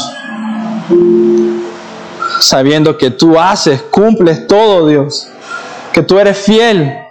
sabiendo 2.40 2.96
que 2.96 3.10
tú 3.10 3.38
haces, 3.38 3.82
cumples 3.82 4.46
todo, 4.46 4.86
Dios. 4.86 5.28
Que 5.92 6.02
tú 6.02 6.18
eres 6.18 6.38
fiel. 6.38 7.09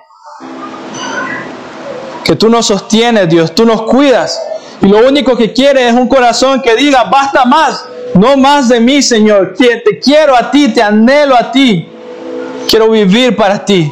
Que 2.23 2.35
tú 2.35 2.49
nos 2.49 2.67
sostienes, 2.67 3.29
Dios. 3.29 3.53
Tú 3.53 3.65
nos 3.65 3.83
cuidas. 3.83 4.39
Y 4.81 4.87
lo 4.87 5.07
único 5.07 5.35
que 5.35 5.51
quiere 5.51 5.87
es 5.87 5.93
un 5.93 6.07
corazón 6.07 6.61
que 6.61 6.75
diga, 6.75 7.03
basta 7.05 7.45
más, 7.45 7.85
no 8.13 8.37
más 8.37 8.69
de 8.69 8.79
mí, 8.79 9.01
Señor. 9.01 9.55
Te 9.57 9.99
quiero 9.99 10.35
a 10.35 10.49
ti, 10.51 10.69
te 10.69 10.81
anhelo 10.81 11.35
a 11.35 11.51
ti. 11.51 11.87
Quiero 12.69 12.89
vivir 12.89 13.35
para 13.35 13.65
ti. 13.65 13.91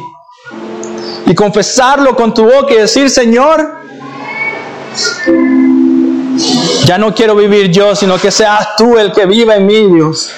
Y 1.26 1.34
confesarlo 1.34 2.16
con 2.16 2.32
tu 2.32 2.44
boca 2.44 2.72
y 2.72 2.76
decir, 2.76 3.10
Señor, 3.10 3.76
ya 6.86 6.96
no 6.96 7.14
quiero 7.14 7.34
vivir 7.34 7.70
yo, 7.70 7.94
sino 7.94 8.16
que 8.18 8.30
seas 8.30 8.76
tú 8.76 8.96
el 8.96 9.12
que 9.12 9.26
viva 9.26 9.56
en 9.56 9.66
mí, 9.66 9.86
Dios. 9.94 10.30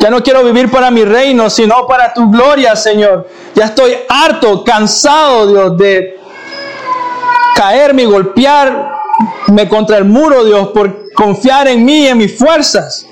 Ya 0.00 0.10
no 0.10 0.22
quiero 0.22 0.42
vivir 0.44 0.70
para 0.70 0.90
mi 0.90 1.04
reino, 1.04 1.48
sino 1.48 1.86
para 1.86 2.12
tu 2.12 2.30
gloria, 2.30 2.76
Señor. 2.76 3.28
Ya 3.54 3.66
estoy 3.66 3.96
harto, 4.08 4.64
cansado, 4.64 5.46
Dios, 5.46 5.76
de 5.76 6.19
caerme 7.54 8.02
y 8.02 8.06
golpear 8.06 9.00
me 9.48 9.68
contra 9.68 9.98
el 9.98 10.04
muro, 10.04 10.44
Dios, 10.44 10.68
por 10.68 11.12
confiar 11.14 11.68
en 11.68 11.84
mí 11.84 12.00
y 12.00 12.08
en 12.08 12.18
mis 12.18 12.38
fuerzas. 12.38 13.06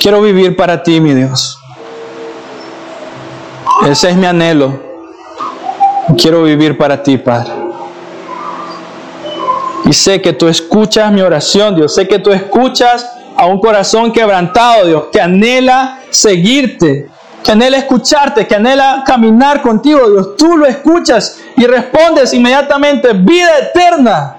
Quiero 0.00 0.20
vivir 0.20 0.56
para 0.56 0.82
ti, 0.82 1.00
mi 1.00 1.14
Dios. 1.14 1.58
Ese 3.88 4.10
es 4.10 4.16
mi 4.16 4.26
anhelo. 4.26 4.80
Quiero 6.18 6.42
vivir 6.42 6.76
para 6.78 7.02
ti, 7.02 7.18
Padre. 7.18 7.52
Y 9.84 9.92
sé 9.92 10.20
que 10.20 10.32
tú 10.32 10.48
escuchas 10.48 11.12
mi 11.12 11.20
oración, 11.20 11.76
Dios. 11.76 11.94
Sé 11.94 12.08
que 12.08 12.18
tú 12.18 12.32
escuchas 12.32 13.06
a 13.36 13.46
un 13.46 13.60
corazón 13.60 14.12
quebrantado, 14.12 14.86
Dios, 14.86 15.04
que 15.12 15.20
anhela 15.20 16.00
seguirte, 16.10 17.08
que 17.42 17.52
anhela 17.52 17.76
escucharte, 17.76 18.46
que 18.46 18.54
anhela 18.54 19.04
caminar 19.06 19.62
contigo, 19.62 20.10
Dios. 20.10 20.36
Tú 20.36 20.56
lo 20.56 20.66
escuchas 20.66 21.38
y 21.56 21.66
respondes 21.66 22.32
inmediatamente, 22.34 23.12
vida 23.12 23.58
eterna. 23.58 24.36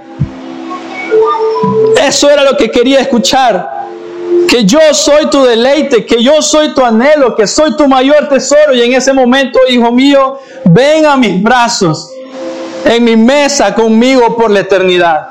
Eso 2.08 2.30
era 2.30 2.44
lo 2.44 2.56
que 2.56 2.70
quería 2.70 3.00
escuchar. 3.00 3.76
Que 4.48 4.64
yo 4.64 4.80
soy 4.94 5.30
tu 5.30 5.44
deleite, 5.44 6.06
que 6.06 6.24
yo 6.24 6.42
soy 6.42 6.74
tu 6.74 6.84
anhelo, 6.84 7.36
que 7.36 7.48
soy 7.48 7.76
tu 7.76 7.88
mayor 7.88 8.30
tesoro. 8.30 8.74
Y 8.74 8.82
en 8.82 8.94
ese 8.94 9.12
momento, 9.14 9.60
hijo 9.68 9.92
mío, 9.92 10.40
ven 10.66 11.06
a 11.06 11.18
mis 11.18 11.42
brazos, 11.42 12.12
en 12.86 13.04
mi 13.04 13.16
mesa 13.16 13.74
conmigo 13.74 14.36
por 14.38 14.52
la 14.52 14.62
eternidad. 14.62 15.28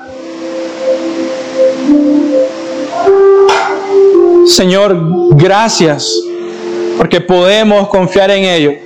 Señor, 4.46 4.96
gracias 5.30 6.12
porque 6.96 7.20
podemos 7.20 7.88
confiar 7.88 8.30
en 8.30 8.44
ello. 8.44 8.85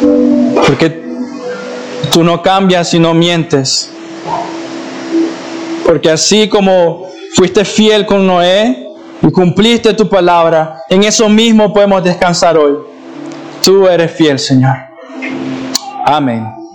Porque 0.00 1.02
tú 2.12 2.22
no 2.22 2.42
cambias 2.42 2.92
y 2.94 2.98
no 2.98 3.14
mientes. 3.14 3.90
Porque 5.84 6.10
así 6.10 6.48
como 6.48 7.06
fuiste 7.34 7.64
fiel 7.64 8.06
con 8.06 8.26
Noé 8.26 8.86
y 9.22 9.30
cumpliste 9.30 9.94
tu 9.94 10.08
palabra, 10.08 10.82
en 10.88 11.04
eso 11.04 11.28
mismo 11.28 11.72
podemos 11.72 12.04
descansar 12.04 12.56
hoy. 12.56 12.76
Tú 13.64 13.86
eres 13.86 14.10
fiel, 14.12 14.38
Señor. 14.38 14.76
Amén. 16.04 16.67